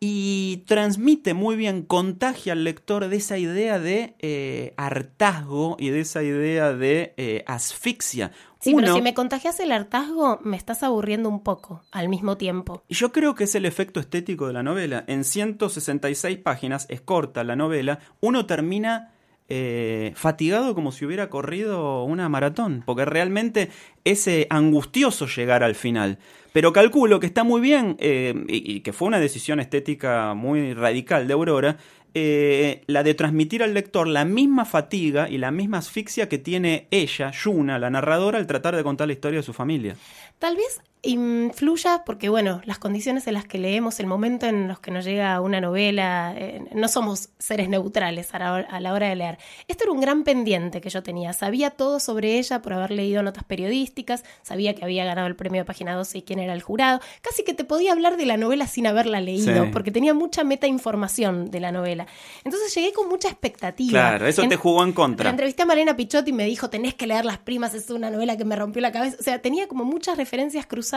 y 0.00 0.64
transmite 0.66 1.34
muy 1.34 1.56
bien, 1.56 1.82
contagia 1.82 2.52
al 2.52 2.62
lector 2.62 3.08
de 3.08 3.16
esa 3.16 3.36
idea 3.38 3.80
de 3.80 4.14
eh, 4.20 4.74
hartazgo 4.76 5.76
y 5.78 5.90
de 5.90 6.00
esa 6.00 6.22
idea 6.22 6.72
de 6.72 7.14
eh, 7.16 7.42
asfixia. 7.46 8.30
Sí, 8.60 8.74
pero 8.74 8.94
si 8.94 9.02
me 9.02 9.14
contagias 9.14 9.58
el 9.60 9.72
hartazgo, 9.72 10.40
me 10.42 10.56
estás 10.56 10.82
aburriendo 10.82 11.28
un 11.28 11.42
poco 11.42 11.82
al 11.90 12.08
mismo 12.08 12.36
tiempo. 12.36 12.82
Yo 12.88 13.12
creo 13.12 13.34
que 13.34 13.44
es 13.44 13.54
el 13.54 13.66
efecto 13.66 14.00
estético 14.00 14.46
de 14.46 14.52
la 14.52 14.62
novela. 14.62 15.04
En 15.06 15.24
166 15.24 16.38
páginas, 16.38 16.86
es 16.88 17.00
corta 17.00 17.44
la 17.44 17.56
novela, 17.56 17.98
uno 18.20 18.46
termina 18.46 19.12
eh, 19.50 20.12
fatigado 20.14 20.74
como 20.74 20.92
si 20.92 21.06
hubiera 21.06 21.30
corrido 21.30 22.04
una 22.04 22.28
maratón, 22.28 22.82
porque 22.84 23.06
realmente 23.06 23.70
es 24.04 24.28
eh, 24.28 24.46
angustioso 24.50 25.26
llegar 25.26 25.62
al 25.62 25.74
final. 25.74 26.18
Pero 26.52 26.72
calculo 26.72 27.18
que 27.18 27.26
está 27.26 27.44
muy 27.44 27.60
bien, 27.60 27.96
eh, 27.98 28.34
y, 28.48 28.80
que 28.80 28.92
fue 28.92 29.08
una 29.08 29.18
decisión 29.18 29.58
estética 29.58 30.34
muy 30.34 30.74
radical 30.74 31.26
de 31.26 31.32
Aurora, 31.32 31.76
la 32.14 33.04
de 33.04 33.14
transmitir 33.14 33.62
al 33.62 33.74
lector 33.74 34.08
la 34.08 34.24
misma 34.24 34.64
fatiga 34.64 35.28
y 35.30 35.38
la 35.38 35.52
misma 35.52 35.78
asfixia 35.78 36.28
que 36.28 36.38
tiene 36.38 36.88
ella, 36.90 37.30
Yuna, 37.30 37.78
la 37.78 37.90
narradora, 37.90 38.38
al 38.38 38.46
tratar 38.48 38.74
de 38.74 38.82
contar 38.82 39.06
la 39.06 39.12
historia 39.12 39.38
de 39.38 39.44
su 39.44 39.52
familia. 39.52 39.94
Tal 40.40 40.56
vez 40.56 40.80
influya 41.02 42.02
porque, 42.04 42.28
bueno, 42.28 42.60
las 42.64 42.78
condiciones 42.78 43.26
en 43.26 43.34
las 43.34 43.46
que 43.46 43.58
leemos, 43.58 44.00
el 44.00 44.06
momento 44.06 44.46
en 44.46 44.66
los 44.66 44.80
que 44.80 44.90
nos 44.90 45.04
llega 45.04 45.40
una 45.40 45.60
novela, 45.60 46.34
eh, 46.36 46.64
no 46.74 46.88
somos 46.88 47.28
seres 47.38 47.68
neutrales 47.68 48.34
a 48.34 48.38
la, 48.38 48.52
hora, 48.52 48.68
a 48.70 48.80
la, 48.80 48.92
hora 48.92 49.08
de 49.08 49.16
leer. 49.16 49.38
Esto 49.68 49.84
era 49.84 49.92
un 49.92 50.00
gran 50.00 50.24
pendiente 50.24 50.80
que 50.80 50.90
yo 50.90 51.02
tenía. 51.02 51.32
Sabía 51.32 51.70
todo 51.70 52.00
sobre 52.00 52.38
ella 52.38 52.62
por 52.62 52.72
haber 52.72 52.90
leído 52.90 53.22
notas 53.22 53.44
periodísticas, 53.44 54.24
sabía 54.42 54.74
que 54.74 54.84
había 54.84 55.04
ganado 55.04 55.28
el 55.28 55.36
premio 55.36 55.60
de 55.60 55.64
Página 55.64 55.94
12 55.94 56.18
y 56.18 56.22
quién 56.22 56.40
era 56.40 56.52
el 56.52 56.62
jurado. 56.62 57.00
Casi 57.22 57.44
que 57.44 57.54
te 57.54 57.64
podía 57.64 57.92
hablar 57.92 58.16
de 58.16 58.26
la 58.26 58.36
novela 58.36 58.66
sin 58.66 58.86
haberla 58.86 59.20
leído, 59.20 59.64
sí. 59.64 59.70
porque 59.72 59.92
tenía 59.92 60.14
mucha 60.14 60.42
meta 60.42 60.66
información 60.66 61.50
de 61.50 61.60
la 61.60 61.70
novela. 61.70 62.06
Entonces 62.42 62.74
llegué 62.74 62.92
con 62.92 63.08
mucha 63.08 63.28
expectativa. 63.28 63.90
Claro, 63.90 64.26
eso 64.26 64.42
en, 64.42 64.48
te 64.48 64.56
jugó 64.56 64.82
en 64.82 64.92
contra. 64.92 65.24
La 65.24 65.30
entrevisté 65.30 65.62
a 65.62 65.66
Malena 65.66 65.96
Pichotti 65.96 66.30
y 66.30 66.32
me 66.32 66.44
dijo, 66.44 66.68
tenés 66.70 66.94
que 66.94 67.06
leer 67.06 67.24
Las 67.24 67.38
Primas, 67.38 67.74
es 67.74 67.88
una 67.90 68.10
novela 68.10 68.36
que 68.36 68.44
me 68.44 68.56
rompió 68.56 68.82
la 68.82 68.90
cabeza. 68.90 69.16
O 69.20 69.22
sea, 69.22 69.40
tenía 69.40 69.68
como 69.68 69.84
muchas 69.84 70.16
referencias 70.16 70.66
cruzadas 70.66 70.87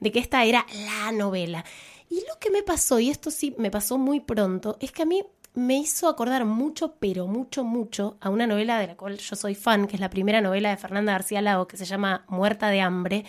de 0.00 0.12
que 0.12 0.18
esta 0.18 0.44
era 0.44 0.66
la 0.86 1.12
novela. 1.12 1.64
Y 2.10 2.16
lo 2.28 2.38
que 2.38 2.50
me 2.50 2.62
pasó, 2.62 3.00
y 3.00 3.10
esto 3.10 3.30
sí 3.30 3.54
me 3.58 3.70
pasó 3.70 3.98
muy 3.98 4.20
pronto, 4.20 4.76
es 4.80 4.92
que 4.92 5.02
a 5.02 5.06
mí 5.06 5.22
me 5.54 5.78
hizo 5.78 6.08
acordar 6.08 6.44
mucho, 6.44 6.94
pero 6.98 7.26
mucho, 7.26 7.64
mucho 7.64 8.16
a 8.20 8.30
una 8.30 8.46
novela 8.46 8.78
de 8.78 8.86
la 8.86 8.96
cual 8.96 9.18
yo 9.18 9.36
soy 9.36 9.54
fan, 9.54 9.86
que 9.86 9.96
es 9.96 10.00
la 10.00 10.10
primera 10.10 10.40
novela 10.40 10.70
de 10.70 10.76
Fernanda 10.76 11.12
García 11.12 11.42
Lago, 11.42 11.66
que 11.66 11.76
se 11.76 11.84
llama 11.84 12.24
Muerta 12.28 12.68
de 12.68 12.80
hambre. 12.80 13.24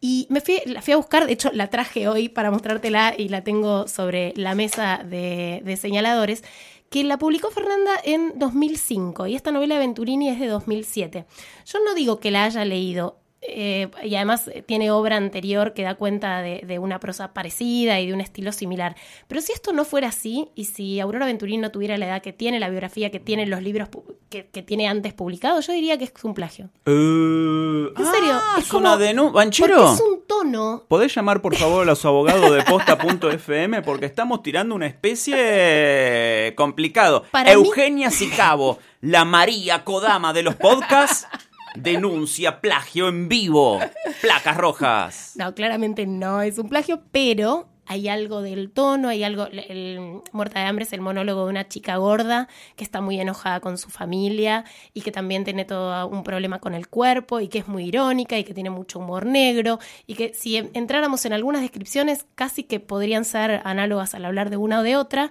Y 0.00 0.26
me 0.30 0.40
fui, 0.40 0.58
la 0.66 0.82
fui 0.82 0.94
a 0.94 0.96
buscar, 0.96 1.26
de 1.26 1.32
hecho 1.32 1.50
la 1.52 1.68
traje 1.68 2.08
hoy 2.08 2.28
para 2.28 2.50
mostrártela 2.50 3.14
y 3.16 3.28
la 3.28 3.44
tengo 3.44 3.86
sobre 3.86 4.32
la 4.36 4.54
mesa 4.54 5.02
de, 5.04 5.78
señaladores, 5.80 6.42
que 6.90 7.04
la 7.04 7.18
publicó 7.18 7.50
Fernanda 7.50 7.92
en 8.04 8.32
2005 8.36 9.28
y 9.28 9.36
esta 9.36 9.52
novela 9.52 9.76
de 9.76 9.80
Venturini 9.80 10.28
es 10.28 10.40
de 10.40 10.48
2007. 10.48 11.24
Yo 11.64 11.78
no 11.84 11.94
digo 11.94 12.18
que 12.18 12.30
la 12.30 12.44
haya 12.44 12.64
leído, 12.64 13.21
eh, 13.44 13.90
y 14.04 14.14
además 14.14 14.48
tiene 14.66 14.92
obra 14.92 15.16
anterior 15.16 15.74
que 15.74 15.82
da 15.82 15.96
cuenta 15.96 16.42
de, 16.42 16.62
de, 16.64 16.78
una 16.78 17.00
prosa 17.00 17.32
parecida 17.32 17.98
y 18.00 18.06
de 18.06 18.14
un 18.14 18.20
estilo 18.20 18.52
similar. 18.52 18.94
Pero 19.26 19.40
si 19.40 19.52
esto 19.52 19.72
no 19.72 19.84
fuera 19.84 20.08
así, 20.08 20.50
y 20.54 20.66
si 20.66 21.00
Aurora 21.00 21.26
Venturini 21.26 21.58
no 21.58 21.72
tuviera 21.72 21.98
la 21.98 22.06
edad 22.06 22.22
que 22.22 22.32
tiene, 22.32 22.60
la 22.60 22.68
biografía 22.68 23.10
que 23.10 23.18
tiene, 23.18 23.46
los 23.46 23.60
libros 23.60 23.88
que, 24.28 24.46
que 24.46 24.62
tiene 24.62 24.86
antes 24.86 25.12
publicados, 25.12 25.66
yo 25.66 25.72
diría 25.72 25.98
que 25.98 26.04
es 26.04 26.12
un 26.22 26.34
plagio. 26.34 26.70
Uh, 26.86 27.88
en 27.98 28.06
serio, 28.12 28.32
ah, 28.32 28.56
es, 28.58 28.68
como, 28.68 28.86
una 28.86 28.96
denuncia. 28.96 29.32
¿Banchero? 29.32 29.92
Es 29.92 30.00
un 30.00 30.22
tono. 30.26 30.84
¿Podés 30.86 31.12
llamar 31.14 31.42
por 31.42 31.56
favor 31.56 31.82
a 31.82 31.86
los 31.86 32.04
abogados 32.04 32.52
de 32.54 32.62
posta.fm? 32.62 33.82
Porque 33.82 34.06
estamos 34.06 34.42
tirando 34.42 34.74
una 34.74 34.86
especie 34.86 36.54
complicado. 36.56 37.24
Para 37.30 37.52
Eugenia. 37.52 38.10
Sicabo, 38.10 38.78
la 39.00 39.24
María 39.24 39.84
Kodama 39.84 40.32
de 40.32 40.42
los 40.42 40.54
podcasts. 40.54 41.26
Denuncia 41.74 42.60
plagio 42.60 43.08
en 43.08 43.28
vivo. 43.28 43.80
Placas 44.20 44.56
rojas. 44.56 45.32
No, 45.36 45.54
claramente 45.54 46.06
no 46.06 46.42
es 46.42 46.58
un 46.58 46.68
plagio, 46.68 47.02
pero 47.12 47.68
hay 47.86 48.08
algo 48.08 48.42
del 48.42 48.70
tono, 48.70 49.08
hay 49.08 49.24
algo. 49.24 49.46
El 49.46 50.22
Muerta 50.32 50.60
de 50.60 50.66
Hambre 50.66 50.84
es 50.84 50.92
el 50.92 51.00
monólogo 51.00 51.44
de 51.44 51.50
una 51.50 51.68
chica 51.68 51.96
gorda 51.96 52.48
que 52.76 52.84
está 52.84 53.00
muy 53.00 53.20
enojada 53.20 53.60
con 53.60 53.76
su 53.76 53.90
familia 53.90 54.64
y 54.94 55.02
que 55.02 55.12
también 55.12 55.44
tiene 55.44 55.64
todo 55.64 56.06
un 56.06 56.22
problema 56.22 56.58
con 56.58 56.74
el 56.74 56.88
cuerpo 56.88 57.40
y 57.40 57.48
que 57.48 57.58
es 57.58 57.68
muy 57.68 57.84
irónica 57.86 58.38
y 58.38 58.44
que 58.44 58.54
tiene 58.54 58.70
mucho 58.70 58.98
humor 58.98 59.26
negro 59.26 59.78
y 60.06 60.14
que 60.14 60.32
si 60.32 60.56
entráramos 60.56 61.26
en 61.26 61.32
algunas 61.32 61.60
descripciones 61.60 62.24
casi 62.34 62.62
que 62.62 62.80
podrían 62.80 63.24
ser 63.24 63.60
análogas 63.64 64.14
al 64.14 64.24
hablar 64.24 64.48
de 64.48 64.56
una 64.56 64.80
o 64.80 64.82
de 64.82 64.96
otra. 64.96 65.30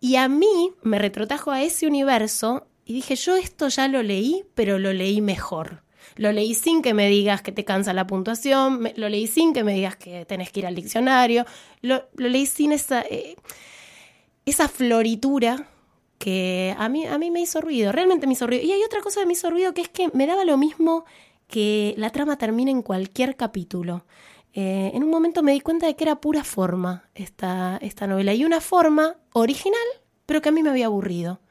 Y 0.00 0.14
a 0.14 0.28
mí 0.28 0.72
me 0.82 1.00
retrotajo 1.00 1.50
a 1.50 1.62
ese 1.62 1.88
universo 1.88 2.67
y 2.88 2.94
dije, 2.94 3.16
yo 3.16 3.36
esto 3.36 3.68
ya 3.68 3.86
lo 3.86 4.02
leí, 4.02 4.46
pero 4.54 4.78
lo 4.78 4.94
leí 4.94 5.20
mejor. 5.20 5.82
Lo 6.16 6.32
leí 6.32 6.54
sin 6.54 6.80
que 6.80 6.94
me 6.94 7.10
digas 7.10 7.42
que 7.42 7.52
te 7.52 7.62
cansa 7.62 7.92
la 7.92 8.06
puntuación, 8.06 8.90
lo 8.96 9.10
leí 9.10 9.26
sin 9.26 9.52
que 9.52 9.62
me 9.62 9.74
digas 9.74 9.96
que 9.96 10.24
tenés 10.24 10.50
que 10.50 10.60
ir 10.60 10.66
al 10.66 10.74
diccionario, 10.74 11.44
lo, 11.82 12.08
lo 12.14 12.28
leí 12.30 12.46
sin 12.46 12.72
esa, 12.72 13.02
eh, 13.02 13.36
esa 14.46 14.68
floritura 14.68 15.68
que 16.16 16.74
a 16.78 16.88
mí, 16.88 17.04
a 17.04 17.18
mí 17.18 17.30
me 17.30 17.42
hizo 17.42 17.60
ruido, 17.60 17.92
realmente 17.92 18.26
me 18.26 18.32
hizo 18.32 18.46
ruido. 18.46 18.64
Y 18.64 18.72
hay 18.72 18.82
otra 18.82 19.02
cosa 19.02 19.20
que 19.20 19.26
me 19.26 19.34
hizo 19.34 19.50
ruido 19.50 19.74
que 19.74 19.82
es 19.82 19.90
que 19.90 20.08
me 20.14 20.26
daba 20.26 20.46
lo 20.46 20.56
mismo 20.56 21.04
que 21.46 21.92
la 21.98 22.08
trama 22.08 22.38
termine 22.38 22.70
en 22.70 22.80
cualquier 22.80 23.36
capítulo. 23.36 24.06
Eh, 24.54 24.92
en 24.94 25.04
un 25.04 25.10
momento 25.10 25.42
me 25.42 25.52
di 25.52 25.60
cuenta 25.60 25.86
de 25.86 25.94
que 25.94 26.04
era 26.04 26.22
pura 26.22 26.42
forma 26.42 27.10
esta, 27.14 27.78
esta 27.82 28.06
novela 28.06 28.32
y 28.32 28.46
una 28.46 28.62
forma 28.62 29.16
original, 29.34 29.86
pero 30.24 30.40
que 30.40 30.48
a 30.48 30.52
mí 30.52 30.62
me 30.62 30.70
había 30.70 30.86
aburrido. 30.86 31.42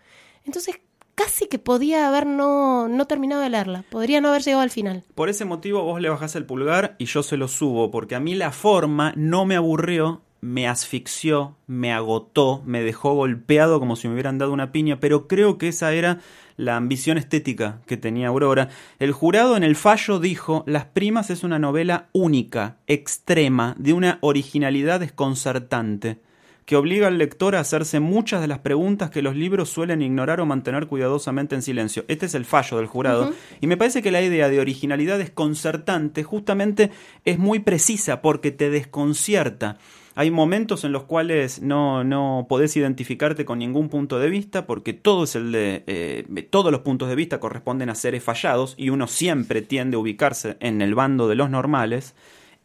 Entonces 0.44 0.80
casi 1.18 1.48
que 1.48 1.58
podía 1.58 2.08
haber 2.08 2.28
no, 2.28 2.88
no 2.88 3.08
terminado 3.08 3.42
de 3.42 3.50
leerla, 3.50 3.84
podría 3.90 4.22
no 4.22 4.30
haber 4.30 4.44
llegado 4.44 4.62
al 4.62 4.70
final. 4.70 5.04
Por 5.16 5.30
ese 5.30 5.46
motivo 5.46 5.82
vos 5.82 6.00
le 6.00 6.10
bajás 6.10 6.36
el 6.36 6.46
pulgar 6.46 6.96
y 7.00 7.06
yo 7.06 7.24
se 7.24 7.38
lo 7.38 7.48
subo, 7.48 7.90
porque 7.90 8.14
a 8.14 8.20
mí 8.20 8.36
la 8.36 8.52
forma 8.52 9.14
no 9.18 9.44
me 9.44 9.56
aburrió, 9.56 10.22
me 10.42 10.68
asfixió, 10.68 11.58
me 11.66 11.92
agotó, 11.92 12.62
me 12.66 12.84
dejó 12.84 13.16
golpeado 13.16 13.80
como 13.80 13.96
si 13.96 14.08
me 14.08 14.14
hubieran 14.14 14.38
dado 14.38 14.54
una 14.54 14.72
piña, 14.72 15.00
pero 15.00 15.28
creo 15.28 15.58
que 15.58 15.70
esa 15.70 15.92
era 15.92 16.20
la 16.56 16.76
ambición 16.76 17.18
estética 17.18 17.82
que 17.88 17.98
tenía 17.98 18.28
Aurora. 18.28 18.70
El 19.00 19.12
jurado 19.12 19.58
en 19.58 19.64
el 19.64 19.76
fallo 19.76 20.20
dijo, 20.20 20.64
Las 20.68 20.86
Primas 20.86 21.32
es 21.32 21.44
una 21.44 21.58
novela 21.58 22.10
única, 22.14 22.78
extrema, 22.86 23.74
de 23.80 23.94
una 23.94 24.20
originalidad 24.22 25.00
desconcertante 25.00 26.20
que 26.68 26.76
obliga 26.76 27.08
al 27.08 27.18
lector 27.18 27.56
a 27.56 27.62
hacerse 27.62 28.02
muchas 28.02 28.42
de 28.42 28.48
las 28.48 28.60
preguntas 28.60 29.10
que 29.10 29.22
los 29.22 29.38
libros 29.38 29.70
suelen 29.70 30.02
ignorar 30.02 30.42
o 30.42 30.46
mantener 30.46 30.88
cuidadosamente 30.88 31.56
en 31.56 31.62
silencio. 31.62 32.04
Este 32.10 32.26
es 32.26 32.36
el 32.36 32.44
fallo 32.44 32.76
del 32.76 32.88
jurado. 32.88 33.24
Uh 33.24 33.30
-huh. 33.30 33.36
Y 33.62 33.68
me 33.68 33.78
parece 33.78 34.02
que 34.02 34.12
la 34.12 34.22
idea 34.22 34.50
de 34.50 34.60
originalidad 34.60 35.18
desconcertante 35.18 36.24
justamente 36.24 36.92
es 37.24 37.40
muy 37.40 37.60
precisa 37.60 38.22
porque 38.22 38.52
te 38.52 38.70
desconcierta. 38.70 39.78
Hay 40.14 40.30
momentos 40.30 40.84
en 40.84 40.92
los 40.92 41.04
cuales 41.04 41.62
no, 41.62 42.04
no 42.04 42.48
podés 42.50 42.76
identificarte 42.76 43.46
con 43.46 43.60
ningún 43.60 43.88
punto 43.88 44.20
de 44.20 44.30
vista 44.30 44.68
porque 44.68 44.92
todo 44.92 45.24
es 45.24 45.38
el 45.38 45.54
de, 45.54 45.86
eh, 45.88 46.48
todos 46.50 46.74
los 46.74 46.82
puntos 46.82 47.08
de 47.08 47.16
vista 47.16 47.40
corresponden 47.40 47.90
a 47.90 47.96
seres 47.96 48.26
fallados 48.26 48.76
y 48.78 48.90
uno 48.90 49.08
siempre 49.08 49.62
tiende 49.62 49.96
a 49.96 50.00
ubicarse 50.00 50.58
en 50.60 50.82
el 50.82 50.96
bando 50.96 51.30
de 51.30 51.36
los 51.36 51.50
normales. 51.50 52.14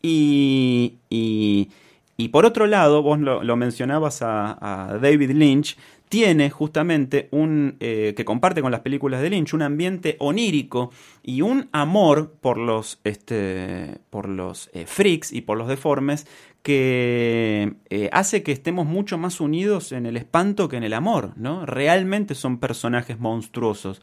Y, 0.03 0.95
y, 1.09 1.69
y 2.17 2.29
por 2.29 2.45
otro 2.45 2.67
lado, 2.67 3.03
vos 3.03 3.19
lo, 3.19 3.57
mencionabas 3.57 4.23
a, 4.23 4.57
a, 4.61 4.99
David 4.99 5.31
Lynch, 5.31 5.77
tiene 6.13 6.51
justamente 6.51 7.29
un 7.31 7.77
eh, 7.81 8.13
que 8.15 8.27
comparte 8.27 8.61
con 8.61 8.71
las 8.71 8.83
películas 8.83 9.23
de 9.23 9.31
Lynch 9.31 9.55
un 9.55 9.63
ambiente 9.63 10.17
onírico 10.19 10.91
y 11.23 11.41
un 11.41 11.71
amor 11.73 12.35
por 12.39 12.59
los 12.59 13.01
este 13.03 13.97
por 14.11 14.29
los 14.29 14.69
eh, 14.75 14.85
freaks 14.85 15.33
y 15.33 15.41
por 15.41 15.57
los 15.57 15.69
deformes 15.69 16.27
que 16.63 17.77
eh, 17.89 18.11
hace 18.13 18.43
que 18.43 18.53
estemos 18.53 18.87
mucho 18.87 19.17
más 19.17 19.41
unidos 19.41 19.91
en 19.93 20.05
el 20.05 20.19
espanto 20.19 20.69
que 20.69 20.77
en 20.77 20.85
el 20.85 20.93
amor, 20.93 21.33
¿no? 21.37 21.65
Realmente 21.65 22.35
son 22.35 22.59
personajes 22.59 23.19
monstruosos. 23.19 24.03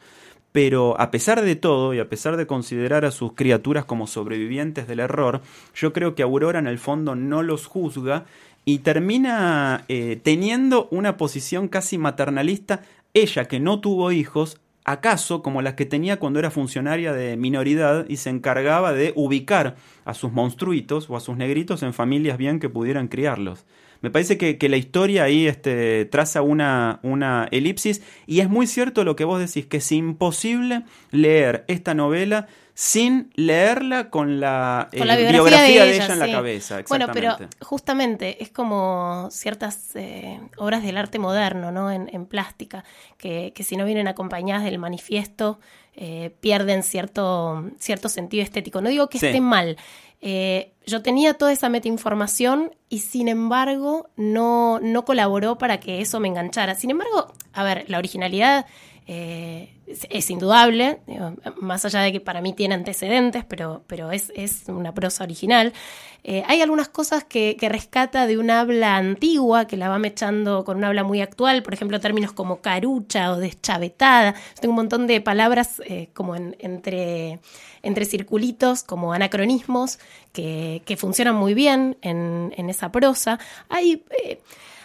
Pero 0.51 0.99
a 0.99 1.11
pesar 1.11 1.41
de 1.41 1.55
todo 1.55 1.93
y 1.93 1.99
a 1.99 2.09
pesar 2.09 2.35
de 2.35 2.47
considerar 2.47 3.05
a 3.05 3.11
sus 3.11 3.33
criaturas 3.33 3.85
como 3.85 4.07
sobrevivientes 4.07 4.87
del 4.87 4.99
error, 4.99 5.41
yo 5.75 5.93
creo 5.93 6.15
que 6.15 6.23
Aurora 6.23 6.59
en 6.59 6.67
el 6.67 6.79
fondo 6.79 7.15
no 7.15 7.43
los 7.43 7.67
juzga 7.67 8.25
y 8.65 8.79
termina 8.79 9.85
eh, 9.87 10.19
teniendo 10.21 10.87
una 10.91 11.17
posición 11.17 11.67
casi 11.67 11.97
maternalista, 11.97 12.81
ella 13.13 13.45
que 13.45 13.59
no 13.59 13.79
tuvo 13.79 14.11
hijos, 14.11 14.59
acaso 14.85 15.43
como 15.43 15.61
las 15.61 15.75
que 15.75 15.85
tenía 15.85 16.17
cuando 16.17 16.39
era 16.39 16.51
funcionaria 16.51 17.13
de 17.13 17.37
minoridad 17.37 18.07
y 18.09 18.17
se 18.17 18.29
encargaba 18.29 18.93
de 18.93 19.13
ubicar 19.15 19.75
a 20.05 20.13
sus 20.13 20.31
monstruitos 20.31 21.09
o 21.09 21.15
a 21.15 21.19
sus 21.19 21.37
negritos 21.37 21.83
en 21.83 21.93
familias 21.93 22.37
bien 22.37 22.59
que 22.59 22.69
pudieran 22.69 23.07
criarlos. 23.07 23.65
Me 24.01 24.11
parece 24.11 24.37
que, 24.37 24.57
que 24.57 24.69
la 24.69 24.77
historia 24.77 25.23
ahí 25.23 25.47
este, 25.47 26.05
traza 26.05 26.41
una, 26.41 26.99
una 27.03 27.47
elipsis 27.51 28.01
y 28.25 28.39
es 28.39 28.49
muy 28.49 28.67
cierto 28.67 29.03
lo 29.03 29.15
que 29.15 29.25
vos 29.25 29.39
decís, 29.39 29.65
que 29.65 29.77
es 29.77 29.91
imposible 29.91 30.83
leer 31.11 31.65
esta 31.67 31.93
novela 31.93 32.47
sin 32.79 33.29
leerla 33.35 34.09
con 34.09 34.39
la, 34.39 34.87
con 34.97 35.05
la 35.05 35.19
eh, 35.19 35.29
biografía, 35.29 35.41
biografía, 35.41 35.83
de, 35.83 35.89
de 35.89 35.95
ella, 35.97 36.13
en 36.13 36.19
la 36.19 36.31
cabeza. 36.31 36.81
Bueno, 36.87 37.07
pero 37.11 37.35
justamente 37.59 38.41
es 38.41 38.51
como 38.51 39.27
ciertas 39.31 39.97
eh, 39.97 40.39
obras 40.55 40.81
del 40.81 40.95
arte 40.95 41.19
moderno, 41.19 41.73
¿no? 41.73 41.91
En, 41.91 42.09
en 42.13 42.25
plástica, 42.25 42.85
que, 43.17 43.51
que, 43.53 43.63
si 43.63 43.75
no 43.75 43.83
vienen 43.83 44.07
acompañadas 44.07 44.63
del 44.63 44.79
manifiesto, 44.79 45.59
eh, 45.93 46.33
pierden 46.39 46.83
cierto, 46.83 47.69
cierto 47.79 48.07
sentido 48.07 48.43
estético. 48.43 48.79
No 48.79 48.87
digo 48.87 49.09
que 49.09 49.19
sí. 49.19 49.25
estén 49.25 49.43
mal. 49.43 49.75
Eh, 50.21 50.73
yo 50.85 51.01
tenía 51.01 51.35
toda 51.35 51.51
esa 51.51 51.69
metainformación 51.69 52.75
y 52.89 52.99
sin 52.99 53.27
embargo 53.27 54.09
no, 54.17 54.79
no 54.81 55.05
colaboró 55.05 55.57
para 55.57 55.79
que 55.79 56.01
eso 56.01 56.19
me 56.19 56.27
enganchara. 56.27 56.75
Sin 56.75 56.89
embargo, 56.91 57.33
a 57.53 57.63
ver, 57.63 57.85
la 57.87 57.99
originalidad 57.99 58.65
eh, 59.11 59.73
es, 59.87 60.29
indudable, 60.29 60.99
más 61.59 61.83
allá 61.83 62.01
de 62.01 62.11
que 62.11 62.19
para 62.19 62.41
mí 62.41 62.53
tiene 62.53 62.75
antecedentes, 62.75 63.43
pero, 63.43 63.81
pero 63.87 64.11
es, 64.11 64.31
es 64.35 64.65
una 64.67 64.93
prosa 64.93 65.23
original. 65.23 65.73
Eh, 66.23 66.43
hay 66.47 66.61
algunas 66.61 66.89
cosas 66.89 67.23
que, 67.23 67.55
que 67.59 67.69
rescata 67.69 68.27
de 68.27 68.37
un 68.37 68.51
habla 68.51 68.97
antigua, 68.97 69.65
que 69.65 69.77
la 69.77 69.89
va 69.89 69.97
mechando 69.97 70.63
con 70.63 70.77
un 70.77 70.83
habla 70.83 71.03
muy 71.03 71.21
actual, 71.21 71.63
por 71.63 71.73
ejemplo, 71.73 71.99
términos 71.99 72.33
como 72.33 72.61
carucha 72.61 73.31
o 73.31 73.37
deschavetada. 73.37 74.33
Yo 74.33 74.61
tengo 74.61 74.73
un 74.73 74.75
montón 74.83 75.07
de 75.07 75.21
palabras 75.21 75.81
eh, 75.87 76.09
como 76.13 76.35
en- 76.35 76.55
entre, 76.59 77.39
entre 77.81 78.05
circulitos, 78.05 78.83
como 78.83 79.11
anacronismos, 79.13 79.97
que, 80.33 80.83
que 80.85 80.97
funcionan 80.97 81.33
muy 81.35 81.55
bien 81.55 81.97
en, 82.03 82.53
en 82.57 82.69
esa 82.69 82.91
prosa. 82.91 83.39
Hay. 83.69 84.03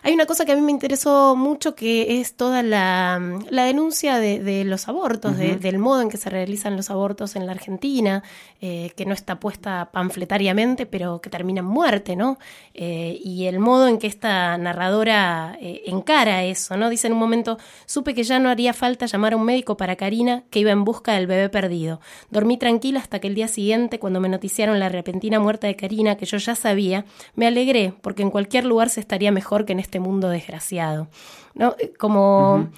Hay 0.05 0.13
una 0.15 0.27
cosa 0.27 0.45
que 0.45 0.53
a 0.53 0.55
mí 0.55 0.61
me 0.61 0.71
interesó 0.71 1.35
mucho 1.35 1.75
que 1.75 2.21
es 2.21 2.37
toda 2.37 2.63
la, 2.63 3.21
la 3.51 3.65
denuncia 3.65 4.19
de, 4.19 4.39
de 4.39 4.65
los 4.65 4.87
abortos, 4.87 5.37
de- 5.37 5.57
del 5.57 5.79
modo 5.79 6.03
en 6.03 6.11
que 6.11 6.17
se 6.19 6.31
realizan 6.31 6.77
los 6.77 6.91
abortos 6.91 7.35
en 7.37 7.47
la 7.47 7.53
Argentina, 7.53 8.23
eh, 8.61 8.93
que 8.97 9.07
no 9.07 9.15
está 9.15 9.41
puesta 9.41 9.91
panfletariamente, 9.93 10.87
pero 10.87 11.21
que 11.21 11.31
termina 11.31 11.61
en 11.61 11.67
muerte, 11.67 12.17
¿no? 12.17 12.39
Eh, 12.75 13.19
y 13.25 13.47
el 13.47 13.59
modo 13.59 13.89
en 13.89 13.99
que 13.99 14.07
esta 14.07 14.57
narradora 14.59 15.57
eh, 15.61 15.83
encara 15.87 16.45
eso, 16.45 16.77
¿no? 16.77 16.91
Dice 16.91 17.07
en 17.07 17.15
un 17.15 17.19
momento, 17.19 17.59
supe 17.87 18.15
que 18.15 18.23
ya 18.25 18.39
no 18.39 18.51
haría 18.51 18.73
falta 18.75 19.07
llamar 19.07 19.33
a 19.33 19.37
un 19.37 19.45
médico 19.45 19.77
para 19.77 19.97
Karina, 19.97 20.45
que 20.51 20.61
iba 20.61 20.71
en 20.71 20.85
busca 20.85 21.15
del 21.15 21.27
bebé 21.27 21.49
perdido. 21.49 22.01
Dormí 22.31 22.59
tranquila 22.59 23.01
hasta 23.01 23.19
que 23.21 23.29
el 23.29 23.35
día 23.35 23.49
siguiente, 23.49 23.99
cuando 23.99 24.21
me 24.21 24.29
noticiaron 24.29 24.79
la 24.79 24.89
repentina 24.91 25.41
muerte 25.41 25.67
de 25.67 25.77
Karina, 25.77 26.17
que 26.17 26.27
yo 26.27 26.37
ya 26.37 26.55
sabía, 26.55 27.05
me 27.35 27.47
alegré, 27.47 27.95
porque 28.03 28.23
en 28.23 28.31
cualquier 28.31 28.65
lugar 28.67 28.91
se 28.91 29.01
estaría 29.01 29.33
mejor 29.33 29.65
que 29.65 29.73
en 29.73 29.81
este 29.81 29.94
mundo 30.01 30.29
desgraciado. 30.29 31.09
¿No? 31.55 31.77
Eh, 31.79 31.93
Como 31.99 32.69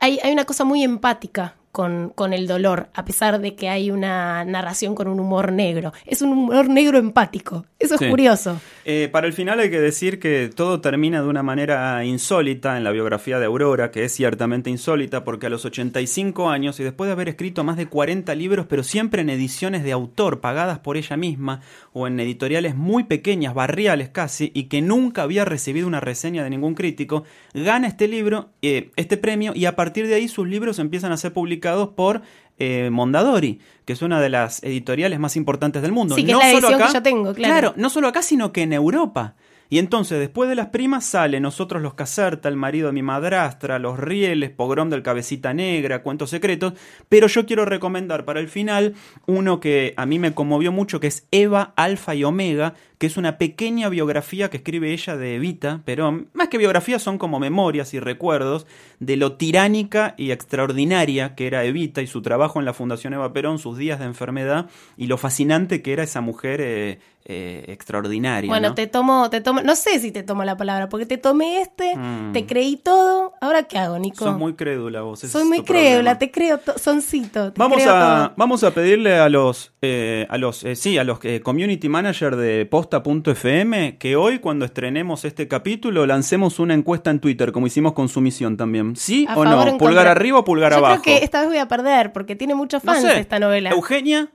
hay, 0.00 0.18
hay 0.22 0.32
una 0.32 0.44
cosa 0.44 0.64
muy 0.64 0.82
empática 0.82 1.54
con, 1.74 2.10
con 2.14 2.32
el 2.32 2.46
dolor, 2.46 2.86
a 2.94 3.04
pesar 3.04 3.40
de 3.40 3.56
que 3.56 3.68
hay 3.68 3.90
una 3.90 4.44
narración 4.44 4.94
con 4.94 5.08
un 5.08 5.18
humor 5.18 5.50
negro. 5.50 5.92
Es 6.06 6.22
un 6.22 6.30
humor 6.30 6.68
negro 6.68 6.98
empático. 6.98 7.66
Eso 7.80 7.94
es 7.96 8.00
Sí. 8.00 8.08
curioso. 8.08 8.60
Eh, 8.84 9.08
para 9.10 9.26
el 9.26 9.32
final 9.32 9.58
hay 9.58 9.70
que 9.70 9.80
decir 9.80 10.20
que 10.20 10.48
todo 10.54 10.80
termina 10.80 11.20
de 11.20 11.26
una 11.28 11.42
manera 11.42 12.04
insólita 12.04 12.76
en 12.76 12.84
la 12.84 12.92
biografía 12.92 13.40
de 13.40 13.46
Aurora, 13.46 13.90
que 13.90 14.04
es 14.04 14.12
ciertamente 14.14 14.70
insólita, 14.70 15.24
porque 15.24 15.46
a 15.46 15.50
los 15.50 15.64
85 15.64 16.48
años, 16.48 16.78
y 16.78 16.84
después 16.84 17.08
de 17.08 17.12
haber 17.12 17.28
escrito 17.28 17.64
más 17.64 17.76
de 17.76 17.86
40 17.86 18.32
libros, 18.36 18.66
pero 18.68 18.84
siempre 18.84 19.22
en 19.22 19.30
ediciones 19.30 19.82
de 19.82 19.90
autor, 19.90 20.40
pagadas 20.40 20.78
por 20.78 20.96
ella 20.96 21.16
misma, 21.16 21.60
o 21.92 22.06
en 22.06 22.20
editoriales 22.20 22.76
muy 22.76 23.02
pequeñas, 23.02 23.52
barriales 23.52 24.10
casi, 24.10 24.52
y 24.54 24.64
que 24.64 24.80
nunca 24.80 25.22
había 25.22 25.44
recibido 25.44 25.88
una 25.88 25.98
reseña 25.98 26.44
de 26.44 26.50
ningún 26.50 26.74
crítico, 26.76 27.24
gana 27.52 27.88
este 27.88 28.06
libro, 28.06 28.50
eh, 28.62 28.90
este 28.94 29.16
premio, 29.16 29.50
y 29.56 29.64
a 29.64 29.74
partir 29.74 30.06
de 30.06 30.14
ahí 30.14 30.28
sus 30.28 30.46
libros 30.46 30.78
empiezan 30.78 31.10
a 31.10 31.16
ser 31.16 31.32
publicados 31.32 31.63
por 31.96 32.22
eh, 32.58 32.88
Mondadori, 32.90 33.60
que 33.84 33.92
es 33.92 34.02
una 34.02 34.20
de 34.20 34.28
las 34.28 34.62
editoriales 34.62 35.18
más 35.18 35.36
importantes 35.36 35.82
del 35.82 35.92
mundo. 35.92 36.14
Sí, 36.14 36.24
que 36.24 36.32
es 36.32 36.38
la 36.38 36.50
edición 36.50 36.78
que 36.78 36.92
yo 36.92 37.02
tengo, 37.02 37.34
claro. 37.34 37.74
no 37.76 37.90
solo 37.90 38.08
acá, 38.08 38.22
sino 38.22 38.52
que 38.52 38.62
en 38.62 38.72
Europa. 38.72 39.34
Y 39.70 39.78
entonces, 39.78 40.18
después 40.18 40.48
de 40.48 40.54
las 40.54 40.68
primas, 40.68 41.04
sale 41.04 41.40
Nosotros 41.40 41.82
los 41.82 41.94
Caserta, 41.94 42.48
El 42.48 42.56
marido 42.56 42.88
de 42.88 42.92
mi 42.92 43.02
madrastra, 43.02 43.78
Los 43.78 43.98
Rieles, 43.98 44.50
Pogrom 44.50 44.90
del 44.90 45.02
Cabecita 45.02 45.54
Negra, 45.54 46.02
Cuentos 46.02 46.30
Secretos. 46.30 46.74
Pero 47.08 47.26
yo 47.26 47.46
quiero 47.46 47.64
recomendar 47.64 48.24
para 48.24 48.40
el 48.40 48.48
final 48.48 48.94
uno 49.26 49.60
que 49.60 49.94
a 49.96 50.06
mí 50.06 50.18
me 50.18 50.34
conmovió 50.34 50.70
mucho, 50.70 51.00
que 51.00 51.06
es 51.06 51.26
Eva, 51.30 51.72
Alfa 51.76 52.14
y 52.14 52.24
Omega, 52.24 52.74
que 53.04 53.08
es 53.08 53.18
una 53.18 53.36
pequeña 53.36 53.90
biografía 53.90 54.48
que 54.48 54.56
escribe 54.56 54.90
ella 54.90 55.14
de 55.14 55.34
Evita 55.34 55.82
Perón. 55.84 56.28
Más 56.32 56.48
que 56.48 56.56
biografías, 56.56 57.02
son 57.02 57.18
como 57.18 57.38
memorias 57.38 57.92
y 57.92 58.00
recuerdos 58.00 58.66
de 58.98 59.18
lo 59.18 59.34
tiránica 59.36 60.14
y 60.16 60.30
extraordinaria 60.30 61.34
que 61.34 61.46
era 61.46 61.64
Evita 61.64 62.00
y 62.00 62.06
su 62.06 62.22
trabajo 62.22 62.60
en 62.60 62.64
la 62.64 62.72
Fundación 62.72 63.12
Eva 63.12 63.30
Perón, 63.34 63.58
sus 63.58 63.76
días 63.76 63.98
de 63.98 64.06
enfermedad 64.06 64.70
y 64.96 65.06
lo 65.06 65.18
fascinante 65.18 65.82
que 65.82 65.92
era 65.92 66.02
esa 66.02 66.22
mujer 66.22 66.62
eh, 66.62 66.98
eh, 67.26 67.64
extraordinaria. 67.68 68.48
Bueno, 68.48 68.68
¿no? 68.70 68.74
te 68.74 68.86
tomo, 68.86 69.28
te 69.30 69.40
tomo, 69.40 69.60
no 69.62 69.76
sé 69.76 69.98
si 69.98 70.10
te 70.12 70.22
tomo 70.22 70.44
la 70.44 70.56
palabra, 70.58 70.88
porque 70.90 71.06
te 71.06 71.16
tomé 71.18 71.60
este, 71.62 71.94
Mm. 71.96 72.32
te 72.32 72.44
creí 72.46 72.76
todo. 72.76 73.32
Ahora 73.40 73.62
qué 73.64 73.78
hago, 73.78 73.98
Nico? 73.98 74.24
Sos 74.24 74.36
muy 74.38 74.54
crédula 74.54 75.02
vos. 75.02 75.20
Soy 75.20 75.44
muy 75.44 75.62
crédula, 75.62 76.16
problema. 76.16 76.18
te 76.18 76.30
creo, 76.30 76.58
to- 76.58 76.78
soncito. 76.78 77.52
te 77.52 77.58
Vamos 77.58 77.78
creo 77.78 77.94
a, 77.94 78.00
todo. 78.28 78.32
vamos 78.36 78.62
a 78.64 78.72
pedirle 78.72 79.16
a 79.18 79.28
los, 79.30 79.72
eh, 79.82 80.26
a 80.28 80.36
los, 80.38 80.64
sí, 80.74 80.98
a 80.98 81.04
los 81.04 81.18
community 81.42 81.88
manager 81.88 82.36
de 82.36 82.66
posta.fm 83.02 83.98
que 83.98 84.16
hoy 84.16 84.38
cuando 84.38 84.64
estrenemos 84.64 85.24
este 85.24 85.48
capítulo 85.48 86.06
lancemos 86.06 86.58
una 86.58 86.74
encuesta 86.74 87.10
en 87.10 87.20
Twitter 87.20 87.52
como 87.52 87.66
hicimos 87.66 87.92
con 87.92 88.08
su 88.08 88.20
misión 88.20 88.56
también. 88.56 88.96
¿Sí 88.96 89.26
A 89.28 89.36
o 89.36 89.44
no? 89.44 89.50
¿Pulgar 89.78 89.78
contra. 89.78 90.10
arriba 90.10 90.38
o 90.38 90.44
pulgar 90.44 90.72
Yo 90.72 90.78
abajo? 90.78 91.02
creo 91.02 91.18
que 91.18 91.24
esta 91.24 91.40
vez 91.40 91.48
voy 91.48 91.58
a 91.58 91.68
perder, 91.68 92.12
porque 92.12 92.36
tiene 92.36 92.54
muchos 92.54 92.84
No 92.84 92.92
fans 92.92 93.04
sé. 93.04 93.18
esta 93.20 93.38
novela. 93.38 93.70
Eugenia, 93.70 94.30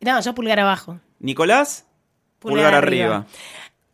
No, 0.00 0.20
yo 0.20 0.34
pulgar 0.34 0.58
abajo. 0.60 0.98
Nicolás, 1.18 1.86
pulgar, 2.38 2.56
Pulgar 2.64 2.74
arriba. 2.74 3.04
arriba. 3.16 3.26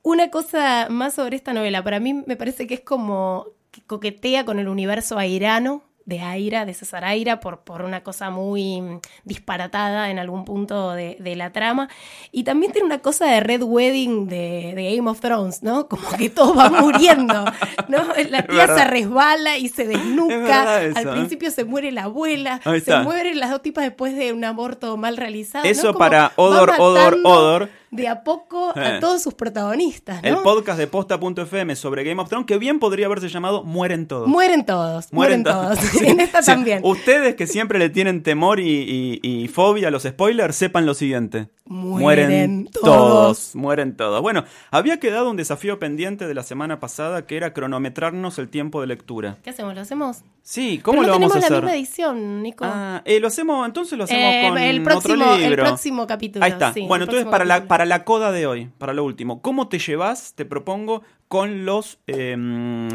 Una 0.03 0.31
cosa 0.31 0.87
más 0.89 1.15
sobre 1.15 1.37
esta 1.37 1.53
novela, 1.53 1.83
para 1.83 1.99
mí 2.01 2.15
me 2.15 2.37
parece 2.37 2.67
que 2.67 2.75
es 2.75 2.81
como 2.81 3.47
que 3.73 3.83
coquetea 3.83 4.45
con 4.45 4.59
el 4.59 4.69
universo 4.69 5.19
airano 5.19 5.83
de 6.07 6.21
Aira, 6.21 6.65
de 6.65 6.73
César 6.73 7.05
Aira, 7.05 7.41
por, 7.41 7.61
por 7.61 7.83
una 7.83 8.03
cosa 8.03 8.31
muy 8.31 8.81
mm, 8.81 9.01
disparatada 9.25 10.11
en 10.11 10.19
algún 10.19 10.45
punto 10.45 10.93
de, 10.93 11.17
de 11.21 11.37
la 11.37 11.51
trama. 11.51 11.89
Y 12.33 12.45
también 12.45 12.73
tiene 12.73 12.87
una 12.87 13.01
cosa 13.01 13.27
de 13.27 13.41
Red 13.41 13.63
Wedding 13.63 14.29
de, 14.29 14.73
de 14.75 14.97
Game 14.97 15.11
of 15.11 15.21
Thrones, 15.21 15.63
¿no? 15.63 15.89
Como 15.89 16.09
que 16.17 16.31
todo 16.31 16.55
va 16.55 16.71
muriendo, 16.81 17.45
¿no? 17.89 17.99
La 18.31 18.43
tía 18.47 18.67
se 18.69 18.85
resbala 18.85 19.59
y 19.59 19.69
se 19.69 19.83
Es 19.83 19.89
desnuca. 19.89 20.83
eso, 20.83 20.99
Al 20.99 21.09
¿eh? 21.09 21.13
principio 21.13 21.51
se 21.51 21.65
muere 21.65 21.91
la 21.93 22.05
abuela, 22.05 22.61
se 22.85 22.99
mueren 23.01 23.39
las 23.41 23.51
dos 23.51 23.63
tipas 23.63 23.85
después 23.85 24.17
de 24.17 24.33
un 24.33 24.45
aborto 24.45 24.97
mal 24.97 25.17
realizado. 25.17 25.65
Eso 25.65 25.95
para 25.95 26.33
Odor, 26.37 26.73
Odor, 26.79 27.17
Odor. 27.25 27.69
De 27.97 28.09
a 28.09 28.23
poco 28.23 28.73
a 28.77 28.97
Eh. 28.97 29.01
todos 29.01 29.23
sus 29.23 29.35
protagonistas, 29.35 30.23
¿no? 30.23 30.29
El 30.29 30.37
podcast 30.37 30.79
de 30.79 30.87
posta.fm 30.87 31.75
sobre 31.77 32.05
Game 32.05 32.21
of 32.23 32.29
Thrones 32.29 32.47
que 32.47 32.59
bien 32.59 32.79
podría 32.79 33.07
haberse 33.07 33.29
llamado 33.29 33.65
Mueren 33.65 34.07
todos. 34.07 34.29
Mueren 34.29 34.65
todos, 34.65 35.13
mueren, 35.13 35.43
todos. 35.45 35.79
Sí. 35.93 36.07
en 36.07 36.21
esta 36.21 36.41
O 36.41 36.43
sea, 36.43 36.55
también. 36.55 36.81
Ustedes 36.85 37.35
que 37.35 37.47
siempre 37.47 37.79
le 37.79 37.91
tienen 37.91 38.23
temor 38.23 38.61
y, 38.61 39.21
y- 39.21 39.21
y 39.23 39.49
fobia 39.49 39.89
a 39.89 39.91
los 39.91 40.03
spoilers, 40.05 40.55
sepan 40.55 40.87
lo 40.87 40.95
siguiente. 40.95 41.49
Mueren 41.69 42.69
todos. 42.73 43.55
Mueren 43.57 43.97
todos. 43.97 44.23
Bueno, 44.23 44.45
había 44.71 45.01
quedado 45.01 45.31
un 45.31 45.37
desafío 45.37 45.79
pendiente 45.79 46.27
de 46.27 46.35
la 46.35 46.43
semana 46.43 46.79
pasada 46.81 47.27
que 47.27 47.37
era 47.37 47.53
cronometrarnos 47.53 48.39
el 48.39 48.49
tiempo 48.49 48.81
de 48.81 48.87
lectura. 48.87 49.39
¿Qué 49.43 49.51
hacemos? 49.51 49.75
¿Lo 49.75 49.81
hacemos? 49.81 50.19
Sí, 50.43 50.79
¿cómo 50.79 51.01
Pero 51.01 51.15
lo 51.15 51.19
no 51.19 51.29
vamos 51.29 51.37
a 51.37 51.41
tenemos 51.41 51.45
hacer? 51.45 51.53
la 51.65 51.73
misma 51.73 51.77
edición, 51.77 52.43
Nico. 52.43 52.65
Ah, 52.65 53.03
eh, 53.05 53.19
lo 53.19 53.27
hacemos, 53.27 53.67
entonces 53.67 53.99
lo 53.99 54.05
hacemos 54.05 54.23
Eh, 54.33 54.47
con 54.49 54.59
el 54.59 54.83
próximo, 54.83 55.15
otro 55.25 55.35
el 55.35 55.41
libro. 55.43 55.65
próximo 55.65 56.07
capítulo. 56.07 56.45
Ahí 56.45 56.53
está. 56.53 56.73
sí, 56.73 56.83
bueno, 56.87 57.05
entonces 57.05 57.27
para 57.29 57.45
la, 57.45 57.65
para 57.65 57.85
la 57.87 58.05
coda 58.05 58.33
de 58.33 58.47
hoy, 58.47 58.71
para 58.79 58.93
lo 58.93 59.05
último, 59.05 59.41
¿cómo 59.43 59.69
te 59.69 59.79
llevas, 59.79 60.35
te 60.35 60.45
propongo, 60.45 61.03
con 61.29 61.65
los 61.65 61.99
eh, 62.07 62.37
mm, 62.37 62.89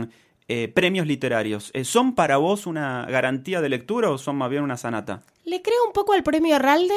eh, 0.48 0.68
premios 0.70 1.08
literarios? 1.08 1.72
Eh, 1.74 1.84
¿Son 1.86 2.14
para 2.16 2.38
vos 2.38 2.68
una 2.68 3.06
garantía 3.08 3.62
de 3.62 3.70
lectura 3.70 4.10
o 4.12 4.18
son 4.18 4.36
más 4.38 4.50
bien 4.50 4.64
una 4.64 4.78
sanata? 4.78 5.24
Le 5.46 5.62
creo 5.62 5.84
un 5.88 5.94
poco 5.94 6.14
al 6.14 6.24
premio 6.24 6.56
Arralde, 6.56 6.94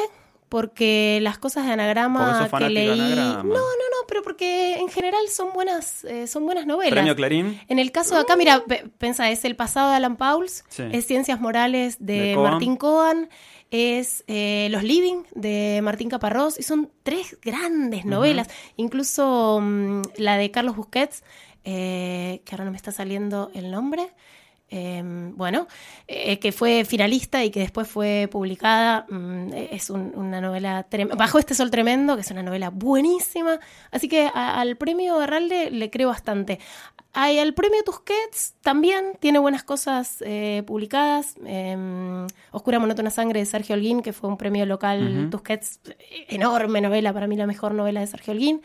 porque 0.49 1.19
las 1.21 1.37
cosas 1.39 1.65
de 1.65 1.71
anagrama 1.73 2.47
que 2.57 2.69
leí. 2.69 2.89
Anagrama. 2.89 3.43
No, 3.43 3.49
no, 3.55 3.55
no, 3.55 4.07
pero 4.07 4.21
porque 4.21 4.75
en 4.75 4.89
general 4.89 5.27
son 5.27 5.51
buenas, 5.53 6.03
eh, 6.05 6.27
son 6.27 6.45
buenas 6.45 6.65
novelas. 6.67 6.91
¿Premio 6.93 7.15
Clarín? 7.15 7.59
En 7.67 7.79
el 7.79 7.91
caso 7.91 8.15
de 8.15 8.21
acá, 8.21 8.35
mira, 8.35 8.63
pe- 8.65 8.85
pensa, 8.99 9.29
es 9.31 9.43
El 9.43 9.55
pasado 9.55 9.89
de 9.89 9.95
Alan 9.95 10.17
Pauls, 10.17 10.63
Sí. 10.69 10.83
es 10.91 11.07
Ciencias 11.07 11.41
Morales 11.41 11.97
de, 11.99 12.19
De 12.21 12.33
Coan. 12.35 12.51
Martín 12.51 12.75
Coan, 12.77 13.29
es 13.71 14.23
eh, 14.27 14.67
Los 14.71 14.83
Living 14.83 15.23
de 15.33 15.79
Martín 15.83 16.09
Caparrós, 16.09 16.59
y 16.59 16.63
son 16.63 16.91
tres 17.03 17.37
grandes 17.41 18.05
novelas, 18.05 18.47
incluso 18.77 19.59
mm, 19.61 20.01
la 20.17 20.37
de 20.37 20.51
Carlos 20.51 20.75
Busquets, 20.75 21.23
eh, 21.63 22.41
que 22.45 22.53
ahora 22.55 22.65
no 22.65 22.71
me 22.71 22.77
está 22.77 22.91
saliendo 22.91 23.51
el 23.53 23.71
nombre. 23.71 24.07
eh, 24.71 25.03
bueno, 25.35 25.67
eh, 26.07 26.39
que 26.39 26.51
fue 26.51 26.85
finalista 26.85 27.43
y 27.45 27.51
que 27.51 27.59
después 27.59 27.87
fue 27.87 28.27
publicada. 28.31 29.05
mm, 29.09 29.53
es 29.53 29.91
un- 29.91 30.11
una 30.15 30.41
novela 30.41 30.87
Bajo 31.15 31.37
este 31.37 31.53
sol 31.53 31.69
tremendo, 31.69 32.15
que 32.15 32.21
es 32.21 32.31
una 32.31 32.41
novela 32.41 32.71
buenísima. 32.71 33.59
Así 33.91 34.09
que 34.09 34.23
a- 34.33 34.59
al 34.59 34.75
premio 34.75 35.19
Arralde 35.19 35.69
le 35.69 35.91
creo 35.91 36.09
bastante. 36.09 36.59
Ay, 37.17 37.39
al 37.39 37.53
premio 37.53 37.81
Tusquets 37.83 38.55
también 38.61 39.13
tiene 39.21 39.39
buenas 39.39 39.63
cosas 39.63 40.17
eh, 40.19 40.63
publicadas. 40.67 41.35
Eh, 41.45 42.27
Oscura 42.51 42.77
Monótona 42.77 43.09
Sangre 43.09 43.39
de 43.39 43.45
Sergio 43.45 43.73
Holguín, 43.75 44.01
que 44.01 44.11
fue 44.11 44.29
un 44.29 44.35
premio 44.35 44.65
local. 44.65 45.29
Tusquets, 45.31 45.79
enorme 46.27 46.81
novela, 46.81 47.13
para 47.13 47.27
mí 47.27 47.37
la 47.37 47.47
mejor 47.47 47.73
novela 47.73 48.01
de 48.01 48.07
Sergio 48.07 48.33
Holguín. 48.33 48.61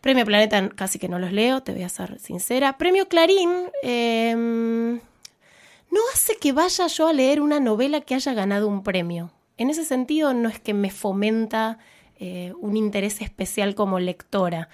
Premio 0.00 0.24
Planeta 0.24 0.68
casi 0.68 1.00
que 1.00 1.08
no 1.08 1.18
los 1.18 1.32
leo, 1.32 1.64
te 1.64 1.72
voy 1.72 1.82
a 1.82 1.88
ser 1.88 2.20
sincera. 2.20 2.78
Premio 2.78 3.08
Clarín 3.08 3.50
eh, 3.82 4.32
no 4.36 6.00
hace 6.14 6.36
que 6.36 6.52
vaya 6.52 6.86
yo 6.86 7.08
a 7.08 7.12
leer 7.12 7.40
una 7.40 7.58
novela 7.58 8.00
que 8.00 8.14
haya 8.14 8.32
ganado 8.32 8.68
un 8.68 8.84
premio. 8.84 9.32
En 9.58 9.70
ese 9.70 9.84
sentido 9.84 10.34
no 10.34 10.48
es 10.48 10.60
que 10.60 10.72
me 10.72 10.90
fomenta 10.90 11.78
eh, 12.20 12.52
un 12.60 12.76
interés 12.76 13.20
especial 13.20 13.74
como 13.74 13.98
lectora. 13.98 14.68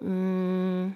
Mm, 0.00 0.92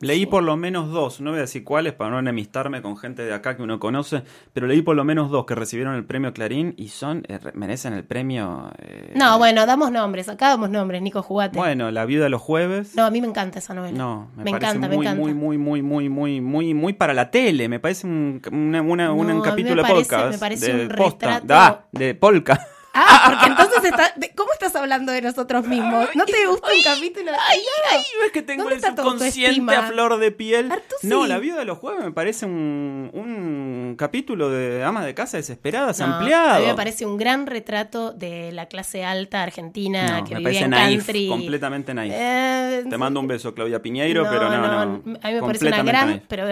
Leí 0.00 0.26
por 0.26 0.44
lo 0.44 0.56
menos 0.56 0.90
dos, 0.92 1.20
no 1.20 1.30
voy 1.30 1.38
a 1.38 1.42
decir 1.42 1.64
cuáles 1.64 1.92
para 1.92 2.10
no 2.10 2.20
enemistarme 2.20 2.82
con 2.82 2.96
gente 2.96 3.22
de 3.24 3.34
acá 3.34 3.56
que 3.56 3.62
uno 3.64 3.80
conoce, 3.80 4.22
pero 4.52 4.68
leí 4.68 4.80
por 4.80 4.94
lo 4.94 5.02
menos 5.02 5.28
dos 5.28 5.44
que 5.44 5.56
recibieron 5.56 5.96
el 5.96 6.04
premio 6.04 6.32
Clarín 6.32 6.72
y 6.76 6.90
son 6.90 7.24
eh, 7.26 7.38
re- 7.38 7.50
merecen 7.54 7.94
el 7.94 8.04
premio. 8.04 8.70
eh, 8.78 9.12
No, 9.16 9.38
bueno, 9.38 9.66
damos 9.66 9.90
nombres, 9.90 10.28
acá 10.28 10.50
damos 10.50 10.70
nombres, 10.70 11.02
Nico, 11.02 11.20
jugate. 11.22 11.58
Bueno, 11.58 11.90
La 11.90 12.04
viuda 12.04 12.24
de 12.24 12.30
los 12.30 12.40
jueves. 12.40 12.94
No, 12.94 13.06
a 13.06 13.10
mí 13.10 13.20
me 13.20 13.26
encanta 13.26 13.58
esa 13.58 13.74
novela. 13.74 13.98
No, 13.98 14.30
me, 14.36 14.44
me 14.44 14.50
parece 14.52 14.76
encanta, 14.76 14.86
muy, 14.88 14.98
me 14.98 15.04
encanta. 15.04 15.20
muy, 15.20 15.34
muy, 15.34 15.58
muy, 15.58 15.82
muy, 15.82 16.08
muy, 16.08 16.40
muy, 16.40 16.74
muy 16.74 16.92
para 16.92 17.12
la 17.12 17.32
tele. 17.32 17.68
Me 17.68 17.80
parece 17.80 18.06
un, 18.06 18.40
una, 18.52 18.80
una- 18.82 19.12
un 19.12 19.26
No, 19.26 19.34
me 19.34 19.42
capítulo 19.42 19.82
de 19.82 19.88
podcast. 19.94 20.30
me 20.30 20.38
parece 20.38 20.74
de 20.74 20.82
un 20.86 20.88
posta. 20.90 21.40
retrato- 21.40 21.54
Ah, 21.54 21.86
de 21.90 22.14
polka. 22.14 22.60
Ah, 23.00 23.22
porque 23.30 23.46
entonces 23.46 23.84
está, 23.84 24.14
¿cómo 24.34 24.52
estás 24.52 24.74
hablando 24.76 25.12
de 25.12 25.22
nosotros 25.22 25.66
mismos? 25.66 26.08
¿No 26.14 26.24
te 26.24 26.46
gusta 26.46 26.68
un 26.74 26.82
capítulo? 26.82 27.30
Ay, 27.48 27.60
ay, 27.92 28.02
ves 28.22 28.32
que 28.32 28.42
tengo 28.42 28.64
¿Dónde 28.64 28.76
el 28.76 28.82
subconsciente 28.96 29.74
a 29.76 29.82
flor 29.84 30.18
de 30.18 30.30
piel. 30.32 30.72
No. 31.02 31.26
La 31.26 31.38
viuda 31.38 31.58
de 31.58 31.64
los 31.64 31.78
jueves 31.78 32.04
me 32.04 32.10
parece 32.12 32.46
un, 32.46 33.10
un 33.14 33.94
capítulo 33.96 34.50
de 34.50 34.82
amas 34.84 35.04
de 35.04 35.14
casa 35.14 35.36
desesperadas, 35.36 35.98
No, 36.00 36.06
ampliado. 36.06 36.54
A 36.56 36.58
mí 36.60 36.66
me 36.66 36.74
parece 36.74 37.06
un 37.06 37.16
gran 37.16 37.46
retrato 37.46 38.12
de 38.12 38.50
la 38.52 38.66
clase 38.66 39.04
alta 39.04 39.42
argentina 39.42 40.20
No, 40.20 40.24
que 40.24 40.34
me 40.34 40.40
vivía 40.40 40.60
en 40.62 40.70
naif, 40.70 40.98
country. 41.06 41.28
completamente 41.28 41.94
naif. 41.94 42.12
Eh, 42.16 42.84
Te 42.88 42.98
mando 42.98 43.20
un 43.20 43.28
beso, 43.28 43.54
Claudia 43.54 43.80
Piñeiro, 43.82 44.24
pero 44.28 44.48
no, 44.50 44.58
no. 44.58 44.80
A 45.22 45.28
mí 45.28 45.34
me 45.34 45.40
parece 45.40 45.66
una 45.66 45.82
gran, 45.82 46.08
naif. 46.08 46.22
pero 46.28 46.46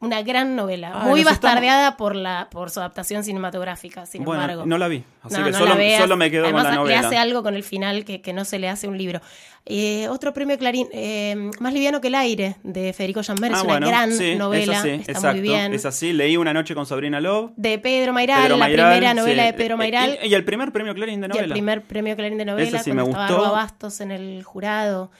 una 0.00 0.22
gran 0.22 0.56
novela, 0.56 0.92
Ay, 0.94 1.08
muy 1.08 1.20
estamos- 1.20 1.40
bastardeada 1.40 1.96
por 1.96 2.16
la 2.16 2.48
por 2.50 2.70
su 2.70 2.80
adaptación 2.80 3.22
cinematográfica, 3.24 4.06
sin 4.06 4.24
Bueno, 4.24 4.42
embargo. 4.42 4.64
no 4.66 4.78
la 4.78 4.88
vi, 4.88 5.04
así 5.22 5.36
que 5.42 5.50
no 5.50 5.66
solo, 5.72 5.78
veas. 5.84 6.00
solo 6.02 6.16
me 6.16 6.30
quedo 6.30 6.44
Además, 6.44 6.62
con 6.64 6.70
la 6.72 6.76
novela. 6.80 7.00
le 7.00 7.06
hace 7.06 7.16
algo 7.18 7.42
con 7.42 7.54
el 7.54 7.62
final 7.62 8.04
que, 8.04 8.20
que 8.22 8.32
no 8.32 8.44
se 8.44 8.58
le 8.58 8.68
hace 8.68 8.88
un 8.88 8.96
libro. 8.98 9.20
Eh, 9.66 10.08
otro 10.08 10.32
premio 10.32 10.56
Clarín, 10.58 10.88
eh, 10.92 11.50
Más 11.60 11.72
liviano 11.74 12.00
que 12.00 12.08
el 12.08 12.14
aire, 12.14 12.56
de 12.62 12.92
Federico 12.94 13.22
Janmer, 13.22 13.52
es 13.52 13.58
Ah, 13.58 13.62
una 13.62 13.72
bueno, 13.74 13.88
gran 13.88 14.12
sí, 14.12 14.34
novela, 14.34 14.72
es 14.72 14.78
así, 14.78 14.88
está 14.88 15.12
exacto, 15.12 15.32
muy 15.32 15.40
bien. 15.42 15.74
Es 15.74 15.84
así, 15.84 16.12
leí 16.14 16.36
una 16.38 16.52
noche 16.54 16.74
con 16.74 16.86
Sabrina 16.86 17.20
Love. 17.20 17.52
De 17.56 17.78
Pedro 17.78 18.12
Mayral, 18.14 18.42
Pedro 18.44 18.56
la 18.56 18.66
primera 18.66 19.14
novela 19.14 19.42
sí. 19.42 19.46
de 19.48 19.52
Pedro 19.52 19.76
Mayral. 19.76 20.18
Y, 20.22 20.28
y 20.28 20.34
el 20.34 20.44
primer 20.44 20.72
premio 20.72 20.94
Clarín 20.94 21.20
de 21.20 21.26
Y 21.26 21.28
novela. 21.28 21.44
el 21.46 21.52
primer 21.52 21.82
premio 21.82 22.16
Clarín 22.16 22.38
de 22.38 22.44
novela, 22.46 22.68
Ese 22.68 22.78
sí 22.84 22.92
me 22.92 23.02
estaba 23.02 23.26
gustó. 23.26 23.36
Roa 23.38 23.50
Bastos 23.50 24.00
en 24.00 24.12
el 24.12 24.42
jurado. 24.44 25.10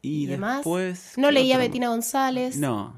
y 0.00 0.22
Y, 0.22 0.26
demás. 0.26 0.58
después. 0.58 1.14
no 1.16 1.28
¿qué 1.28 1.34
leía 1.34 1.56
a 1.56 1.58
otro? 1.58 1.66
Bettina 1.68 1.88
González. 1.88 2.56
No, 2.56 2.94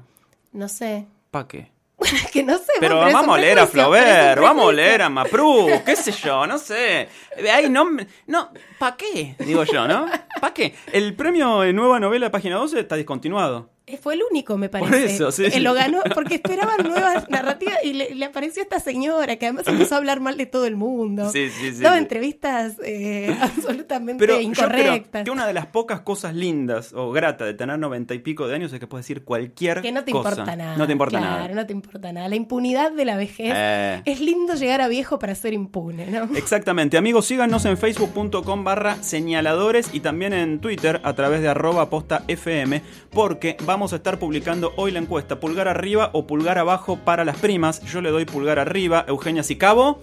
No, 0.53 0.67
sé. 0.67 1.07
¿pa' 1.31 1.47
qué? 1.47 1.70
que 2.33 2.43
no 2.43 2.57
sé. 2.57 2.73
Pero 2.79 2.95
bueno, 2.95 3.07
es 3.07 3.13
vamos 3.13 3.29
a 3.29 3.35
un 3.35 3.41
leer 3.41 3.59
a 3.59 3.63
es 3.63 3.69
Flaubert, 3.69 4.41
vamos 4.41 4.69
a 4.69 4.73
leer 4.73 5.01
a 5.01 5.09
Maprú, 5.09 5.67
qué 5.85 5.95
sé 5.95 6.11
yo, 6.11 6.45
no 6.47 6.57
sé. 6.57 7.09
Ay, 7.51 7.69
no, 7.69 7.89
no, 8.27 8.51
¿pa' 8.79 8.95
qué? 8.95 9.35
Digo 9.39 9.63
yo, 9.63 9.87
¿no? 9.87 10.07
¿Pa' 10.39 10.53
qué? 10.53 10.75
El 10.91 11.15
premio 11.15 11.61
de 11.61 11.73
nueva 11.73 11.99
novela 11.99 12.31
página 12.31 12.57
12 12.57 12.79
está 12.79 12.95
discontinuado. 12.95 13.70
Eh, 13.87 13.97
Fue 13.97 14.13
el 14.13 14.21
único, 14.29 14.57
me 14.57 14.69
Por 14.69 14.81
parece. 14.81 15.15
eso, 15.15 15.31
sí. 15.31 15.43
Eh, 15.51 15.59
lo 15.59 15.73
ganó 15.73 15.99
porque 16.13 16.35
esperaban 16.35 16.77
nuevas 16.87 17.27
narrativas 17.29 17.75
y 17.83 17.93
le, 17.93 18.13
le 18.13 18.25
apareció 18.25 18.61
esta 18.61 18.79
señora 18.79 19.35
que 19.37 19.47
además 19.47 19.67
empezó 19.67 19.95
a 19.95 19.97
hablar 19.97 20.19
mal 20.19 20.37
de 20.37 20.45
todo 20.45 20.65
el 20.67 20.75
mundo. 20.75 21.29
Sí, 21.31 21.49
sí, 21.49 21.73
sí. 21.73 21.81
Daba 21.81 21.95
sí. 21.97 22.03
entrevistas 22.03 22.75
eh, 22.85 23.35
absolutamente 23.41 24.19
Pero 24.25 24.35
yo 24.35 24.41
incorrectas. 24.41 25.23
que 25.25 25.31
una 25.31 25.47
de 25.47 25.53
las 25.53 25.65
pocas 25.65 26.01
cosas 26.01 26.35
lindas 26.35 26.93
o 26.93 27.11
gratas 27.11 27.47
de 27.47 27.53
tener 27.55 27.79
noventa 27.79 28.13
y 28.13 28.19
pico 28.19 28.47
de 28.47 28.55
años 28.55 28.71
es 28.71 28.79
que 28.79 28.85
puedes 28.87 29.05
decir 29.05 29.23
cualquier 29.23 29.81
Que 29.81 29.91
no 29.91 30.03
te 30.03 30.11
cosa. 30.11 30.29
importa 30.29 30.55
nada. 30.55 30.77
No 30.77 30.85
te 30.85 30.91
importa 30.93 31.17
claro, 31.17 31.43
nada. 31.43 31.53
no 31.55 31.65
te 31.65 31.73
importa 31.73 32.13
nada. 32.13 32.29
La 32.29 32.35
impunidad 32.35 32.91
de 32.91 33.05
la 33.05 33.17
vejez. 33.17 33.51
Eh. 33.55 34.01
Es 34.05 34.19
lindo 34.21 34.53
llegar 34.53 34.81
a 34.81 34.87
viejo 34.89 35.17
para 35.17 35.33
ser 35.35 35.53
impune, 35.53 36.05
¿no? 36.07 36.29
Exactamente, 36.37 36.97
amigos, 36.97 37.25
síganos 37.25 37.65
en 37.65 37.77
facebook.com 37.77 38.63
barra 38.63 39.01
señaladores 39.01 39.89
y 39.91 40.01
también 40.01 40.33
en 40.33 40.59
Twitter 40.59 41.01
a 41.03 41.13
través 41.13 41.41
de 41.41 41.47
arroba 41.49 41.89
posta 41.89 42.23
FM 42.27 42.81
porque 43.09 43.57
vamos 43.65 43.80
a 43.89 43.95
estar 43.95 44.19
publicando 44.19 44.73
hoy 44.77 44.91
la 44.91 44.99
encuesta 44.99 45.39
pulgar 45.39 45.67
arriba 45.67 46.11
o 46.13 46.27
pulgar 46.27 46.59
abajo 46.59 46.97
para 46.97 47.25
las 47.25 47.37
primas. 47.37 47.81
Yo 47.81 48.01
le 48.01 48.11
doy 48.11 48.25
pulgar 48.25 48.59
arriba, 48.59 49.03
Eugenia 49.07 49.41
Sicabo. 49.41 50.01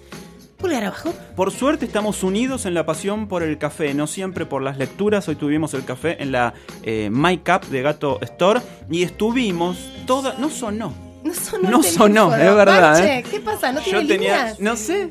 Pulgar 0.57 0.83
abajo. 0.83 1.14
Por 1.37 1.53
suerte 1.53 1.85
estamos 1.85 2.24
unidos 2.24 2.66
en 2.66 2.74
la 2.74 2.85
pasión 2.85 3.29
por 3.29 3.45
el 3.45 3.57
café, 3.59 3.95
no 3.95 4.09
siempre 4.09 4.45
por 4.45 4.61
las 4.61 4.76
lecturas. 4.76 5.29
Hoy 5.29 5.37
tuvimos 5.37 5.72
el 5.74 5.85
café 5.85 6.20
en 6.20 6.33
la 6.33 6.55
eh, 6.83 7.09
My 7.12 7.39
Cup 7.39 7.68
de 7.68 7.83
Gato 7.83 8.18
Store 8.22 8.61
y 8.91 9.05
estuvimos 9.05 9.79
toda... 10.07 10.35
No 10.39 10.51
sonó. 10.51 10.93
No 11.22 11.33
sonó, 11.35 11.70
No 11.70 11.83
sonó, 11.83 12.35
es 12.35 12.55
verdad, 12.55 13.05
¿eh? 13.05 13.24
¿Qué 13.31 13.41
pasa? 13.41 13.70
¿No 13.72 13.81
Yo 13.81 14.01
tiene 14.01 14.09
tenía... 14.09 14.37
líneas? 14.37 14.61
No 14.61 14.76
sé. 14.76 15.11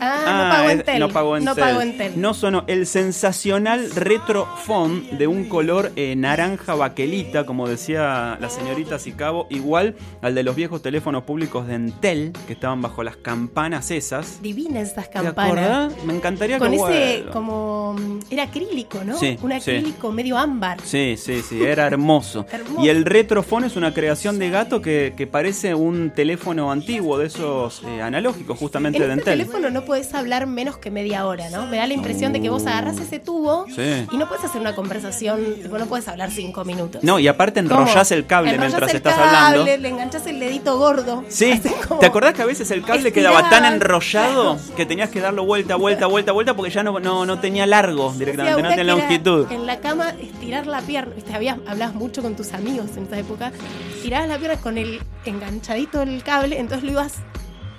Ah, 0.00 0.24
Ah, 0.26 0.44
no 0.44 0.50
pagó 0.56 0.68
es- 0.70 0.74
Entel. 0.78 1.00
No 1.00 1.08
pagó 1.10 1.36
Entel. 1.36 1.54
No 1.54 1.60
pagó 1.60 1.80
Entel. 1.80 2.20
No 2.20 2.34
sonó 2.34 2.64
el 2.66 2.86
sensacional 2.86 3.90
retro 3.94 4.46
font 4.64 5.04
de 5.10 5.26
un 5.26 5.48
color 5.48 5.92
eh, 5.96 6.14
naranja 6.16 6.74
baquelita, 6.74 7.44
como 7.46 7.68
decía 7.68 8.36
la 8.40 8.48
señorita 8.50 8.98
Sicabo, 8.98 9.46
igual 9.50 9.96
al 10.22 10.34
de 10.34 10.42
los 10.42 10.54
viejos 10.56 10.82
teléfonos 10.82 11.24
públicos 11.24 11.66
de 11.66 11.74
Entel, 11.74 12.32
que 12.46 12.52
estaban 12.52 12.80
bajo 12.80 13.02
las 13.02 13.16
campanas 13.16 13.90
esas. 13.90 14.40
Divinas 14.42 14.88
estas 14.88 15.08
¿Te 15.10 15.14
campanas. 15.18 15.52
acordás? 15.90 16.04
Me 16.04 16.14
encantaría 16.14 16.58
Con 16.58 16.70
que 16.70 16.76
ese, 16.76 17.24
como. 17.32 17.94
mm, 17.98 18.18
Era 18.30 18.44
acrílico, 18.44 19.02
¿no? 19.04 19.18
Sí, 19.18 19.38
Un 19.42 19.50
sí. 19.52 19.56
acrílico 19.56 20.12
medio 20.12 20.38
ámbar. 20.38 20.78
Sí, 20.84 21.16
sí, 21.18 21.42
sí, 21.42 21.62
era 21.64 21.86
hermoso. 21.86 22.46
Hermoso. 22.50 22.82
Y 22.84 22.88
el 22.88 23.04
retrofón 23.04 23.64
es 23.64 23.76
una 23.76 23.92
creación 23.92 24.38
de 24.38 24.50
gato 24.50 24.80
que, 24.80 25.14
que 25.16 25.26
parece 25.26 25.74
un 25.74 26.10
teléfono 26.10 26.70
antiguo 26.70 27.18
de 27.18 27.26
esos 27.26 27.82
eh, 27.86 28.00
analógicos, 28.02 28.58
justamente 28.58 28.98
En 28.98 29.04
de 29.04 29.08
este 29.14 29.20
Entel. 29.32 29.38
teléfono 29.46 29.70
no 29.70 29.84
podés 29.88 30.14
hablar 30.14 30.46
menos 30.46 30.78
que 30.78 30.92
media 30.92 31.26
hora, 31.26 31.50
¿no? 31.50 31.66
Me 31.66 31.78
da 31.78 31.86
la 31.88 31.94
impresión 31.94 32.32
de 32.32 32.40
que 32.40 32.48
vos 32.50 32.64
agarras 32.66 32.98
ese 32.98 33.18
tubo 33.18 33.64
Sí. 33.74 34.06
y 34.12 34.16
no 34.16 34.28
puedes 34.28 34.44
hacer 34.44 34.60
una 34.60 34.76
conversación, 34.76 35.40
tipo, 35.60 35.76
no 35.78 35.86
puedes 35.86 36.06
hablar 36.06 36.30
cinco 36.30 36.64
minutos. 36.64 37.02
No, 37.02 37.18
y 37.18 37.26
aparte 37.26 37.64
¿Cómo? 37.64 37.80
enrollás 37.80 38.12
el 38.12 38.26
cable 38.26 38.50
Enrollás 38.50 38.72
mientras 38.74 38.90
el 38.92 38.96
estás 38.98 39.14
cable, 39.16 39.36
hablando. 39.36 39.76
Le 39.82 39.88
enganchás 39.88 40.26
el 40.28 40.38
dedito 40.38 40.78
gordo. 40.78 41.24
Sí, 41.28 41.60
como- 41.88 41.98
¿te 41.98 42.06
acordás 42.06 42.34
que 42.34 42.42
a 42.42 42.46
veces 42.46 42.70
el 42.70 42.82
cable 42.84 43.12
quedaba 43.12 43.50
tan 43.50 43.64
enrollado 43.64 44.56
claro. 44.56 44.76
que 44.76 44.86
tenías 44.86 45.10
que 45.10 45.20
darlo 45.20 45.44
vuelta, 45.44 45.74
vuelta, 45.74 46.06
vuelta, 46.06 46.30
vuelta 46.32 46.54
porque 46.54 46.70
ya 46.70 46.82
no, 46.84 47.00
no, 47.00 47.26
no 47.26 47.40
tenía 47.40 47.66
largo 47.66 48.12
directamente, 48.16 48.62
no 48.62 48.68
tenía 48.68 48.84
longitud? 48.84 49.50
En 49.50 49.66
la 49.66 49.78
cama, 49.80 50.10
estirar 50.20 50.66
la 50.66 50.80
pierna. 50.82 51.14
Habías, 51.34 51.56
hablabas 51.66 51.94
mucho 51.94 52.22
con 52.22 52.36
tus 52.36 52.52
amigos 52.52 52.90
en 52.96 53.04
esa 53.04 53.18
época. 53.18 53.50
Estirabas 53.96 54.28
la 54.28 54.38
pierna 54.38 54.56
con 54.60 54.76
el 54.78 55.00
enganchadito 55.24 55.98
del 56.00 56.22
cable, 56.22 56.58
entonces 56.58 56.84
lo 56.84 56.92
ibas 56.92 57.14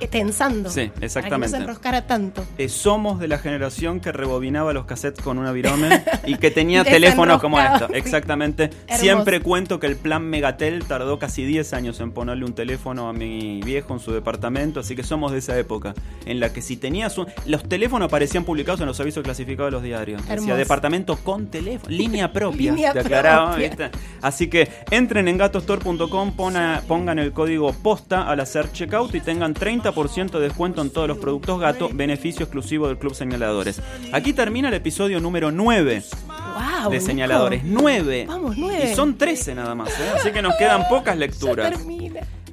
tensando. 0.08 0.70
Sí, 0.70 0.82
Para 0.88 0.94
que 0.94 1.00
no 1.00 1.06
exactamente. 1.06 1.50
se 1.58 1.64
enroscara 1.64 2.08
tanto. 2.08 2.46
Eh, 2.58 2.70
somos 2.70 3.20
de 3.20 3.28
la 3.28 3.38
generación 3.38 4.00
que 4.00 4.12
rebobinaba 4.12 4.74
los 4.74 4.86
cassettes 4.86 5.24
con 5.24 5.38
una 5.38 5.52
virome 5.52 6.04
y 6.26 6.36
que 6.36 6.52
tenía 6.52 6.84
teléfonos 6.86 7.42
como 7.42 7.60
esto. 7.60 7.88
Exactamente. 7.94 8.70
Siempre 8.96 9.42
cuento 9.42 9.80
que 9.80 9.88
el 9.88 9.96
plan 9.96 10.24
Megatel 10.24 10.86
tardó 10.86 11.20
casi 11.20 11.44
10 11.46 11.74
años 11.74 12.00
en 12.00 12.12
ponerle 12.12 12.46
un 12.46 12.54
teléfono 12.54 13.10
a 13.10 13.14
mi 13.14 13.62
viejo 13.62 13.94
en 13.94 14.00
su 14.00 14.12
departamento, 14.12 14.80
así 14.80 14.96
que 14.96 15.04
somos 15.04 15.32
de 15.32 15.40
esa 15.40 15.58
época 15.58 15.94
en 16.26 16.40
la 16.40 16.52
que 16.54 16.62
si 16.62 16.78
tenías 16.78 17.18
un... 17.18 17.28
Los 17.46 17.64
teléfonos 17.64 18.08
aparecían 18.08 18.44
publicados 18.46 18.80
en 18.82 18.88
los 18.88 19.00
avisos 19.00 19.24
clasificados 19.24 19.68
de 19.72 19.72
los 19.72 19.84
diarios. 19.84 20.22
Decía 20.22 20.36
Hermoso. 20.36 20.56
departamento 20.56 21.18
con 21.18 21.48
teléfono, 21.48 21.90
línea 21.96 22.32
propia. 22.34 22.72
Línea 22.74 22.94
te 22.94 23.00
aclaraba, 23.00 23.52
propia. 23.52 23.68
¿viste? 23.70 23.90
Así 24.22 24.48
que 24.48 24.70
entren 24.92 25.28
en 25.28 25.38
gatostore.com, 25.38 26.34
pona- 26.36 26.82
pongan 26.88 27.20
el 27.20 27.32
código 27.32 27.74
POSTA 27.74 28.24
al 28.30 28.40
hacer 28.40 28.72
checkout 28.72 29.14
y 29.16 29.22
tengan 29.22 29.54
30% 29.54 29.89
de 29.92 30.40
descuento 30.40 30.82
en 30.82 30.90
todos 30.92 31.08
los 31.08 31.18
productos 31.18 31.60
gato, 31.60 31.90
beneficio 31.92 32.44
exclusivo 32.44 32.88
del 32.88 32.98
Club 32.98 33.16
Señaladores. 33.16 33.82
Aquí 34.12 34.34
termina 34.34 34.68
el 34.68 34.74
episodio 34.74 35.20
número 35.20 35.52
9 35.52 36.04
¡Wow! 36.28 36.92
de 36.92 37.02
Señaladores. 37.02 37.64
9. 37.64 38.26
Vamos, 38.28 38.58
nueve. 38.58 38.92
Y 38.92 38.96
son 38.96 39.18
13 39.18 39.56
nada 39.56 39.76
más, 39.76 39.90
¿eh? 39.90 40.12
así 40.16 40.32
que 40.32 40.42
nos 40.42 40.56
quedan 40.56 40.88
pocas 40.88 41.18
lecturas. 41.18 41.74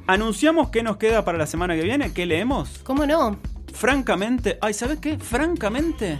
Anunciamos 0.06 0.70
qué 0.70 0.82
nos 0.82 0.96
queda 0.96 1.24
para 1.24 1.36
la 1.36 1.46
semana 1.46 1.74
que 1.74 1.82
viene, 1.82 2.12
qué 2.12 2.26
leemos. 2.26 2.80
¿Cómo 2.84 3.06
no? 3.06 3.36
Francamente, 3.72 4.58
ay, 4.62 4.72
¿sabes 4.72 4.98
qué? 5.00 5.18
Francamente, 5.18 6.18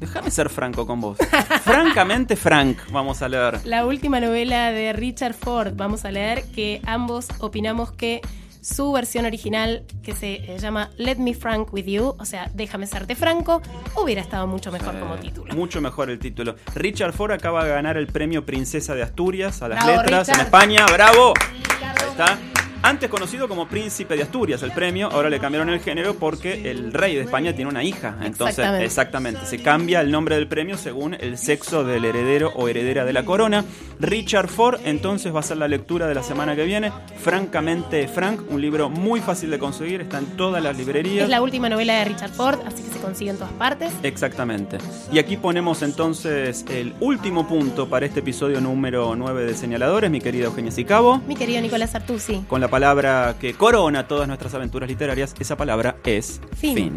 déjame 0.00 0.30
ser 0.30 0.50
franco 0.50 0.86
con 0.86 1.00
vos. 1.00 1.18
Francamente, 1.62 2.36
Frank, 2.36 2.78
vamos 2.90 3.22
a 3.22 3.28
leer. 3.28 3.60
La 3.64 3.86
última 3.86 4.20
novela 4.20 4.72
de 4.72 4.92
Richard 4.92 5.34
Ford, 5.34 5.72
vamos 5.74 6.04
a 6.04 6.10
leer, 6.10 6.44
que 6.54 6.82
ambos 6.84 7.28
opinamos 7.38 7.92
que 7.92 8.20
su 8.64 8.92
versión 8.92 9.26
original, 9.26 9.84
que 10.02 10.14
se 10.14 10.36
eh, 10.36 10.58
llama 10.58 10.90
Let 10.96 11.16
Me 11.16 11.34
Frank 11.34 11.72
With 11.72 11.84
You, 11.84 12.16
o 12.18 12.24
sea, 12.24 12.50
Déjame 12.54 12.86
serte 12.86 13.14
franco, 13.14 13.60
hubiera 13.96 14.22
estado 14.22 14.46
mucho 14.46 14.72
mejor 14.72 14.98
como 14.98 15.16
título. 15.16 15.54
Mucho 15.54 15.80
mejor 15.80 16.08
el 16.08 16.18
título. 16.18 16.56
Richard 16.74 17.12
Ford 17.12 17.32
acaba 17.32 17.64
de 17.64 17.70
ganar 17.70 17.96
el 17.98 18.06
premio 18.06 18.46
Princesa 18.46 18.94
de 18.94 19.02
Asturias 19.02 19.60
a 19.60 19.68
las 19.68 19.84
Bravo, 19.84 20.00
letras 20.00 20.28
en. 20.30 20.40
España. 20.40 20.86
¡Bravo! 20.86 21.34
Ahí 21.40 22.08
está. 22.10 22.38
Antes 22.86 23.08
conocido 23.08 23.48
como 23.48 23.66
Príncipe 23.66 24.14
de 24.14 24.24
Asturias, 24.24 24.62
el 24.62 24.70
premio, 24.72 25.08
ahora 25.10 25.30
le 25.30 25.40
cambiaron 25.40 25.70
el 25.70 25.80
género 25.80 26.16
porque 26.16 26.70
el 26.70 26.92
rey 26.92 27.14
de 27.14 27.22
España 27.22 27.54
tiene 27.54 27.70
una 27.70 27.82
hija. 27.82 28.18
Entonces, 28.20 28.58
Exactamente. 28.58 28.84
exactamente, 28.84 29.46
se 29.46 29.62
cambia 29.62 30.02
el 30.02 30.10
nombre 30.10 30.34
del 30.36 30.48
premio 30.48 30.76
según 30.76 31.14
el 31.14 31.38
sexo 31.38 31.82
del 31.82 32.04
heredero 32.04 32.52
o 32.54 32.68
heredera 32.68 33.06
de 33.06 33.14
la 33.14 33.24
corona. 33.24 33.64
Richard 34.00 34.48
Ford, 34.48 34.80
entonces 34.84 35.34
va 35.34 35.40
a 35.40 35.42
ser 35.42 35.56
la 35.56 35.66
lectura 35.66 36.06
de 36.06 36.14
la 36.14 36.22
semana 36.22 36.54
que 36.54 36.64
viene. 36.64 36.92
Francamente 37.16 38.06
Frank, 38.06 38.40
un 38.50 38.60
libro 38.60 38.90
muy 38.90 39.20
fácil 39.22 39.50
de 39.50 39.58
conseguir, 39.58 40.02
está 40.02 40.18
en 40.18 40.26
todas 40.36 40.62
las 40.62 40.76
librerías. 40.76 41.24
Es 41.24 41.30
la 41.30 41.40
última 41.40 41.70
novela 41.70 41.94
de 41.94 42.04
Richard 42.04 42.32
Ford, 42.32 42.58
así 42.66 42.82
que 42.82 42.92
se 42.92 42.98
consigue 43.00 43.30
en 43.30 43.38
todas 43.38 43.52
partes. 43.54 43.94
Exactamente. 44.02 44.76
Y 45.10 45.18
aquí 45.18 45.38
ponemos 45.38 45.80
entonces 45.80 46.66
el 46.68 46.92
último 47.00 47.48
punto 47.48 47.88
para 47.88 48.04
este 48.04 48.20
episodio 48.20 48.60
número 48.60 49.16
9 49.16 49.46
de 49.46 49.54
Señaladores, 49.54 50.10
mi 50.10 50.20
querida 50.20 50.44
Eugenia 50.44 50.70
Sicabo. 50.70 51.22
Mi 51.26 51.34
querido 51.34 51.62
Nicolás 51.62 51.94
Artusi. 51.94 52.44
Con 52.46 52.60
la 52.60 52.73
palabra 52.74 53.36
que 53.40 53.54
corona 53.54 54.08
todas 54.08 54.26
nuestras 54.26 54.52
aventuras 54.52 54.88
literarias, 54.88 55.32
esa 55.38 55.56
palabra 55.56 55.98
es 56.04 56.40
Fin. 56.56 56.74
fin. 56.74 56.96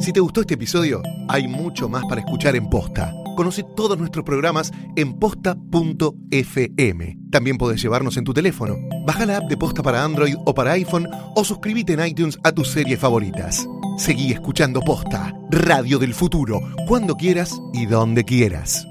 Si 0.00 0.12
te 0.12 0.18
gustó 0.18 0.40
este 0.40 0.54
episodio, 0.54 1.02
hay 1.28 1.46
mucho 1.46 1.88
más 1.88 2.04
para 2.06 2.20
escuchar 2.20 2.56
en 2.56 2.68
Posta. 2.68 3.12
Conoce 3.36 3.62
todos 3.76 3.96
nuestros 3.96 4.24
programas 4.24 4.72
en 4.96 5.20
posta.fm. 5.20 7.16
También 7.30 7.58
podés 7.58 7.80
llevarnos 7.80 8.16
en 8.16 8.24
tu 8.24 8.34
teléfono. 8.34 8.74
Baja 9.04 9.26
la 9.26 9.38
app 9.38 9.48
de 9.48 9.56
Posta 9.56 9.82
para 9.82 10.02
Android 10.02 10.34
o 10.44 10.54
para 10.54 10.72
iPhone 10.72 11.08
o 11.34 11.44
suscríbete 11.44 11.94
en 11.94 12.06
iTunes 12.06 12.38
a 12.42 12.52
tus 12.52 12.68
series 12.68 12.98
favoritas. 12.98 13.66
Seguí 13.98 14.32
escuchando 14.32 14.80
Posta, 14.80 15.34
Radio 15.50 15.98
del 15.98 16.14
Futuro, 16.14 16.60
cuando 16.86 17.14
quieras 17.16 17.60
y 17.72 17.86
donde 17.86 18.24
quieras. 18.24 18.86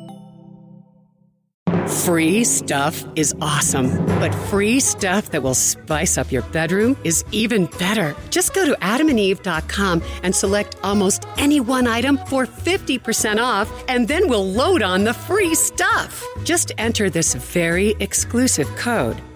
Free 2.05 2.43
stuff 2.43 3.03
is 3.15 3.35
awesome, 3.41 4.05
but 4.19 4.33
free 4.49 4.79
stuff 4.79 5.31
that 5.31 5.41
will 5.41 5.55
spice 5.55 6.19
up 6.19 6.31
your 6.31 6.43
bedroom 6.51 6.95
is 7.03 7.25
even 7.31 7.65
better. 7.79 8.15
Just 8.29 8.53
go 8.53 8.63
to 8.65 8.75
adamandeve.com 8.81 10.03
and 10.23 10.35
select 10.35 10.75
almost 10.83 11.25
any 11.37 11.59
one 11.59 11.87
item 11.87 12.17
for 12.27 12.45
50% 12.45 13.39
off, 13.39 13.71
and 13.87 14.07
then 14.07 14.29
we'll 14.29 14.45
load 14.45 14.83
on 14.83 15.03
the 15.03 15.13
free 15.13 15.55
stuff. 15.55 16.23
Just 16.43 16.71
enter 16.77 17.09
this 17.09 17.33
very 17.33 17.95
exclusive 17.99 18.67
code, 18.75 19.19